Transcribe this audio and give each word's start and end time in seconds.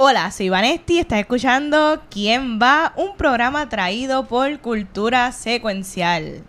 Hola, 0.00 0.30
soy 0.30 0.48
Vanesti, 0.48 1.00
estás 1.00 1.18
escuchando 1.18 2.00
¿Quién 2.08 2.60
va? 2.62 2.92
Un 2.94 3.16
programa 3.16 3.68
traído 3.68 4.28
por 4.28 4.60
Cultura 4.60 5.32
Secuencial. 5.32 6.44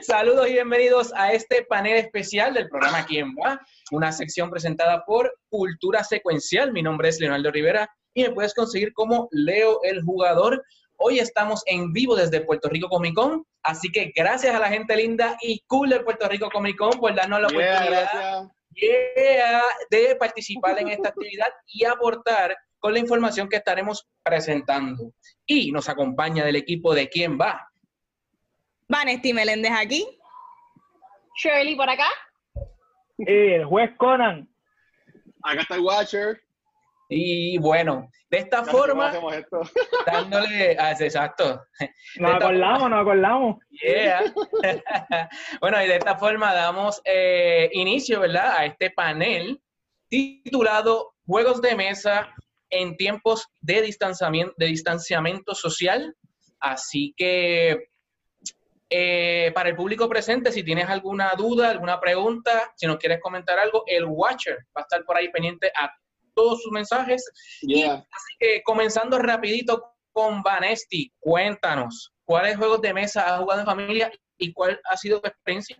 Saludos 0.00 0.48
y 0.48 0.54
bienvenidos 0.54 1.12
a 1.14 1.32
este 1.32 1.62
panel 1.62 1.98
especial 1.98 2.52
del 2.52 2.68
programa 2.68 3.06
¿Quién 3.06 3.28
va? 3.36 3.60
Una 3.92 4.10
sección 4.10 4.50
presentada 4.50 5.04
por 5.04 5.32
Cultura 5.48 6.02
Secuencial. 6.02 6.72
Mi 6.72 6.82
nombre 6.82 7.10
es 7.10 7.20
Leonardo 7.20 7.52
Rivera 7.52 7.88
y 8.14 8.22
me 8.22 8.30
puedes 8.30 8.54
conseguir 8.54 8.92
como 8.94 9.28
Leo 9.32 9.80
el 9.82 10.02
Jugador. 10.02 10.64
Hoy 10.96 11.18
estamos 11.18 11.62
en 11.66 11.92
vivo 11.92 12.14
desde 12.14 12.40
Puerto 12.40 12.68
Rico 12.68 12.88
Comic 12.88 13.14
Con, 13.14 13.44
así 13.62 13.90
que 13.90 14.12
gracias 14.14 14.54
a 14.54 14.60
la 14.60 14.68
gente 14.68 14.96
linda 14.96 15.36
y 15.42 15.60
cool 15.66 15.90
de 15.90 16.00
Puerto 16.00 16.28
Rico 16.28 16.48
Comic 16.50 16.78
Con 16.78 16.92
por 17.00 17.14
darnos 17.14 17.40
la 17.40 17.48
oportunidad 17.48 18.42
de 19.90 20.16
participar 20.16 20.78
en 20.78 20.88
esta 20.88 21.08
actividad 21.08 21.48
y 21.66 21.84
aportar 21.84 22.56
con 22.78 22.92
la 22.92 23.00
información 23.00 23.48
que 23.48 23.56
estaremos 23.56 24.08
presentando. 24.22 25.12
Y 25.44 25.72
nos 25.72 25.88
acompaña 25.88 26.44
del 26.44 26.56
equipo 26.56 26.94
de 26.94 27.08
¿Quién 27.08 27.38
va? 27.38 27.68
Vanesti 28.88 29.32
Meléndez 29.32 29.72
aquí. 29.72 30.06
Shirley 31.42 31.74
por 31.74 31.90
acá. 31.90 32.06
Y 33.18 33.54
el 33.54 33.64
juez 33.64 33.90
Conan. 33.96 34.48
Acá 35.42 35.62
está 35.62 35.74
el 35.74 35.80
Watcher. 35.80 36.43
Y 37.08 37.58
bueno, 37.58 38.10
de 38.30 38.38
esta 38.38 38.64
forma, 38.64 39.12
dándole, 40.06 40.72
exacto. 40.72 41.62
Nos 42.18 42.34
acordamos, 42.34 42.90
nos 42.90 43.00
acordamos. 43.00 43.56
Yeah. 43.82 44.32
bueno, 45.60 45.82
y 45.82 45.88
de 45.88 45.96
esta 45.96 46.16
forma 46.16 46.54
damos 46.54 47.00
eh, 47.04 47.68
inicio, 47.72 48.20
¿verdad? 48.20 48.56
A 48.56 48.66
este 48.66 48.90
panel 48.90 49.60
titulado 50.08 51.14
Juegos 51.26 51.60
de 51.60 51.74
Mesa 51.74 52.34
en 52.70 52.96
tiempos 52.96 53.46
de 53.60 53.82
distanciamiento, 53.82 54.54
de 54.56 54.66
distanciamiento 54.66 55.54
social. 55.54 56.14
Así 56.60 57.14
que 57.16 57.88
eh, 58.90 59.50
para 59.54 59.70
el 59.70 59.76
público 59.76 60.08
presente, 60.08 60.52
si 60.52 60.62
tienes 60.62 60.88
alguna 60.88 61.32
duda, 61.36 61.70
alguna 61.70 62.00
pregunta, 62.00 62.72
si 62.76 62.86
nos 62.86 62.96
quieres 62.98 63.20
comentar 63.20 63.58
algo, 63.58 63.82
el 63.86 64.04
Watcher 64.04 64.58
va 64.76 64.80
a 64.80 64.82
estar 64.82 65.04
por 65.04 65.16
ahí 65.16 65.30
pendiente 65.30 65.70
a 65.76 65.92
todos 66.34 66.62
sus 66.62 66.72
mensajes. 66.72 67.24
así 67.62 68.36
que 68.38 68.62
comenzando 68.62 69.18
rapidito 69.18 69.82
con 70.12 70.42
Vanesti, 70.42 71.12
cuéntanos, 71.18 72.12
¿cuáles 72.24 72.56
juegos 72.56 72.80
de 72.80 72.94
mesa 72.94 73.34
has 73.34 73.40
jugado 73.40 73.60
en 73.60 73.66
familia 73.66 74.12
y 74.38 74.52
cuál 74.52 74.80
ha 74.90 74.96
sido 74.96 75.20
tu 75.20 75.28
experiencia? 75.28 75.76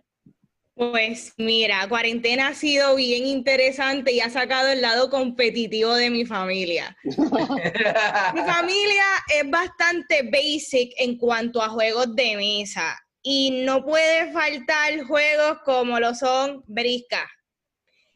Pues 0.75 1.33
mira, 1.37 1.87
cuarentena 1.87 2.49
ha 2.49 2.53
sido 2.53 2.97
bien 2.97 3.25
interesante 3.25 4.11
y 4.11 4.19
ha 4.19 4.29
sacado 4.29 4.67
el 4.67 4.81
lado 4.81 5.09
competitivo 5.09 5.93
de 5.93 6.09
mi 6.09 6.25
familia. 6.25 6.97
mi 7.03 8.41
familia 8.41 9.05
es 9.33 9.49
bastante 9.49 10.23
basic 10.23 10.91
en 10.97 11.17
cuanto 11.17 11.61
a 11.61 11.69
juegos 11.69 12.13
de 12.13 12.35
mesa 12.35 12.99
y 13.21 13.63
no 13.63 13.85
puede 13.85 14.33
faltar 14.33 15.01
juegos 15.07 15.59
como 15.63 15.97
lo 15.97 16.13
son 16.13 16.61
Brisca. 16.67 17.25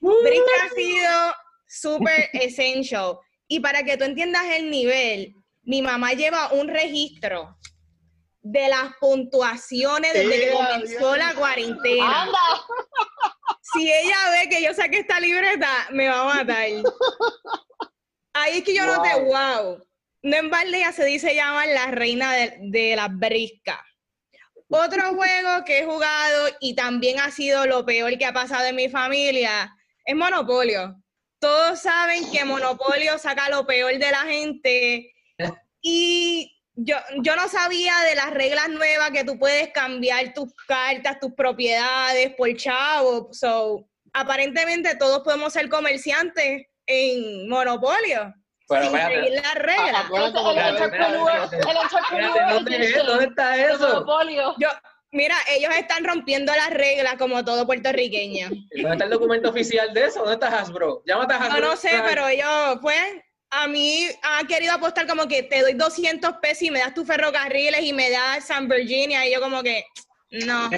Brisca 0.02 0.52
ha 0.66 0.76
sido 0.76 1.34
súper 1.70 2.30
essential. 2.34 3.18
Y 3.48 3.60
para 3.60 3.84
que 3.84 3.96
tú 3.96 4.04
entiendas 4.04 4.44
el 4.58 4.70
nivel, 4.70 5.34
mi 5.64 5.82
mamá 5.82 6.14
lleva 6.14 6.52
un 6.54 6.68
registro 6.68 7.58
de 8.42 8.70
las 8.70 8.94
puntuaciones 9.00 10.14
desde 10.14 10.40
que 10.40 10.52
comenzó 10.52 11.16
la 11.16 11.34
cuarentena. 11.36 12.28
Si 13.72 13.84
ella 13.84 14.18
ve 14.32 14.50
que 14.50 14.64
yo 14.64 14.74
saqué 14.74 14.98
esta 14.98 15.20
libreta, 15.20 15.70
me 15.92 16.08
va 16.08 16.22
a 16.22 16.36
matar. 16.36 16.66
Ahí 18.34 18.58
es 18.58 18.64
que 18.64 18.74
yo 18.74 18.84
no 18.84 19.00
te 19.04 19.14
wow. 19.26 19.78
No 20.24 20.38
en 20.38 20.50
Valdea 20.50 20.92
se 20.92 21.06
dice 21.06 21.36
llamar 21.36 21.68
la 21.68 21.92
reina 21.92 22.34
de, 22.34 22.58
de 22.62 22.96
las 22.96 23.16
briscas. 23.16 23.80
Otro 24.70 25.04
juego 25.16 25.64
que 25.66 25.80
he 25.80 25.86
jugado 25.86 26.48
y 26.60 26.74
también 26.74 27.20
ha 27.20 27.30
sido 27.30 27.68
lo 27.68 27.86
peor 27.86 28.18
que 28.18 28.26
ha 28.26 28.34
pasado 28.34 28.66
en 28.66 28.76
mi 28.76 28.90
familia 28.90 29.72
es 30.04 30.16
Monopolio 30.16 30.96
todos 31.40 31.82
saben 31.82 32.30
que 32.32 32.46
Monopolio 32.46 33.18
saca 33.18 33.50
lo 33.50 33.66
peor 33.66 33.98
de 33.98 34.12
la 34.12 34.22
gente 34.22 35.14
y 35.82 36.56
yo, 36.76 36.96
yo 37.22 37.36
no 37.36 37.48
sabía 37.48 37.94
de 38.08 38.16
las 38.16 38.32
reglas 38.32 38.70
nuevas 38.70 39.12
que 39.12 39.24
tú 39.24 39.38
puedes 39.38 39.72
cambiar 39.74 40.34
tus 40.34 40.54
cartas, 40.68 41.20
tus 41.20 41.34
propiedades 41.34 42.34
por 42.36 42.56
chavo. 42.56 43.30
So, 43.32 43.88
aparentemente 44.14 44.96
todos 44.96 45.20
podemos 45.20 45.52
ser 45.54 45.70
comerciantes 45.70 46.68
en 46.86 47.50
Monopolio. 47.50 48.34
Pero 48.68 48.84
sin 48.84 48.98
seguir 48.98 49.42
las 49.42 49.56
reglas. 49.56 50.10
¿Dónde 53.06 53.26
está 53.26 53.58
eso? 53.58 53.88
Monopolio. 53.88 54.56
Yo, 54.58 54.70
Mira, 55.12 55.36
ellos 55.50 55.72
están 55.76 56.04
rompiendo 56.04 56.54
las 56.56 56.70
reglas 56.70 57.16
como 57.18 57.44
todo 57.44 57.66
puertorriqueño. 57.66 58.50
¿Dónde 58.50 58.92
está 58.92 59.06
el 59.06 59.10
documento 59.10 59.50
oficial 59.50 59.92
de 59.94 60.06
eso? 60.06 60.20
¿Dónde 60.20 60.34
está 60.34 60.60
Hasbro? 60.60 61.02
Llámate 61.06 61.34
a 61.34 61.38
Hasbro. 61.38 61.62
No, 61.62 61.68
no 61.70 61.76
sé, 61.76 61.90
pero 62.08 62.28
ellos, 62.28 62.80
pues, 62.82 62.96
a 63.50 63.68
mí 63.68 64.06
han 64.22 64.46
querido 64.46 64.74
apostar 64.74 65.08
como 65.08 65.28
que 65.28 65.44
te 65.44 65.62
doy 65.62 65.74
200 65.74 66.34
pesos 66.34 66.64
y 66.64 66.72
me 66.72 66.80
das 66.80 66.94
tus 66.94 67.08
ferrocarriles 67.08 67.84
y 67.84 67.94
me 67.94 68.12
das 68.12 68.46
San 68.46 68.68
Virginia 68.68 69.28
y 69.28 69.34
yo 69.34 69.42
como 69.42 69.64
que, 69.64 69.84
no. 70.46 70.70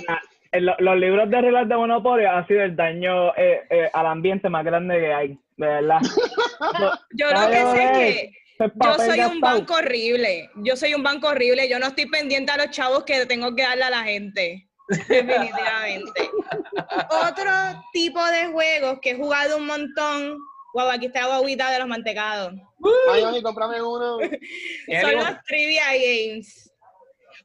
los 0.80 0.98
libros 0.98 1.30
de 1.30 1.42
reglas 1.42 1.68
de 1.68 1.76
monopolio 1.76 2.32
han 2.32 2.48
sido 2.48 2.62
el 2.62 2.76
daño 2.76 3.36
eh, 3.36 3.64
eh, 3.70 3.90
al 3.92 4.06
ambiente 4.06 4.50
más 4.50 4.64
grande 4.64 4.98
que 4.98 5.14
hay, 5.14 5.28
de 5.58 5.68
verdad. 5.68 6.00
yo 7.12 7.32
lo 7.32 7.50
que 7.50 7.66
sé 7.66 7.92
que 7.94 8.41
yo 8.76 8.96
soy 8.98 9.20
un 9.22 9.40
banco 9.40 9.74
horrible. 9.76 10.50
Yo 10.56 10.76
soy 10.76 10.94
un 10.94 11.04
banco 11.04 11.28
horrible. 11.28 11.70
Yo 11.70 11.80
no 11.80 11.88
estoy 11.88 12.06
pendiente 12.08 12.52
a 12.52 12.58
los 12.58 12.70
chavos 12.70 13.04
que 13.04 13.26
tengo 13.26 13.56
que 13.56 13.64
darle 13.64 13.84
a 13.84 13.90
la 13.90 14.04
gente. 14.04 14.68
Definitivamente. 14.88 16.30
Otro 17.30 17.52
tipo 17.94 18.24
de 18.26 18.48
juegos 18.48 19.00
que 19.02 19.12
he 19.12 19.16
jugado 19.16 19.58
un 19.58 19.66
montón. 19.66 20.38
Guau, 20.74 20.90
aquí 20.90 21.08
está 21.08 21.22
la 21.22 21.40
guaguita 21.40 21.70
de 21.72 21.80
los 21.80 21.88
mantecados. 21.88 22.54
Ay, 23.12 23.42
cómprame 23.42 23.82
uno. 23.82 24.20
Son 25.02 25.16
los 25.16 25.44
trivia 25.46 25.86
games. 25.94 26.72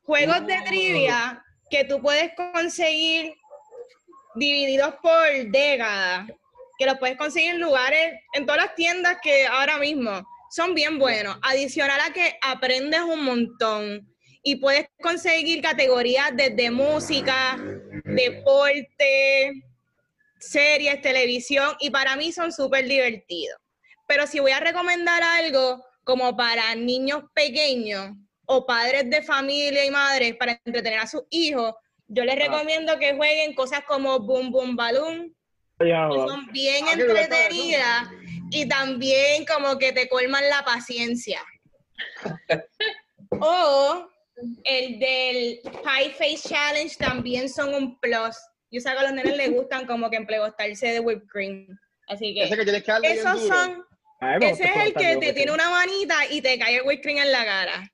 Juegos 0.05 0.47
de 0.47 0.61
trivia 0.63 1.43
que 1.71 1.85
tú 1.85 2.01
puedes 2.01 2.33
conseguir 2.35 3.35
divididos 4.35 4.95
por 5.03 5.51
décadas. 5.51 6.29
Que 6.79 6.87
los 6.87 6.99
puedes 6.99 7.17
conseguir 7.17 7.55
en 7.55 7.61
lugares, 7.61 8.21
en 8.35 8.45
todas 8.45 8.63
las 8.63 8.75
tiendas 8.75 9.19
que 9.23 9.47
ahora 9.47 9.79
mismo 9.79 10.23
son 10.51 10.75
bien 10.75 10.99
buenos. 10.99 11.37
Adicional 11.43 12.01
a 12.01 12.13
que 12.13 12.39
aprendes 12.43 13.01
un 13.01 13.25
montón 13.25 14.09
y 14.43 14.57
puedes 14.57 14.87
conseguir 15.03 15.61
categorías 15.61 16.31
desde 16.35 16.71
música, 16.71 17.59
deporte, 18.05 19.53
series, 20.39 21.01
televisión 21.01 21.75
y 21.81 21.91
para 21.91 22.17
mí 22.17 22.33
son 22.33 22.53
súper 22.53 22.87
divertidos. 22.87 23.59
Pero 24.07 24.27
si 24.27 24.39
voy 24.39 24.53
a 24.53 24.61
recomendar 24.61 25.23
algo 25.23 25.85
como 26.05 26.37
para 26.37 26.75
niños 26.77 27.25
pequeños 27.35 28.13
o 28.47 28.65
padres 28.65 29.11
de 29.11 29.23
familia 29.23 29.85
y 29.85 29.91
madres 29.91 30.37
para 30.37 30.61
entretener 30.65 31.01
a 31.01 31.09
sus 31.09 31.25
hijos, 31.31 31.75
yo 32.07 32.25
les 32.25 32.37
ah. 32.37 32.45
recomiendo 32.45 32.99
que 32.99 33.15
jueguen 33.15 33.55
cosas 33.55 33.81
como 33.87 34.21
Boom 34.21 34.53
Boom 34.53 34.77
Balloon, 34.77 35.35
que 35.79 35.91
son 35.93 36.47
bien 36.53 36.85
ah, 36.87 36.93
entretenidas 36.93 38.09
y 38.51 38.69
también 38.69 39.45
como 39.45 39.79
que 39.79 39.93
te 39.93 40.09
colman 40.09 40.49
la 40.49 40.65
paciencia. 40.65 41.43
o 43.31 44.09
el 44.65 44.99
del 44.99 45.61
Pie 45.63 46.11
Face 46.13 46.49
Challenge 46.49 46.97
también 46.97 47.49
son 47.49 47.75
un 47.75 47.99
plus. 48.01 48.37
Yo 48.71 48.81
sé 48.81 48.91
que 48.91 48.99
a 48.99 49.03
los 49.03 49.13
nenes 49.13 49.37
les 49.37 49.51
gustan 49.53 49.87
como 49.87 50.11
que 50.11 50.17
empleostarse 50.17 50.89
de 50.89 51.01
whipped 51.01 51.29
cream. 51.29 51.67
Así 52.09 52.35
que, 52.35 52.45
esos 52.45 53.47
son. 53.49 53.85
ese 54.41 54.65
es 54.65 54.77
el 54.77 54.95
que 54.95 55.17
te 55.17 55.33
tiene 55.33 55.53
una 55.53 55.71
manita 55.71 56.15
y 56.31 56.41
te 56.41 56.59
cae 56.59 56.77
el 56.77 56.83
whipped 56.83 57.03
cream 57.03 57.19
en 57.19 57.33
la 57.33 57.45
cara. 57.45 57.91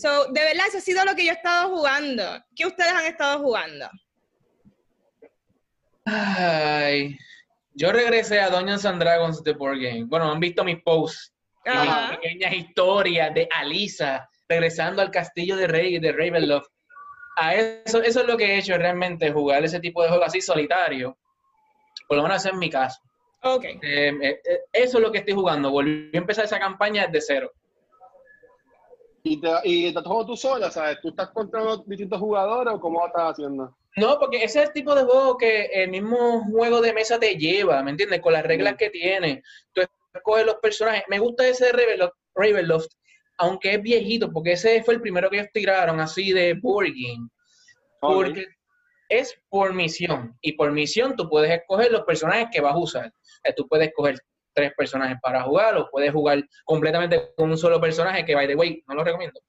So, 0.00 0.26
de 0.32 0.40
verdad, 0.40 0.66
eso 0.68 0.78
ha 0.78 0.80
sido 0.80 1.04
lo 1.04 1.14
que 1.14 1.24
yo 1.24 1.32
he 1.32 1.34
estado 1.34 1.70
jugando. 1.70 2.44
¿Qué 2.54 2.66
ustedes 2.66 2.92
han 2.92 3.06
estado 3.06 3.40
jugando? 3.40 3.88
Ay, 6.04 7.16
yo 7.78 7.92
regresé 7.92 8.40
a 8.40 8.50
Dungeons 8.50 8.84
and 8.84 9.00
Dragons 9.00 9.42
The 9.42 9.52
Board 9.52 9.78
Game. 9.78 10.04
Bueno, 10.04 10.30
han 10.30 10.40
visto 10.40 10.64
mis 10.64 10.82
posts, 10.82 11.32
mis 11.64 12.16
pequeñas 12.16 12.52
historias 12.52 13.32
de 13.34 13.48
Alisa 13.54 14.28
regresando 14.48 15.00
al 15.00 15.12
castillo 15.12 15.56
de 15.56 15.68
Rey 15.68 15.98
de 16.00 16.12
Ravenloft. 16.12 16.68
A 17.36 17.54
eso, 17.54 18.02
eso 18.02 18.20
es 18.20 18.26
lo 18.26 18.36
que 18.36 18.46
he 18.46 18.58
hecho 18.58 18.76
realmente, 18.76 19.30
jugar 19.30 19.64
ese 19.64 19.78
tipo 19.78 20.02
de 20.02 20.08
juegos 20.08 20.26
así 20.26 20.40
solitario. 20.40 21.16
Por 22.08 22.16
lo 22.16 22.24
menos 22.24 22.44
en 22.46 22.58
mi 22.58 22.68
caso. 22.68 23.00
Ok. 23.44 23.64
Eh, 23.64 23.78
eh, 23.82 24.40
eh, 24.44 24.60
eso 24.72 24.98
es 24.98 25.04
lo 25.04 25.12
que 25.12 25.18
estoy 25.18 25.34
jugando. 25.34 25.70
Volví 25.70 26.10
a 26.14 26.18
empezar 26.18 26.46
esa 26.46 26.58
campaña 26.58 27.06
desde 27.06 27.34
cero. 27.34 27.52
¿Y 29.22 29.40
te, 29.40 29.48
y 29.62 29.94
te 29.94 30.02
tú 30.02 30.36
sola, 30.36 30.68
¿sabes? 30.70 30.98
¿Tú 31.00 31.10
estás 31.10 31.28
contra 31.30 31.62
los 31.62 31.86
distintos 31.86 32.18
jugadores 32.18 32.74
o 32.74 32.80
cómo 32.80 32.98
lo 32.98 33.06
estás 33.06 33.32
haciendo? 33.32 33.77
No, 33.96 34.18
porque 34.18 34.44
ese 34.44 34.60
es 34.60 34.68
el 34.68 34.72
tipo 34.72 34.94
de 34.94 35.02
juego 35.02 35.36
que 35.36 35.64
el 35.72 35.90
mismo 35.90 36.44
juego 36.44 36.80
de 36.80 36.92
mesa 36.92 37.18
te 37.18 37.36
lleva, 37.36 37.82
¿me 37.82 37.90
entiendes? 37.90 38.20
Con 38.20 38.32
las 38.32 38.44
reglas 38.44 38.76
que 38.76 38.90
tiene. 38.90 39.42
Tú 39.72 39.82
escoges 40.14 40.46
los 40.46 40.56
personajes. 40.56 41.04
Me 41.08 41.18
gusta 41.18 41.46
ese 41.48 41.66
de 41.66 41.72
Ravenloft, 41.72 42.14
Ravenloft, 42.34 42.92
aunque 43.38 43.74
es 43.74 43.82
viejito, 43.82 44.30
porque 44.32 44.52
ese 44.52 44.82
fue 44.84 44.94
el 44.94 45.00
primero 45.00 45.28
que 45.30 45.38
ellos 45.38 45.50
tiraron 45.52 46.00
así 46.00 46.32
de 46.32 46.54
board 46.54 46.88
game. 46.88 47.28
Porque 48.00 48.46
es 49.08 49.34
por 49.48 49.72
misión. 49.74 50.36
Y 50.40 50.52
por 50.52 50.70
misión 50.72 51.16
tú 51.16 51.28
puedes 51.28 51.50
escoger 51.50 51.90
los 51.90 52.02
personajes 52.02 52.48
que 52.52 52.60
vas 52.60 52.74
a 52.74 52.78
usar. 52.78 53.12
Eh, 53.44 53.52
Tú 53.56 53.66
puedes 53.66 53.88
escoger 53.88 54.18
tres 54.52 54.72
personajes 54.76 55.16
para 55.22 55.42
jugar 55.42 55.76
o 55.76 55.88
puedes 55.90 56.12
jugar 56.12 56.44
completamente 56.64 57.30
con 57.36 57.50
un 57.50 57.58
solo 57.58 57.80
personaje 57.80 58.24
que, 58.24 58.34
by 58.34 58.46
the 58.46 58.56
way, 58.56 58.82
no 58.86 58.94
lo 58.94 59.04
recomiendo. 59.04 59.40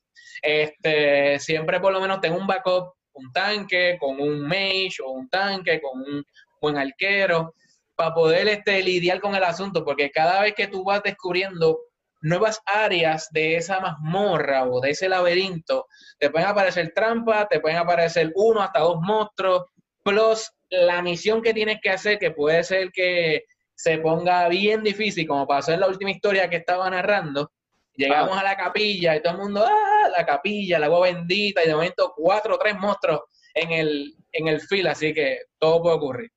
Este, 0.41 1.39
siempre 1.39 1.79
por 1.79 1.91
lo 1.91 1.99
menos 1.99 2.21
tengo 2.21 2.37
un 2.37 2.47
backup, 2.47 2.93
un 3.13 3.31
tanque 3.31 3.97
con 3.99 4.19
un 4.19 4.41
mage 4.41 4.97
o 5.03 5.11
un 5.11 5.29
tanque 5.29 5.81
con 5.81 5.99
un 6.01 6.23
buen 6.61 6.77
arquero 6.77 7.53
para 7.95 8.13
poder 8.13 8.47
este, 8.47 8.81
lidiar 8.81 9.19
con 9.19 9.35
el 9.35 9.43
asunto, 9.43 9.83
porque 9.83 10.09
cada 10.09 10.41
vez 10.41 10.53
que 10.55 10.67
tú 10.67 10.83
vas 10.83 11.03
descubriendo 11.03 11.79
nuevas 12.21 12.61
áreas 12.65 13.29
de 13.31 13.55
esa 13.55 13.79
mazmorra 13.79 14.65
o 14.65 14.79
de 14.79 14.91
ese 14.91 15.09
laberinto, 15.09 15.87
te 16.17 16.29
pueden 16.29 16.47
aparecer 16.47 16.93
trampas, 16.93 17.47
te 17.49 17.59
pueden 17.59 17.77
aparecer 17.77 18.31
uno 18.35 18.61
hasta 18.61 18.79
dos 18.79 18.99
monstruos, 19.01 19.63
plus 20.03 20.51
la 20.69 21.01
misión 21.01 21.41
que 21.41 21.53
tienes 21.53 21.79
que 21.81 21.89
hacer, 21.89 22.19
que 22.19 22.31
puede 22.31 22.63
ser 22.63 22.91
que 22.91 23.43
se 23.75 23.97
ponga 23.99 24.47
bien 24.49 24.83
difícil, 24.83 25.27
como 25.27 25.47
pasó 25.47 25.71
en 25.71 25.79
la 25.79 25.87
última 25.87 26.11
historia 26.11 26.49
que 26.49 26.57
estaba 26.57 26.89
narrando. 26.89 27.51
Llegamos 27.99 28.37
a 28.37 28.43
la 28.43 28.55
capilla 28.55 29.17
y 29.17 29.21
todo 29.21 29.33
el 29.33 29.39
mundo, 29.39 29.65
¡ah! 29.67 30.09
La 30.17 30.25
capilla, 30.25 30.77
el 30.77 30.83
agua 30.85 31.11
bendita, 31.11 31.63
y 31.63 31.67
de 31.67 31.73
momento 31.73 32.13
cuatro 32.15 32.55
o 32.55 32.57
tres 32.57 32.77
monstruos 32.79 33.21
en 33.53 33.71
el, 33.71 34.15
en 34.31 34.47
el 34.47 34.61
fil, 34.61 34.87
así 34.87 35.13
que 35.13 35.39
todo 35.59 35.81
puede 35.81 35.95
ocurrir. 35.97 36.31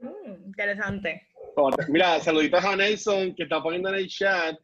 Mm, 0.00 0.46
interesante. 0.46 1.28
Mira, 1.88 2.20
saluditos 2.20 2.64
a 2.64 2.76
Nelson 2.76 3.34
que 3.34 3.42
está 3.42 3.60
poniendo 3.60 3.88
en 3.88 3.96
el 3.96 4.06
chat 4.06 4.56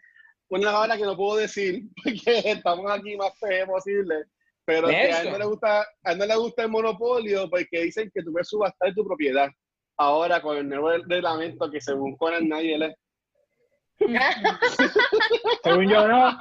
una 0.49 0.71
palabra 0.71 0.97
que 0.97 1.03
no 1.03 1.17
puedo 1.17 1.39
decir 1.39 1.83
porque 2.05 2.51
estamos 2.51 2.89
aquí 2.89 3.17
más 3.17 3.37
fe 3.41 3.67
posible. 3.67 4.25
Pero 4.65 4.89
que 4.89 4.95
a 4.95 5.23
él 5.23 5.33
no 5.33 5.39
le 5.39 5.45
gusta, 5.45 5.81
a 6.05 6.12
él 6.12 6.19
no 6.19 6.25
le 6.25 6.37
gusta 6.37 6.62
el 6.62 6.71
monopolio 6.71 7.51
porque 7.51 7.83
dicen 7.83 8.11
que 8.15 8.23
tú 8.23 8.31
puedes 8.33 8.49
subastar 8.49 8.95
tu 8.95 9.05
propiedad. 9.05 9.49
Ahora 9.99 10.41
con 10.41 10.56
el 10.56 10.69
nuevo 10.69 10.91
reglamento 11.06 11.71
que 11.71 11.81
según 11.81 12.17
Conan 12.17 12.49
nadie 12.49 12.79
lee. 12.79 12.95
Según 15.62 15.88
yo, 15.88 16.08
no. 16.08 16.38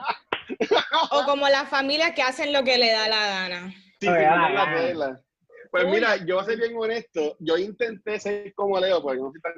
O 1.12 1.24
como 1.26 1.48
las 1.50 1.70
familias 1.70 2.14
que 2.14 2.22
hacen 2.22 2.52
lo 2.54 2.64
que 2.64 2.78
le 2.78 2.92
da 2.92 3.08
la 3.08 3.28
gana. 3.28 3.74
Sí, 4.00 4.08
Oye, 4.08 4.20
sí, 4.20 4.26
ah, 4.30 4.36
no 4.38 4.48
es 4.48 4.54
la 4.54 4.62
ah. 4.64 4.74
regla. 4.74 5.22
Pues 5.72 5.86
Uy. 5.86 5.92
mira, 5.92 6.18
yo 6.18 6.36
voy 6.36 6.44
a 6.44 6.46
ser 6.48 6.58
bien 6.58 6.74
honesto. 6.78 7.36
Yo 7.40 7.58
intenté 7.58 8.20
ser 8.20 8.54
como 8.54 8.80
Leo, 8.80 9.02
porque 9.02 9.20
no 9.22 9.32
soy 9.32 9.42
tan 9.42 9.54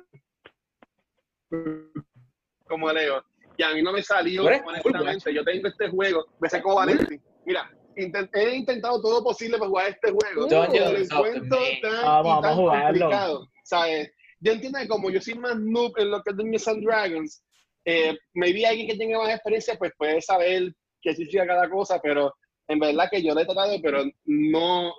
como 2.68 2.92
Leo. 2.92 3.24
Y 3.58 3.64
a 3.64 3.72
mí 3.74 3.82
no 3.82 3.92
me 3.94 4.02
salió, 4.04 4.44
honestamente. 4.46 5.34
Yo 5.34 5.44
tengo 5.44 5.68
este 5.68 5.90
juego, 5.90 6.26
me 6.40 6.50
sé 6.50 6.62
como 6.62 6.76
Valentín. 6.76 7.22
Mira, 7.46 7.70
intent- 7.96 8.30
he 8.34 8.56
intentado 8.56 9.02
todo 9.02 9.24
posible 9.24 9.58
para 9.58 9.70
jugar 9.70 9.90
este 9.90 10.12
juego. 10.12 10.48
You 10.48 10.56
lo 10.56 10.98
encuentro 10.98 11.58
tan, 11.82 12.02
Vamos, 12.04 12.26
y 12.26 12.30
vamos 12.30 12.42
tan 12.42 12.52
a 12.52 12.56
jugarlo. 12.56 12.88
complicado. 13.00 13.48
¿Sabes? 13.64 14.12
Yo 14.42 14.52
entiendo 14.52 14.80
que 14.80 14.88
como 14.88 15.10
yo 15.10 15.22
soy 15.22 15.36
más 15.36 15.56
noob 15.58 15.98
en 15.98 16.12
lo 16.12 16.22
que 16.22 16.32
es 16.32 16.38
Dungeons 16.38 16.68
and 16.68 16.84
Dragons, 16.86 17.44
eh, 17.86 18.18
maybe 18.34 18.66
alguien 18.66 18.88
que 18.88 18.98
tenga 18.98 19.20
más 19.20 19.30
experiencia 19.30 19.76
pues 19.78 19.92
puede 19.98 20.22
saber 20.22 20.74
qué 21.02 21.14
significa 21.14 21.46
cada 21.46 21.70
cosa, 21.70 22.00
pero 22.02 22.34
en 22.68 22.80
verdad 22.80 23.10
que 23.12 23.24
yo 23.24 23.34
lo 23.34 23.42
he 23.42 23.46
tratado, 23.46 23.78
pero 23.82 24.04
no, 24.26 24.94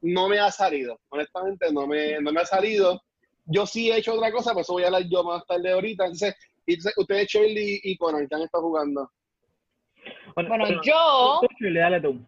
no 0.00 0.28
me 0.28 0.38
ha 0.38 0.50
salido. 0.50 0.98
Honestamente, 1.08 1.72
no 1.72 1.86
me, 1.86 2.20
no 2.20 2.32
me 2.32 2.40
ha 2.40 2.46
salido. 2.46 3.00
Yo 3.44 3.66
sí 3.66 3.90
he 3.90 3.98
hecho 3.98 4.14
otra 4.14 4.32
cosa, 4.32 4.50
pero 4.50 4.62
eso 4.62 4.72
voy 4.72 4.82
a 4.82 4.86
hablar 4.86 5.04
yo 5.08 5.22
más 5.22 5.46
tarde 5.46 5.70
ahorita. 5.70 6.04
Entonces, 6.04 6.34
y 6.66 6.74
entonces, 6.74 6.94
ustedes, 6.96 7.28
Shirley 7.28 7.80
y 7.82 7.96
Conan, 7.96 8.26
¿qué 8.28 8.34
han 8.34 8.42
estado 8.42 8.64
jugando? 8.64 9.10
Bueno, 10.34 10.68
yo, 10.82 11.40
Tú, 11.40 11.48
Shirley, 11.60 11.80
dale 11.80 12.00
tú. 12.00 12.26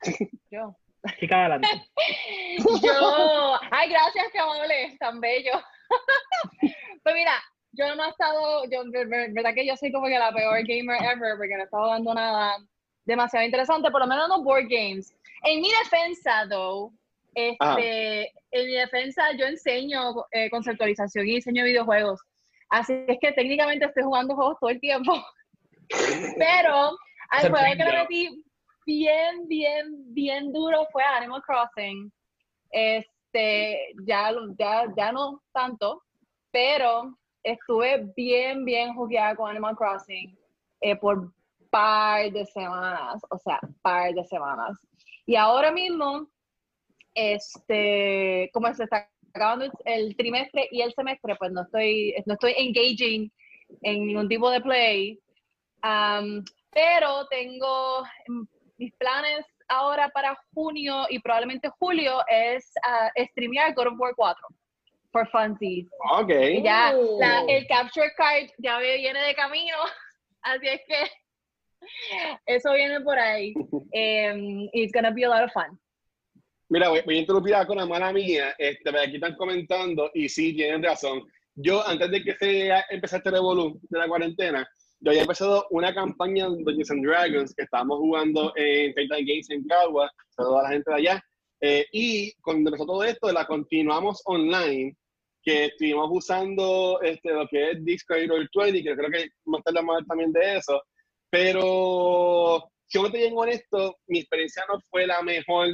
yo, 0.50 0.74
Chica, 1.18 1.40
adelante. 1.40 1.68
yo, 2.82 3.58
ay, 3.70 3.90
gracias, 3.90 4.26
qué 4.32 4.38
amable, 4.38 4.96
tan 4.98 5.20
bello. 5.20 5.52
Pues 7.02 7.16
mira, 7.16 7.32
yo 7.72 7.94
no 7.94 8.04
he 8.04 8.08
estado, 8.10 8.64
yo, 8.70 8.82
ver- 8.90 9.08
ver- 9.08 9.32
verdad 9.32 9.54
que 9.54 9.66
yo 9.66 9.76
soy 9.76 9.90
como 9.92 10.06
que 10.06 10.18
la 10.18 10.32
peor 10.32 10.62
gamer 10.66 10.96
ever, 11.02 11.36
porque 11.36 11.54
no 11.54 11.60
he 11.60 11.64
estado 11.64 11.88
dando 11.88 12.14
nada 12.14 12.56
demasiado 13.04 13.44
interesante, 13.44 13.90
por 13.90 14.00
lo 14.00 14.06
menos 14.06 14.28
no 14.28 14.42
board 14.42 14.66
games. 14.68 15.14
En 15.44 15.60
mi 15.60 15.70
defensa, 15.82 16.46
though, 16.48 16.92
este, 17.34 18.32
en 18.50 18.66
mi 18.66 18.74
defensa 18.74 19.32
yo 19.36 19.46
enseño 19.46 20.14
eh, 20.30 20.48
conceptualización 20.50 21.26
y 21.26 21.34
diseño 21.36 21.62
de 21.64 21.70
videojuegos. 21.70 22.20
Así 22.68 22.94
es 23.08 23.18
que 23.20 23.32
técnicamente 23.32 23.86
estoy 23.86 24.02
jugando 24.04 24.34
juegos 24.36 24.56
todo 24.60 24.70
el 24.70 24.80
tiempo. 24.80 25.12
Pero 26.38 26.96
al 27.30 27.40
juego 27.50 27.66
que 27.76 27.84
le 27.84 27.92
metí 28.02 28.44
bien, 28.86 29.48
bien, 29.48 30.14
bien 30.14 30.52
duro 30.52 30.86
fue 30.92 31.02
Animal 31.02 31.42
Crossing. 31.42 32.12
Este, 32.70 33.92
ya, 34.06 34.32
ya, 34.58 34.84
ya 34.96 35.12
no 35.12 35.42
tanto, 35.52 36.02
pero 36.50 37.16
estuve 37.42 38.06
bien, 38.16 38.64
bien 38.64 38.94
jugueada 38.94 39.34
con 39.36 39.50
Animal 39.50 39.76
Crossing 39.76 40.36
eh, 40.80 40.96
por 40.96 41.32
par 41.70 42.30
de 42.30 42.44
semanas, 42.46 43.22
o 43.30 43.38
sea, 43.38 43.58
par 43.80 44.12
de 44.12 44.24
semanas. 44.24 44.78
Y 45.26 45.36
ahora 45.36 45.70
mismo, 45.72 46.28
este, 47.14 48.50
como 48.52 48.72
se 48.74 48.84
está 48.84 49.08
acabando 49.34 49.66
el- 49.84 50.16
trimestre 50.16 50.68
y 50.70 50.82
el 50.82 50.92
semestre, 50.92 51.36
pues 51.36 51.52
no 51.52 51.62
estoy, 51.62 52.14
no 52.26 52.34
estoy 52.34 52.54
engaging 52.58 53.32
en 53.82 54.06
ningún 54.06 54.28
tipo 54.28 54.50
de 54.50 54.60
play. 54.60 55.18
Am, 55.82 56.44
pero 56.70 57.26
tengo 57.28 58.02
mm, 58.28 58.42
mis 58.78 58.94
planes 58.96 59.46
ahora 59.68 60.08
para 60.10 60.36
junio 60.54 61.06
y 61.08 61.18
probablemente 61.18 61.68
julio 61.78 62.20
es 62.28 62.72
ah, 62.84 63.10
streamear 63.30 63.74
God 63.74 63.88
of 63.88 63.94
War 63.98 64.12
4 64.14 64.36
for 65.12 65.28
funsies. 65.30 65.86
Ok. 66.12 66.30
Y 66.30 66.62
ya 66.62 66.92
Oh. 66.94 67.18
la- 67.20 67.44
el 67.48 67.66
capture 67.66 68.10
card 68.16 68.48
ya 68.58 68.78
me 68.78 68.96
viene 68.96 69.20
de 69.20 69.34
camino, 69.34 69.76
así 70.42 70.66
es 70.68 70.80
que 70.88 71.10
eso 72.46 72.72
viene 72.74 73.00
por 73.00 73.18
ahí. 73.18 73.52
Em, 73.92 74.68
it's 74.72 74.92
gonna 74.92 75.10
be 75.10 75.24
a 75.24 75.28
lot 75.28 75.44
of 75.44 75.52
fun. 75.52 75.78
Mira, 76.68 76.88
voy, 76.88 77.02
voy 77.04 77.16
a 77.18 77.20
interrumpir 77.20 77.54
a 77.54 77.66
con 77.66 77.76
la 77.76 77.84
mala 77.86 78.12
mía. 78.12 78.54
Este, 78.58 78.88
aquí 78.98 79.16
están 79.16 79.36
comentando 79.36 80.10
y 80.14 80.28
sí, 80.28 80.54
tienen 80.54 80.82
razón. 80.82 81.22
Yo, 81.54 81.86
antes 81.86 82.10
de 82.10 82.22
que 82.22 82.34
se 82.36 82.68
empezara 82.88 83.18
este 83.18 83.30
revolú 83.30 83.78
de 83.90 83.98
la 83.98 84.08
cuarentena, 84.08 84.66
yo 85.00 85.10
había 85.10 85.22
empezado 85.22 85.66
una 85.70 85.92
campaña 85.92 86.48
de 86.48 86.62
Dungeons 86.64 86.90
and 86.92 87.04
Dragons 87.04 87.54
que 87.54 87.64
estábamos 87.64 87.98
jugando 87.98 88.52
en 88.56 88.94
Titan 88.94 89.18
Games 89.26 89.50
en 89.50 89.64
Cagua, 89.66 90.10
saludos 90.30 90.60
a 90.60 90.62
la 90.62 90.68
gente 90.70 90.90
de 90.90 90.96
allá. 90.96 91.24
Eh, 91.60 91.86
y 91.92 92.32
cuando 92.40 92.70
empezó 92.70 92.86
todo 92.86 93.04
esto, 93.04 93.30
la 93.32 93.44
continuamos 93.46 94.22
online, 94.24 94.96
que 95.42 95.66
estuvimos 95.66 96.08
usando 96.10 97.00
este, 97.02 97.32
lo 97.32 97.46
que 97.48 97.72
es 97.72 97.84
Discord 97.84 98.20
y 98.20 98.28
Roll20, 98.28 98.82
que 98.82 98.96
creo 98.96 99.10
que 99.10 99.28
más 99.46 99.62
tarde 99.62 99.78
vamos 99.78 99.90
a 99.90 99.96
hablar 99.96 100.06
también 100.06 100.32
de 100.32 100.56
eso. 100.56 100.82
Pero, 101.30 102.70
si 102.86 102.98
yo 102.98 103.10
te 103.10 103.18
bien 103.18 103.34
honesto, 103.36 103.96
mi 104.06 104.20
experiencia 104.20 104.64
no 104.68 104.78
fue 104.90 105.06
la 105.06 105.22
mejor 105.22 105.68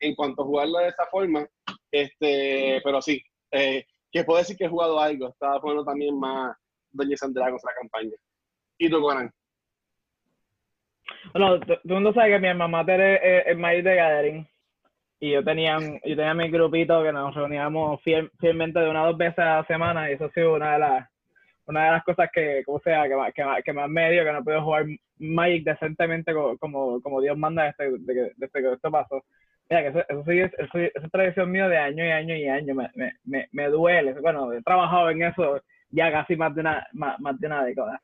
en 0.00 0.14
cuanto 0.14 0.42
a 0.42 0.46
jugarlo 0.46 0.78
de 0.78 0.88
esa 0.88 1.06
forma. 1.10 1.46
Este, 1.90 2.80
pero 2.82 3.02
sí, 3.02 3.22
eh, 3.50 3.84
que 4.10 4.24
puedo 4.24 4.38
decir 4.38 4.56
que 4.56 4.64
he 4.64 4.68
jugado 4.68 4.98
algo. 4.98 5.28
Estaba 5.28 5.60
jugando 5.60 5.84
también 5.84 6.18
más 6.18 6.56
Dungeons 6.92 7.22
and 7.22 7.34
Dragons 7.34 7.62
la 7.64 7.74
campaña. 7.80 8.16
¿Y 8.78 8.88
tú, 8.88 9.00
Conan? 9.00 9.30
Bueno, 11.32 11.60
todo 11.60 11.80
el 11.84 11.94
mundo 11.94 12.12
sabe 12.12 12.30
que 12.30 12.38
mi 12.38 12.48
alma 12.48 12.68
mater 12.68 13.00
es, 13.00 13.20
es, 13.22 13.42
es 13.48 13.58
Magic 13.58 13.84
the 13.84 13.94
Gathering. 13.94 14.49
Y 15.20 15.32
yo 15.32 15.44
tenía, 15.44 15.78
yo 15.80 16.16
tenía 16.16 16.34
mi 16.34 16.48
grupito 16.50 17.02
que 17.02 17.12
nos 17.12 17.34
reuníamos 17.34 18.00
fiel- 18.02 18.30
fielmente 18.40 18.80
de 18.80 18.90
una 18.90 19.04
o 19.04 19.06
dos 19.08 19.18
veces 19.18 19.38
a 19.40 19.56
la 19.58 19.64
semana 19.66 20.10
y 20.10 20.14
eso 20.14 20.26
ha 20.26 20.30
sido 20.32 20.54
una 20.54 20.72
de 20.74 20.78
las 20.80 21.08
una 21.66 21.84
de 21.84 21.90
las 21.92 22.04
cosas 22.04 22.28
que, 22.32 22.62
como 22.64 22.80
sea, 22.80 23.08
que 23.08 23.14
más, 23.16 23.32
que 23.32 23.44
más, 23.44 23.62
que 23.62 23.72
más 23.72 23.88
me 23.88 24.10
dio, 24.10 24.24
que 24.24 24.32
no 24.32 24.42
puedo 24.44 24.62
jugar 24.62 24.86
Magic 25.18 25.64
decentemente 25.64 26.32
co- 26.34 26.58
como, 26.58 27.00
como, 27.00 27.20
Dios 27.20 27.38
manda 27.38 27.64
desde, 27.64 27.98
de 27.98 28.14
que- 28.14 28.32
desde 28.36 28.62
que 28.62 28.72
esto 28.72 28.90
pasó. 28.90 29.24
Mira, 29.68 29.82
que 29.82 29.88
eso, 29.90 30.00
eso 30.08 30.24
sí 30.24 30.40
es, 30.40 30.52
eso, 30.58 30.78
eso 30.78 31.06
es 31.06 31.12
tradición 31.12 31.50
mío 31.50 31.68
de 31.68 31.78
año 31.78 32.04
y 32.04 32.10
año 32.10 32.34
y 32.36 32.48
año, 32.48 32.74
me, 32.74 32.90
me, 32.96 33.12
me, 33.24 33.48
me 33.52 33.68
duele. 33.68 34.14
Bueno, 34.14 34.52
he 34.52 34.62
trabajado 34.62 35.10
en 35.10 35.22
eso 35.22 35.60
ya 35.90 36.10
casi 36.10 36.34
más 36.36 36.54
de 36.56 36.62
una, 36.62 36.86
más, 36.92 37.20
más 37.20 37.38
de 37.38 37.46
una 37.46 37.64
década 37.64 38.00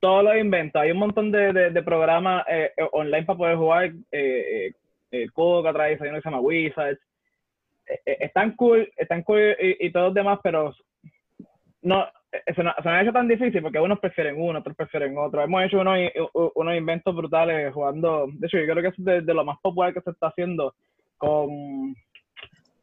todos 0.00 0.24
los 0.24 0.36
inventos. 0.36 0.82
Hay 0.82 0.90
un 0.90 0.98
montón 0.98 1.30
de, 1.30 1.52
de, 1.52 1.70
de 1.70 1.82
programas 1.82 2.44
eh, 2.48 2.72
eh, 2.76 2.88
online 2.92 3.24
para 3.24 3.38
poder 3.38 3.56
jugar. 3.56 3.92
Eh, 4.10 4.72
eh, 5.12 5.28
Coca 5.32 5.72
trae 5.72 5.92
hay 6.00 6.08
uno 6.08 6.16
que 6.16 6.22
se 6.22 6.28
llama 6.30 6.40
Wizards. 6.40 7.00
Eh, 7.86 8.00
eh, 8.06 8.16
están 8.20 8.56
cool, 8.56 8.90
están 8.96 9.22
cool 9.22 9.56
y, 9.60 9.86
y 9.86 9.92
todos 9.92 10.06
los 10.06 10.14
demás, 10.14 10.38
pero 10.42 10.74
no, 11.82 12.06
eh, 12.32 12.54
se 12.54 12.62
nos, 12.62 12.74
se 12.76 12.82
nos 12.82 12.86
ha 12.94 13.02
hecho 13.02 13.12
tan 13.12 13.28
difícil 13.28 13.60
porque 13.62 13.78
unos 13.80 13.98
prefieren 14.00 14.36
uno, 14.40 14.58
otros 14.60 14.76
prefieren 14.76 15.16
otro. 15.18 15.42
Hemos 15.42 15.64
hecho 15.64 15.80
unos, 15.80 15.98
unos 16.54 16.76
inventos 16.76 17.14
brutales 17.14 17.72
jugando. 17.74 18.26
De 18.32 18.46
hecho, 18.46 18.58
yo 18.58 18.72
creo 18.72 18.82
que 18.82 18.88
es 18.88 19.04
de, 19.04 19.20
de 19.20 19.34
lo 19.34 19.44
más 19.44 19.58
popular 19.60 19.92
que 19.92 20.00
se 20.00 20.10
está 20.10 20.28
haciendo 20.28 20.74
con 21.18 21.94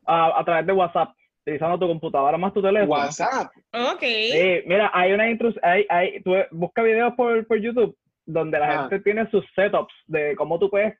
a, 0.05 0.39
a 0.39 0.45
través 0.45 0.65
de 0.65 0.73
WhatsApp, 0.73 1.09
utilizando 1.41 1.79
tu 1.79 1.87
computadora 1.87 2.37
más 2.37 2.53
tu 2.53 2.61
teléfono. 2.61 2.91
WhatsApp. 2.91 3.51
Ok. 3.73 4.01
Sí, 4.01 4.61
mira, 4.65 4.91
hay 4.93 5.13
una 5.13 5.29
intrus, 5.29 5.55
hay, 5.63 5.85
hay, 5.89 6.21
tú 6.23 6.33
busca 6.51 6.81
videos 6.83 7.13
por, 7.15 7.45
por 7.47 7.57
YouTube 7.59 7.95
donde 8.25 8.59
la 8.59 8.67
Ah. 8.69 8.81
gente 8.81 8.99
tiene 8.99 9.29
sus 9.31 9.43
setups 9.55 9.93
de 10.07 10.35
cómo 10.35 10.59
tú 10.59 10.69
puedes 10.69 10.97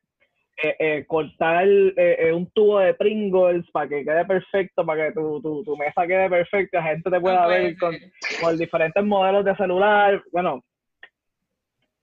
eh, 0.61 0.75
eh, 0.79 1.05
cortar 1.07 1.67
eh, 1.67 1.93
eh, 2.19 2.33
un 2.33 2.49
tubo 2.51 2.79
de 2.79 2.93
Pringles 2.93 3.69
para 3.71 3.87
que 3.87 4.03
quede 4.03 4.25
perfecto, 4.25 4.85
para 4.85 5.07
que 5.07 5.13
tu, 5.13 5.41
tu, 5.41 5.63
tu 5.63 5.77
mesa 5.77 6.05
quede 6.05 6.29
perfecta, 6.29 6.79
la 6.79 6.87
gente 6.87 7.09
te 7.09 7.19
pueda 7.21 7.47
ver 7.47 7.77
con, 7.77 7.95
con 8.41 8.57
diferentes 8.57 9.03
modelos 9.03 9.45
de 9.45 9.55
celular. 9.55 10.21
Bueno, 10.31 10.63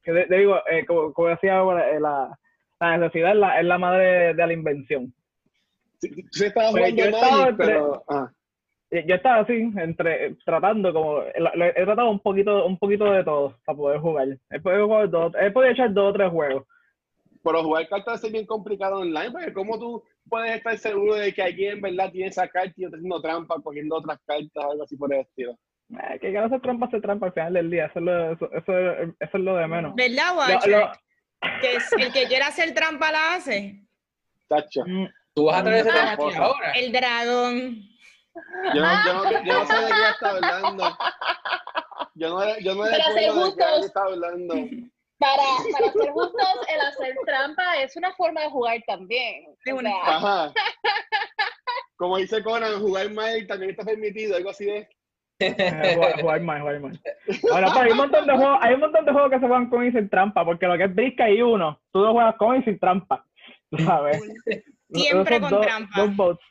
que 0.02 0.12
te, 0.12 0.26
te 0.26 0.36
digo, 0.38 0.56
eh, 0.70 0.84
como, 0.86 1.12
como 1.12 1.28
decía, 1.28 1.60
eh, 1.60 2.00
la, 2.00 2.38
la 2.80 2.96
necesidad 2.96 3.32
es 3.32 3.36
la, 3.36 3.60
es 3.60 3.66
la 3.66 3.78
madre 3.78 4.34
de 4.34 4.46
la 4.46 4.52
invención. 4.52 5.12
Sí, 6.00 6.08
Pues 6.10 6.30
yo 6.40 6.46
estaba 6.46 6.72
Magic, 6.72 6.98
entre- 7.50 7.66
pero. 7.66 8.02
Ah. 8.08 8.30
Yo 8.88 9.16
estaba 9.16 9.40
así, 9.40 9.72
entre 9.76 10.36
tratando 10.44 10.92
como, 10.92 11.20
he 11.22 11.84
tratado 11.84 12.08
un 12.08 12.20
poquito, 12.20 12.64
un 12.66 12.78
poquito 12.78 13.10
de 13.10 13.24
todo 13.24 13.56
para 13.64 13.76
poder 13.76 13.98
jugar. 13.98 14.28
He 14.48 14.60
podido, 14.60 14.86
jugar 14.86 15.10
dos, 15.10 15.32
he 15.40 15.50
podido 15.50 15.72
echar 15.72 15.92
dos 15.92 16.10
o 16.10 16.12
tres 16.12 16.30
juegos. 16.30 16.62
Pero 17.46 17.62
jugar 17.62 17.88
cartas 17.88 18.24
es 18.24 18.32
bien 18.32 18.44
complicado 18.44 18.96
online, 18.98 19.30
porque 19.30 19.52
¿cómo 19.52 19.78
tú 19.78 20.02
puedes 20.28 20.56
estar 20.56 20.76
seguro 20.78 21.14
de 21.14 21.32
que 21.32 21.42
alguien 21.42 21.74
en 21.74 21.80
verdad 21.80 22.10
tiene 22.10 22.28
esa 22.28 22.48
carta 22.48 22.72
y 22.76 22.84
está 22.84 22.96
haciendo 22.96 23.22
trampa, 23.22 23.54
cogiendo 23.62 23.94
otras 23.96 24.18
cartas, 24.26 24.64
algo 24.64 24.82
así 24.82 24.96
por 24.96 25.14
el 25.14 25.20
estilo? 25.20 25.56
Eh, 25.90 26.18
que 26.20 26.32
cada 26.32 26.46
hacer 26.46 26.60
trampa 26.60 26.86
hace 26.86 27.00
trampa 27.00 27.26
al 27.26 27.32
final 27.32 27.52
del 27.52 27.70
día, 27.70 27.86
eso 27.86 28.00
es 28.00 28.04
lo, 28.04 28.32
eso, 28.32 28.50
eso, 28.52 28.78
es- 28.78 29.08
eso 29.20 29.38
es 29.38 29.40
lo 29.44 29.54
de 29.56 29.66
menos. 29.68 29.94
¿Verdad, 29.94 30.36
Watcher? 30.36 30.70
lo- 30.72 30.92
Que 31.60 31.76
es- 31.76 31.92
el 31.92 32.12
que 32.12 32.26
quiera 32.26 32.48
hacer 32.48 32.74
trampa 32.74 33.12
la 33.12 33.34
hace. 33.34 33.80
Tacho. 34.48 34.82
mm, 34.84 35.06
Tú 35.32 35.44
vas 35.44 35.60
a 35.60 35.62
traer 35.64 35.86
ese 35.86 35.96
Ah. 35.96 36.12
aquí 36.12 36.34
ahora. 36.34 36.72
El 36.72 36.90
dragón. 36.92 37.76
Yo 38.74 38.80
no, 38.82 39.06
yo, 39.06 39.12
no, 39.14 39.30
yo 39.44 39.52
no 39.54 39.66
sé 39.66 39.76
de 39.76 39.86
qué 39.86 40.08
está 40.10 40.30
hablando. 40.30 40.98
Yo 42.14 42.28
no, 42.30 42.58
yo 42.58 42.74
no 42.74 42.84
recuerdo 42.84 43.46
de 43.50 43.56
qué 43.56 43.86
está 43.86 44.02
hablando. 44.02 44.54
Para, 45.18 45.42
para 45.72 45.92
ser 45.92 46.10
justos, 46.12 46.48
el 46.68 46.80
hacer 46.80 47.16
trampa 47.24 47.76
es 47.78 47.96
una 47.96 48.12
forma 48.14 48.42
de 48.42 48.50
jugar 48.50 48.76
también. 48.86 49.44
Ajá. 50.04 50.52
Como 51.96 52.18
dice 52.18 52.42
Conan, 52.42 52.80
jugar 52.80 53.10
Magic 53.10 53.46
también 53.48 53.70
está 53.70 53.84
permitido, 53.84 54.36
algo 54.36 54.50
así 54.50 54.66
de. 54.66 54.88
eh, 55.38 55.92
jugar, 55.94 56.20
jugar 56.20 56.40
más, 56.42 56.60
jugar 56.60 56.80
más. 56.80 56.98
Ahora, 57.50 57.66
pues, 57.68 57.78
hay 57.84 57.90
un 57.92 57.96
montón 57.96 58.26
de 58.26 58.32
juegos, 58.36 58.58
hay 58.60 58.74
un 58.74 58.80
montón 58.80 59.04
de 59.06 59.12
juegos 59.12 59.30
que 59.30 59.38
se 59.40 59.46
juegan 59.46 59.70
con 59.70 59.86
y 59.86 59.92
sin 59.92 60.08
trampa, 60.10 60.44
porque 60.44 60.66
lo 60.66 60.76
que 60.76 60.84
es 60.84 60.94
brisca 60.94 61.30
y 61.30 61.40
uno, 61.40 61.80
tú 61.92 62.00
lo 62.00 62.12
juegas 62.12 62.36
con 62.36 62.56
y 62.56 62.62
sin 62.64 62.78
trampa. 62.78 63.24
¿Sabes? 63.84 64.20
Siempre 64.90 65.40
con 65.40 65.50
dos- 65.50 65.66
trampa. 65.66 66.00
dos 66.00 66.16
bots. 66.16 66.44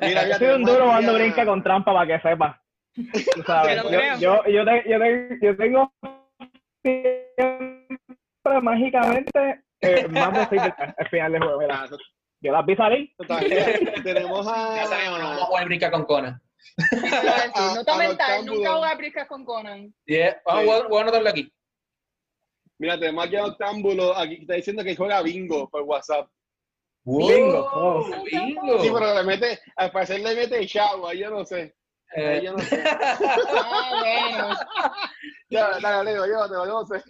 Mira, 0.00 0.28
Yo 0.28 0.34
soy 0.38 0.48
un 0.48 0.64
duro 0.64 0.86
cuando 0.86 1.14
brinca 1.14 1.44
con 1.46 1.62
trampa 1.62 1.92
para 1.92 2.06
que 2.20 2.28
sepa. 2.28 2.60
Tú 3.34 3.42
sabes, 3.46 3.82
yo, 3.84 4.00
yo, 4.18 4.44
yo, 4.46 4.64
te- 4.64 4.84
yo, 4.88 4.98
te- 4.98 5.38
yo 5.42 5.56
tengo 5.56 5.92
siempre 6.84 8.60
mágicamente 8.62 9.62
eh, 9.80 10.06
más 10.08 10.32
de 10.32 10.46
seis 10.58 10.72
al 10.96 11.08
final 11.08 11.32
del 11.32 11.42
juego. 11.42 11.58
Mira, 11.60 11.88
yo 12.40 12.52
las 12.52 12.66
vi 12.66 12.76
salir. 12.76 13.10
Tenemos 14.04 14.46
Ya 14.46 14.86
sabemos, 14.86 15.18
no 15.18 15.24
vamos 15.28 15.42
a 15.42 15.86
a. 15.86 15.90
con 15.90 16.04
Conan. 16.04 16.40
a 17.12 17.50
a- 17.54 17.74
nota 17.74 17.94
a 17.94 17.98
mental, 17.98 18.46
nunca 18.46 18.74
jugar 18.74 18.96
briscas 18.98 19.28
con 19.28 19.44
Conan. 19.44 19.94
Yeah. 20.06 20.40
Vamos, 20.44 20.62
Sí. 20.62 20.66
voy 20.68 20.80
a- 20.80 20.88
voy 20.88 20.98
a 20.98 21.02
anotarlo 21.02 21.28
aquí. 21.30 21.52
Mira, 22.78 22.98
tenemos 22.98 23.24
aquí 23.24 23.36
a 23.36 23.44
Octámbulo, 23.46 24.16
aquí 24.16 24.34
está 24.40 24.54
diciendo 24.54 24.82
que 24.84 24.96
juega 24.96 25.22
bingo 25.22 25.68
por 25.70 25.82
WhatsApp. 25.82 26.28
Bingo. 27.04 27.70
Oh. 27.72 28.24
Bingo. 28.24 28.82
Sí, 28.82 28.90
pero 28.92 29.14
le 29.14 29.22
mete, 29.24 29.60
al 29.76 29.92
parecer 29.92 30.20
le 30.20 30.34
mete 30.34 30.66
chavo, 30.66 31.08
ahí 31.08 31.18
yo 31.20 31.30
no 31.30 31.44
sé. 31.44 31.74
Ahí 32.16 32.24
Eh, 32.24 32.40
yo 32.44 32.52
no 32.52 32.58
sé. 32.60 32.82
Bueno. 34.00 34.48
Ya, 35.50 35.78
dale, 35.80 36.12
Leo, 36.12 36.26
llévatelo, 36.26 36.66
yo 36.66 36.72
no 36.72 36.86
sé. 36.86 37.02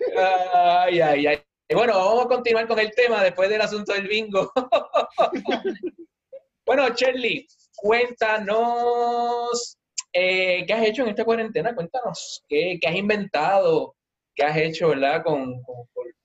Ay, 0.52 1.00
ay, 1.00 1.26
ay. 1.28 1.42
Y 1.68 1.74
bueno, 1.74 1.94
vamos 1.96 2.26
a 2.26 2.28
continuar 2.28 2.66
con 2.68 2.78
el 2.78 2.90
tema 2.94 3.22
después 3.22 3.48
del 3.48 3.62
asunto 3.62 3.94
del 3.94 4.06
bingo. 4.06 4.52
bueno, 6.66 6.88
Shirley, 6.90 7.46
cuéntanos 7.76 9.78
eh, 10.12 10.64
qué 10.66 10.72
has 10.74 10.84
hecho 10.84 11.02
en 11.02 11.08
esta 11.10 11.24
cuarentena. 11.24 11.74
Cuéntanos 11.74 12.44
qué, 12.48 12.78
qué 12.80 12.88
has 12.88 12.96
inventado, 12.96 13.94
qué 14.34 14.44
has 14.44 14.56
hecho, 14.58 14.88
¿verdad? 14.88 15.22
Con- 15.22 15.62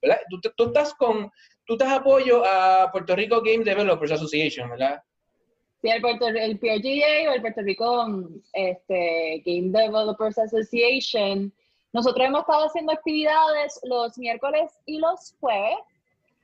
¿verdad? 0.02 0.20
Tú, 0.30 0.42
tú 0.58 0.66
estás 0.68 0.94
con, 0.96 1.32
tú 1.66 1.74
estás 1.76 1.90
apoyo 1.92 2.44
a 2.46 2.92
Puerto 2.92 3.16
Rico 3.16 3.42
Game 3.42 3.64
Developers 3.64 4.12
Association, 4.12 4.70
¿verdad? 4.72 5.02
Sí, 5.82 5.90
el, 5.90 6.02
Puerto, 6.02 6.28
el 6.28 6.60
PRGA 6.60 7.30
o 7.32 7.34
el 7.36 7.42
Puerto 7.42 7.62
Rico 7.62 8.06
este, 8.54 9.42
Game 9.46 9.70
Developers 9.72 10.38
Association. 10.38 11.54
Nosotros 11.94 12.28
hemos 12.28 12.42
estado 12.42 12.66
haciendo 12.66 12.92
actividades 12.94 13.80
los 13.84 14.18
miércoles 14.18 14.72
y 14.86 15.00
los 15.00 15.36
jueves. 15.40 15.78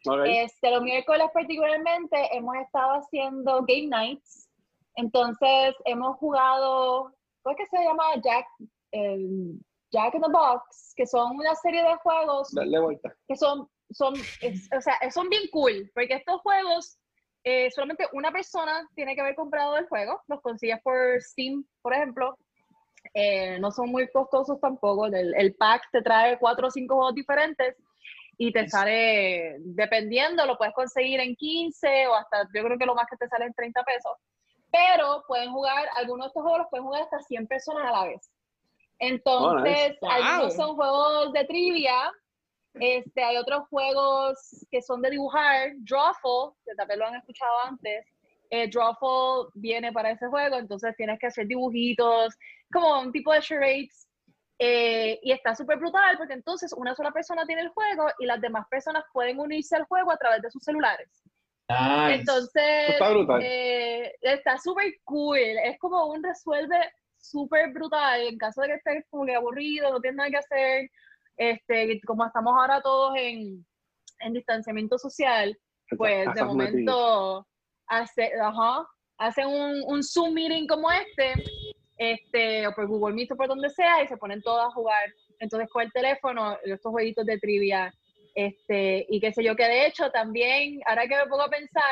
Ok. 0.07 0.21
Este, 0.25 0.71
los 0.71 0.81
miércoles 0.83 1.27
particularmente 1.33 2.17
hemos 2.31 2.55
estado 2.57 2.93
haciendo 2.93 3.63
game 3.67 3.87
nights. 3.87 4.47
Entonces 4.95 5.75
hemos 5.85 6.15
jugado, 6.17 7.13
¿cómo 7.43 7.55
es 7.55 7.57
que 7.69 7.77
se 7.77 7.83
llama? 7.83 8.03
Jack, 8.23 8.45
el 8.91 9.59
Jack 9.91 10.15
in 10.15 10.21
the 10.21 10.29
Box, 10.31 10.93
que 10.95 11.05
son 11.05 11.35
una 11.35 11.53
serie 11.55 11.83
de 11.83 11.95
juegos 11.97 12.53
Dale 12.53 12.79
vuelta. 12.79 13.13
que 13.27 13.35
son, 13.35 13.67
son, 13.91 14.13
es- 14.41 14.69
o 14.75 14.79
sea, 14.81 14.97
son 15.11 15.27
bien 15.29 15.43
cool, 15.51 15.91
porque 15.93 16.13
estos 16.15 16.39
juegos, 16.41 16.97
eh, 17.47 17.69
solamente 17.69 18.07
una 18.13 18.31
persona 18.31 18.89
tiene 18.95 19.13
que 19.13 19.21
haber 19.21 19.35
comprado 19.35 19.77
el 19.77 19.87
juego, 19.87 20.19
los 20.27 20.41
consigues 20.41 20.81
por 20.81 21.21
Steam, 21.21 21.63
por 21.83 21.93
ejemplo, 21.93 22.37
eh, 23.13 23.59
no 23.59 23.71
son 23.71 23.89
muy 23.91 24.09
costosos 24.09 24.59
tampoco, 24.59 25.05
el, 25.05 25.35
el 25.35 25.53
pack 25.53 25.83
te 25.91 26.01
trae 26.01 26.39
cuatro 26.39 26.67
o 26.67 26.71
cinco 26.71 26.95
juegos 26.95 27.13
diferentes 27.13 27.75
y 28.39 28.51
te 28.51 28.67
sale, 28.67 29.57
dependiendo, 29.59 30.43
lo 30.47 30.57
puedes 30.57 30.73
conseguir 30.73 31.19
en 31.19 31.35
15 31.35 32.07
o 32.07 32.15
hasta, 32.15 32.49
yo 32.51 32.63
creo 32.63 32.79
que 32.79 32.85
lo 32.87 32.95
más 32.95 33.05
que 33.07 33.15
te 33.15 33.27
sale 33.27 33.45
en 33.45 33.53
30 33.53 33.83
pesos, 33.83 34.13
pero 34.71 35.23
pueden 35.27 35.51
jugar, 35.51 35.87
algunos 35.97 36.25
de 36.25 36.27
estos 36.29 36.41
juegos 36.41 36.59
los 36.61 36.69
pueden 36.69 36.85
jugar 36.85 37.03
hasta 37.03 37.19
100 37.19 37.47
personas 37.47 37.87
a 37.87 37.91
la 37.91 38.05
vez. 38.05 38.31
Entonces, 38.97 39.97
algunos 40.01 40.55
son 40.55 40.75
juegos 40.75 41.31
de 41.31 41.45
trivia, 41.45 42.11
este, 42.79 43.23
hay 43.23 43.37
otros 43.37 43.67
juegos 43.69 44.65
que 44.71 44.81
son 44.81 45.01
de 45.01 45.11
dibujar, 45.11 45.71
Drawful, 45.77 46.53
que 46.65 46.75
tal 46.75 46.87
vez 46.87 46.97
lo 46.97 47.05
han 47.07 47.15
escuchado 47.15 47.51
antes. 47.65 48.05
Eh, 48.49 48.69
Drawful 48.69 49.49
viene 49.55 49.91
para 49.91 50.11
ese 50.11 50.27
juego, 50.27 50.57
entonces 50.57 50.95
tienes 50.95 51.19
que 51.19 51.27
hacer 51.27 51.47
dibujitos, 51.47 52.35
como 52.71 52.99
un 53.01 53.11
tipo 53.11 53.33
de 53.33 53.41
charades. 53.41 54.07
eh, 54.59 55.19
y 55.21 55.31
está 55.33 55.53
súper 55.53 55.77
brutal 55.77 56.17
porque 56.17 56.33
entonces 56.33 56.71
una 56.77 56.95
sola 56.95 57.11
persona 57.11 57.45
tiene 57.45 57.63
el 57.63 57.69
juego 57.69 58.07
y 58.19 58.25
las 58.25 58.39
demás 58.39 58.65
personas 58.69 59.03
pueden 59.11 59.37
unirse 59.39 59.75
al 59.75 59.83
juego 59.85 60.11
a 60.11 60.17
través 60.17 60.41
de 60.41 60.49
sus 60.49 60.63
celulares. 60.63 61.09
Nice. 61.67 62.19
Entonces, 62.21 62.89
Está 62.89 63.09
brutal. 63.09 63.41
eh, 63.43 64.13
está 64.21 64.57
súper 64.57 64.93
cool. 65.03 65.37
Es 65.39 65.77
como 65.79 66.05
un 66.05 66.23
resuelve 66.23 66.77
súper 67.17 67.71
brutal. 67.73 68.21
En 68.21 68.37
caso 68.37 68.61
de 68.61 68.67
que 68.67 68.73
estés 68.75 69.05
como 69.09 69.25
que 69.25 69.35
aburrido, 69.35 69.91
no 69.91 69.99
tienes 69.99 70.15
nada 70.17 70.29
que 70.29 70.37
hacer, 70.37 70.91
este, 71.37 71.99
como 72.05 72.25
estamos 72.25 72.53
ahora 72.57 72.81
todos 72.81 73.15
en, 73.17 73.65
en 74.19 74.33
distanciamiento 74.33 74.97
social, 74.97 75.57
pues 75.97 76.33
de 76.33 76.43
momento 76.43 77.45
hace, 77.87 78.31
ajá, 78.41 78.87
hacen 79.17 79.47
un, 79.47 79.83
un 79.87 80.03
Zoom 80.03 80.33
meeting 80.33 80.67
como 80.67 80.91
este, 80.91 81.33
este, 81.97 82.67
o 82.67 82.73
por 82.73 82.87
Google 82.87 83.15
Meet 83.15 83.31
o 83.31 83.35
por 83.35 83.47
donde 83.47 83.69
sea, 83.69 84.03
y 84.03 84.07
se 84.07 84.17
ponen 84.17 84.41
todos 84.41 84.65
a 84.65 84.71
jugar. 84.71 85.13
Entonces 85.39 85.69
con 85.69 85.83
el 85.83 85.91
teléfono, 85.91 86.57
estos 86.63 86.91
jueguitos 86.91 87.25
de 87.25 87.37
trivia, 87.37 87.93
este, 88.33 89.05
y 89.09 89.19
qué 89.21 89.31
sé 89.31 89.43
yo, 89.43 89.55
que 89.55 89.65
de 89.65 89.87
hecho 89.87 90.09
también, 90.11 90.81
ahora 90.85 91.07
que 91.07 91.15
me 91.15 91.27
pongo 91.27 91.43
a 91.43 91.49
pensar, 91.49 91.83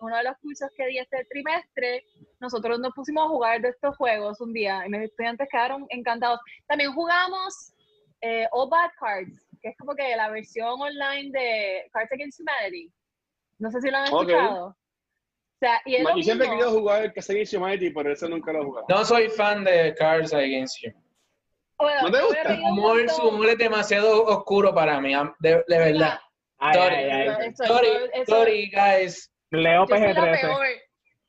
uno 0.00 0.16
de 0.16 0.22
los 0.22 0.38
cursos 0.38 0.70
que 0.76 0.86
di 0.86 0.98
este 0.98 1.24
trimestre, 1.28 2.04
nosotros 2.38 2.78
nos 2.78 2.94
pusimos 2.94 3.24
a 3.24 3.28
jugar 3.28 3.60
de 3.60 3.70
estos 3.70 3.96
juegos 3.96 4.40
un 4.40 4.52
día, 4.52 4.82
y 4.86 4.88
mis 4.88 5.02
estudiantes 5.02 5.48
quedaron 5.50 5.86
encantados. 5.88 6.40
También 6.68 6.92
jugamos 6.92 7.72
eh, 8.20 8.46
All 8.52 8.68
Bad 8.68 8.90
Cards, 8.98 9.46
que 9.62 9.68
es 9.70 9.76
como 9.76 9.94
que 9.94 10.16
la 10.16 10.28
versión 10.30 10.80
online 10.80 11.30
de 11.32 11.90
Cards 11.92 12.12
Against 12.12 12.40
Humanity. 12.40 12.92
No 13.58 13.70
sé 13.70 13.80
si 13.80 13.90
lo 13.90 13.96
han 13.98 14.04
escuchado. 14.04 14.66
O 14.66 14.76
sea, 15.60 15.80
y 15.84 15.96
es 15.96 16.02
Yo 16.16 16.22
siempre 16.22 16.46
he 16.46 16.50
querido 16.50 16.70
jugar 16.70 17.04
el 17.04 17.12
Castle 17.12 17.44
Humanity, 17.52 17.90
pero 17.90 18.12
eso 18.12 18.28
nunca 18.28 18.52
lo 18.52 18.62
he 18.62 18.64
jugado. 18.64 18.86
No 18.88 19.04
soy 19.04 19.28
fan 19.28 19.62
de 19.64 19.94
Cards 19.94 20.32
Against 20.32 20.82
You. 20.82 20.92
Bueno, 21.78 22.02
¿No 22.02 22.10
te 22.10 22.22
gusta? 22.22 22.58
Humor, 22.70 23.08
su 23.10 23.28
humor 23.28 23.48
es 23.50 23.58
demasiado 23.58 24.24
oscuro 24.24 24.74
para 24.74 25.00
mí, 25.00 25.12
de, 25.38 25.64
de 25.66 25.78
verdad. 25.78 26.20
Ay, 26.58 26.74
Sorry. 26.74 26.94
ay, 26.94 27.10
ay. 27.10 27.48
Eso- 27.48 27.64
Sorry, 27.64 27.88
eso- 28.12 28.24
sorry, 28.36 28.70
guys. 28.70 29.32
Leo 29.50 29.86
yo 29.86 29.96
soy 29.96 30.00
la 30.12 30.14
PG-13. 30.14 30.40
peor. 30.40 30.66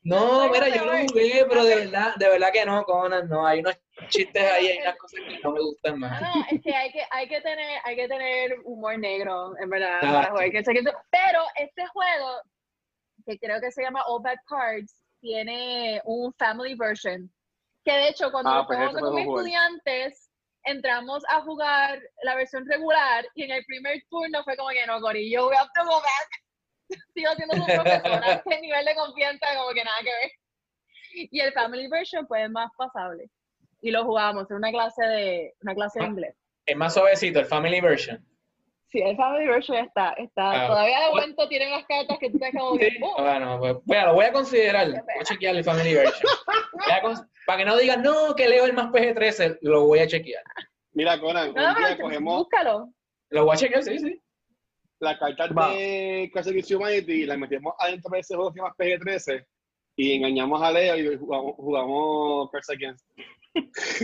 No, 0.04 0.40
Soy 0.40 0.50
mira, 0.50 0.68
yo 0.68 0.84
lo 0.84 0.92
jugué, 0.98 1.46
pero 1.48 1.64
de 1.64 1.74
verdad, 1.76 2.14
de 2.16 2.28
verdad 2.28 2.52
que 2.52 2.64
no, 2.66 2.82
Conan, 2.84 3.28
no, 3.28 3.46
hay 3.46 3.60
unos 3.60 3.76
chistes 4.08 4.42
ahí, 4.52 4.68
hay 4.68 4.78
unas 4.78 4.96
cosas 4.96 5.20
que 5.26 5.38
no 5.40 5.52
me 5.52 5.60
gustan 5.60 5.98
más. 5.98 6.20
no, 6.20 6.44
es 6.50 6.60
que 6.62 6.74
hay 6.74 6.92
que, 6.92 7.02
hay 7.10 7.28
que 7.28 7.40
tener, 7.40 7.80
hay 7.84 7.96
que 7.96 8.08
tener 8.08 8.56
humor 8.64 8.98
negro, 8.98 9.54
en 9.58 9.68
verdad, 9.70 9.98
Ah. 10.02 10.12
para 10.12 10.30
jugar 10.30 10.50
Pero 11.10 11.42
este 11.56 11.86
juego, 11.88 12.40
que 13.26 13.38
creo 13.38 13.60
que 13.60 13.70
se 13.70 13.82
llama 13.82 14.02
All 14.06 14.22
Bad 14.22 14.38
Cards, 14.46 14.94
tiene 15.20 16.00
un 16.04 16.32
family 16.34 16.74
version. 16.74 17.30
Que 17.84 17.92
de 17.92 18.08
hecho, 18.08 18.30
cuando 18.30 18.50
Ah, 18.50 18.66
pues 18.66 18.78
jugamos 18.78 19.00
con 19.00 19.14
mis 19.14 19.26
estudiantes, 19.26 20.30
entramos 20.64 21.24
a 21.28 21.40
jugar 21.42 22.00
la 22.22 22.34
versión 22.36 22.64
regular 22.68 23.26
y 23.34 23.44
en 23.44 23.50
el 23.52 23.64
primer 23.64 24.02
turno 24.08 24.44
fue 24.44 24.56
como 24.56 24.70
que 24.70 24.86
no, 24.86 25.00
Corillo, 25.00 25.48
we 25.48 25.56
have 25.56 25.70
to 25.74 25.84
go 25.84 26.00
back. 26.00 26.98
Sigo 27.14 27.32
siendo 27.34 27.56
su 27.56 27.64
profesora, 27.64 28.32
este 28.46 28.60
nivel 28.60 28.84
de 28.84 28.94
confianza 28.94 29.46
como 29.56 29.70
que 29.72 29.82
nada 29.84 29.96
que 30.00 30.10
ver. 30.10 30.30
Y 31.30 31.40
el 31.40 31.52
family 31.52 31.88
version 31.88 32.26
pues 32.26 32.44
es 32.44 32.50
más 32.50 32.70
pasable. 32.76 33.28
Y 33.82 33.90
lo 33.90 34.04
jugamos 34.04 34.50
en 34.50 34.56
una 34.56 34.70
clase 34.70 35.04
de, 35.04 35.54
una 35.60 35.74
clase 35.74 35.98
de 35.98 36.04
Ah. 36.06 36.08
inglés. 36.08 36.36
Es 36.64 36.76
más 36.76 36.94
suavecito, 36.94 37.40
el 37.40 37.46
Family 37.46 37.80
Version. 37.80 38.24
Sí, 38.86 39.00
el 39.00 39.16
family 39.16 39.46
version 39.46 39.78
está, 39.78 40.10
está, 40.18 40.64
Ah, 40.64 40.66
todavía 40.66 40.98
de 41.00 41.04
bueno. 41.08 41.20
momento 41.22 41.48
tienen 41.48 41.70
las 41.70 41.86
cartas 41.86 42.18
que 42.18 42.28
tú 42.30 42.38
te 42.38 42.50
Sí. 42.50 42.98
¡oh! 43.02 43.14
Ah, 43.18 43.38
no, 43.38 43.58
pues, 43.58 43.76
bueno, 43.86 44.06
lo 44.08 44.14
voy 44.14 44.26
a 44.26 44.32
considerar. 44.34 44.86
Voy 44.86 45.00
a 45.18 45.24
chequear 45.24 45.56
el 45.56 45.64
Family 45.64 45.94
Version. 45.94 46.30
Cons- 47.02 47.26
para 47.46 47.58
que 47.58 47.64
no 47.64 47.76
digan, 47.78 48.02
no, 48.02 48.34
que 48.36 48.48
leo 48.48 48.66
el 48.66 48.74
más 48.74 48.92
PG-13, 48.92 49.58
lo 49.62 49.86
voy 49.86 50.00
a 50.00 50.06
chequear. 50.06 50.42
Mira, 50.92 51.18
Conan, 51.18 51.54
No, 51.54 51.68
un 51.70 51.74
día 51.74 51.98
cogemos 51.98 52.36
búscalo. 52.40 52.92
Lo 53.30 53.46
voy 53.46 53.54
a 53.54 53.56
chequear, 53.56 53.82
sí, 53.82 53.98
sí. 53.98 54.22
las 55.00 55.18
cartas 55.18 55.50
Va. 55.56 55.70
de 55.70 56.30
Clash 56.30 56.48
of 56.48 56.70
Humanity 56.78 57.12
y 57.22 57.24
las 57.26 57.38
metemos 57.38 57.74
adentro 57.78 58.10
de 58.12 58.20
ese 58.20 58.34
juego 58.36 58.52
que 58.52 58.60
se 58.60 58.62
llama 58.62 58.74
PG-13 58.76 59.46
y 59.96 60.16
engañamos 60.16 60.60
a 60.62 60.70
Leo 60.70 60.96
y 60.98 61.16
jugamos, 61.16 61.54
jugamos 61.56 62.50
Cards 62.50 62.68
Against. 62.70 63.06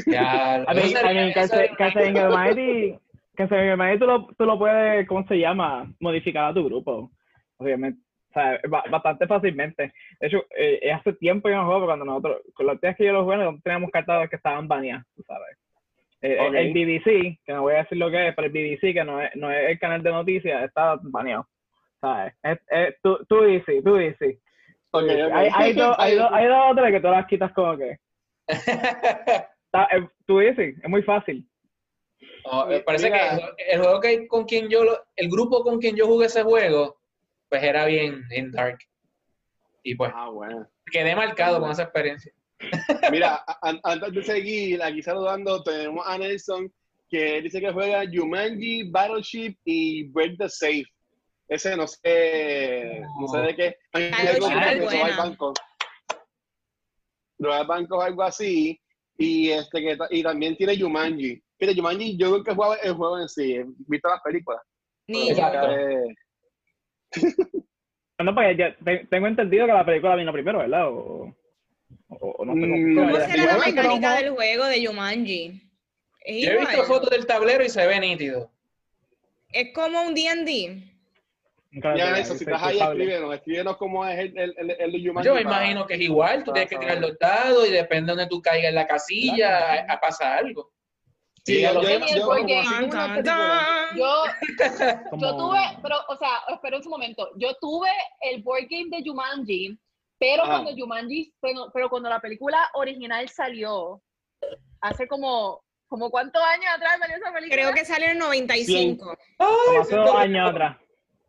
Ya, 0.06 0.54
A 0.56 0.58
mí, 0.74 0.80
a 0.80 0.84
eso 0.84 0.98
sería 0.98 1.22
una 1.70 1.76
Castle 1.76 2.12
cosa. 2.12 2.26
Almighty, 2.26 2.98
Castle 3.36 3.70
Almighty 3.70 3.98
tú 3.98 4.06
lo, 4.06 4.26
tú 4.36 4.44
lo 4.44 4.58
puedes, 4.58 5.06
¿cómo 5.08 5.26
se 5.26 5.38
llama? 5.38 5.90
Modificar 6.00 6.50
a 6.50 6.54
tu 6.54 6.64
grupo. 6.64 7.10
Obviamente. 7.58 8.00
O 8.30 8.32
sea, 8.34 8.60
ba- 8.68 8.84
bastante 8.90 9.26
fácilmente. 9.26 9.92
De 10.20 10.26
hecho, 10.26 10.44
eh, 10.56 10.92
hace 10.92 11.14
tiempo 11.14 11.48
yo 11.48 11.56
no 11.56 11.64
juego, 11.64 11.80
pero 11.80 11.86
cuando 11.86 12.04
nosotros, 12.04 12.42
con 12.54 12.66
las 12.66 12.80
días 12.80 12.94
que 12.96 13.06
yo 13.06 13.12
lo 13.12 13.24
jugué, 13.24 13.36
nosotros 13.38 13.62
teníamos 13.62 13.90
cartas 13.90 14.28
que 14.28 14.36
estaban 14.36 14.68
baneadas, 14.68 15.04
tú 15.16 15.22
sabes. 15.22 15.56
Eh, 16.20 16.36
el-. 16.38 16.56
El, 16.56 16.72
BBC, 16.72 17.38
que 17.44 17.52
no 17.52 17.62
voy 17.62 17.74
a 17.74 17.78
decir 17.78 17.96
lo 17.96 18.10
que 18.10 18.28
es, 18.28 18.34
pero 18.34 18.46
el 18.48 18.52
BBC, 18.52 18.92
que 18.92 19.04
no 19.04 19.20
es, 19.22 19.34
no 19.34 19.50
es 19.50 19.70
el 19.70 19.78
canal 19.78 20.02
de 20.02 20.10
noticias, 20.10 20.62
está 20.62 20.98
baneado. 21.02 21.46
¿Sabes? 22.00 22.34
Es, 22.42 22.58
es, 22.68 22.94
tú, 23.02 23.18
tú 23.28 23.42
dices, 23.44 23.82
tú 23.82 23.96
dices. 23.96 24.38
Hay, 25.34 25.48
hay, 25.54 25.72
dos, 25.72 25.96
hay, 25.98 26.16
dos, 26.16 26.28
hay 26.32 26.46
dos 26.46 26.58
o 26.70 26.74
tres 26.74 26.92
que 26.92 27.00
tú 27.00 27.08
las 27.08 27.26
quitas 27.26 27.52
como 27.52 27.76
que. 27.78 27.96
Eh, 28.48 30.08
tú 30.26 30.38
dices, 30.38 30.74
es 30.82 30.88
muy 30.88 31.02
fácil. 31.02 31.46
No, 32.50 32.66
me 32.66 32.80
parece 32.80 33.10
Mira. 33.10 33.36
que 33.56 33.64
el 33.72 33.80
juego 33.82 34.00
que 34.00 34.26
con 34.26 34.44
quien 34.46 34.68
yo, 34.68 34.80
el 35.16 35.28
grupo 35.28 35.62
con 35.62 35.78
quien 35.78 35.94
yo 35.94 36.06
jugué 36.06 36.26
ese 36.26 36.42
juego, 36.42 36.98
pues 37.48 37.62
era 37.62 37.84
bien 37.84 38.24
en 38.30 38.50
dark. 38.50 38.78
Y 39.82 39.94
pues 39.94 40.10
Ah, 40.14 40.30
bueno. 40.30 40.66
quedé 40.90 41.14
marcado 41.14 41.60
con 41.60 41.70
esa 41.70 41.82
experiencia. 41.84 42.32
Mira, 43.12 43.44
antes 43.84 44.12
de 44.12 44.22
seguir, 44.22 44.82
aquí 44.82 45.02
saludando, 45.02 45.62
tenemos 45.62 46.04
a 46.06 46.18
Nelson, 46.18 46.72
que 47.10 47.40
dice 47.42 47.60
que 47.60 47.70
juega 47.70 48.02
Jumanji, 48.12 48.90
Battleship 48.90 49.54
y 49.64 50.08
Break 50.08 50.38
the 50.38 50.48
Safe. 50.48 50.84
Ese 51.48 51.76
no 51.76 51.86
sé, 51.86 53.02
no 53.20 53.28
sé 53.28 53.38
de 53.38 53.54
qué. 53.56 53.76
Que. 53.92 54.10
Robar 57.38 57.66
bancos 57.66 57.98
o 57.98 58.02
algo 58.02 58.22
así. 58.22 58.80
Y 59.16 59.50
este 59.50 59.80
que 59.80 59.98
y 60.10 60.22
también 60.22 60.56
tiene 60.56 60.78
Jumanji. 60.78 61.42
Mira, 61.60 61.72
Jumanji, 61.74 62.16
yo 62.16 62.30
nunca 62.30 62.52
he 62.52 62.54
jugado 62.54 62.76
el 62.82 62.92
juego 62.94 63.18
en 63.20 63.28
sí, 63.28 63.54
he 63.54 63.64
visto 63.88 64.08
las 64.08 64.22
películas. 64.22 64.60
Ni. 65.08 65.30
Eh, 65.30 66.14
No, 68.20 68.34
porque 68.34 68.56
ya 68.56 68.76
te- 68.84 69.06
tengo 69.06 69.26
entendido 69.28 69.66
que 69.66 69.72
la 69.72 69.86
película 69.86 70.16
vino 70.16 70.32
primero, 70.32 70.58
¿verdad? 70.58 70.88
O, 70.88 71.34
o- 72.08 72.30
o 72.38 72.44
no 72.44 72.54
Mm, 72.54 72.60
cómo. 72.60 72.74
¿Cómo 73.06 73.18
Ya, 73.18 73.26
será 73.26 73.36
la 73.36 73.52
igual 73.54 73.64
que 73.64 73.72
mecánica 73.72 74.14
del 74.16 74.30
juego 74.30 74.64
de 74.66 74.82
Yo 74.82 76.50
he 76.50 76.58
visto 76.58 76.84
fotos 76.84 77.10
del 77.10 77.26
tablero 77.26 77.64
y 77.64 77.68
se 77.68 77.86
ve 77.86 78.00
nítido. 78.00 78.50
Es 79.50 79.72
como 79.72 80.02
un 80.02 80.14
D&D. 80.14 80.87
Nunca 81.78 81.90
la 81.90 81.96
ya, 81.96 82.08
tuve, 82.10 82.20
eso, 82.20 82.32
si 82.34 82.44
soy 82.44 82.52
estás 82.54 82.68
ahí, 82.68 82.76
culpable. 82.78 83.04
escríbenos, 83.04 83.34
escríbenos 83.34 83.76
cómo 83.76 84.06
es 84.06 84.18
el, 84.18 84.38
el, 84.38 84.54
el, 84.58 84.70
el 84.78 84.92
de 84.92 85.08
Jumanji. 85.08 85.26
Yo 85.28 85.34
me 85.34 85.40
imagino 85.42 85.86
que 85.86 85.94
es 85.94 86.00
igual, 86.00 86.44
tú 86.44 86.52
tienes 86.52 86.70
que 86.70 86.78
tirar 86.78 86.98
los 86.98 87.18
dados 87.18 87.66
y 87.68 87.70
depende 87.70 88.12
de 88.12 88.16
donde 88.16 88.28
tú 88.28 88.42
caigas 88.42 88.68
en 88.70 88.74
la 88.74 88.86
casilla, 88.86 89.84
a, 89.88 89.92
a 89.94 90.00
pasar 90.00 90.38
algo. 90.44 90.72
Sí, 91.44 91.62
yo, 91.62 91.72
Porque- 92.26 92.62
tuve, 95.18 95.60
pero, 95.82 95.96
o 96.08 96.16
sea, 96.16 96.30
espera 96.52 96.76
un 96.78 96.90
momento. 96.90 97.30
Yo 97.36 97.54
tuve 97.60 97.88
el 98.20 98.42
board 98.42 98.66
game 98.68 98.88
de 98.90 99.02
Jumanji, 99.02 99.78
pero 100.18 100.44
cuando 100.44 100.72
Jumanji, 100.76 101.32
pero, 101.40 101.70
pero 101.72 101.88
cuando 101.88 102.10
la 102.10 102.20
película 102.20 102.68
original 102.74 103.28
salió, 103.30 104.02
hace 104.82 105.08
como, 105.08 105.62
como 105.86 106.10
cuántos 106.10 106.42
años 106.42 106.66
atrás 106.76 106.98
salió 107.00 107.16
esa 107.16 107.32
película. 107.32 107.62
Creo 107.62 107.72
que 107.72 107.84
salió 107.86 108.06
en 108.06 108.12
el 108.12 108.18
95. 108.18 109.16
Como 109.38 109.80
hace 109.80 109.96
dos 109.96 110.14
años 110.16 110.50
atrás. 110.50 110.76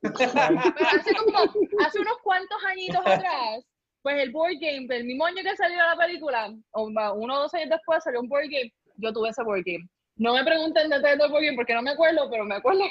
Pero 0.01 0.13
hace 0.15 1.13
como, 1.15 1.39
hace 1.85 1.99
unos 1.99 2.17
cuantos 2.23 2.57
añitos 2.65 3.01
atrás, 3.05 3.63
pues 4.01 4.21
el 4.21 4.31
board 4.31 4.53
game, 4.59 4.87
del 4.87 5.03
mismo 5.03 5.25
año 5.25 5.43
que 5.43 5.55
salió 5.55 5.77
la 5.77 5.97
película, 5.97 6.53
o 6.71 6.83
uno 6.83 7.35
o 7.37 7.39
dos 7.41 7.53
años 7.53 7.69
después 7.69 8.03
salió 8.03 8.21
un 8.21 8.29
board 8.29 8.45
game, 8.49 8.73
yo 8.95 9.11
tuve 9.13 9.29
ese 9.29 9.43
board 9.43 9.63
game. 9.65 9.87
No 10.15 10.33
me 10.33 10.43
pregunten 10.43 10.89
detalles 10.89 11.19
del 11.19 11.29
board 11.31 11.43
game 11.43 11.55
porque 11.55 11.73
no 11.73 11.81
me 11.81 11.91
acuerdo, 11.91 12.29
pero 12.29 12.43
me 12.45 12.55
acuerdo. 12.55 12.81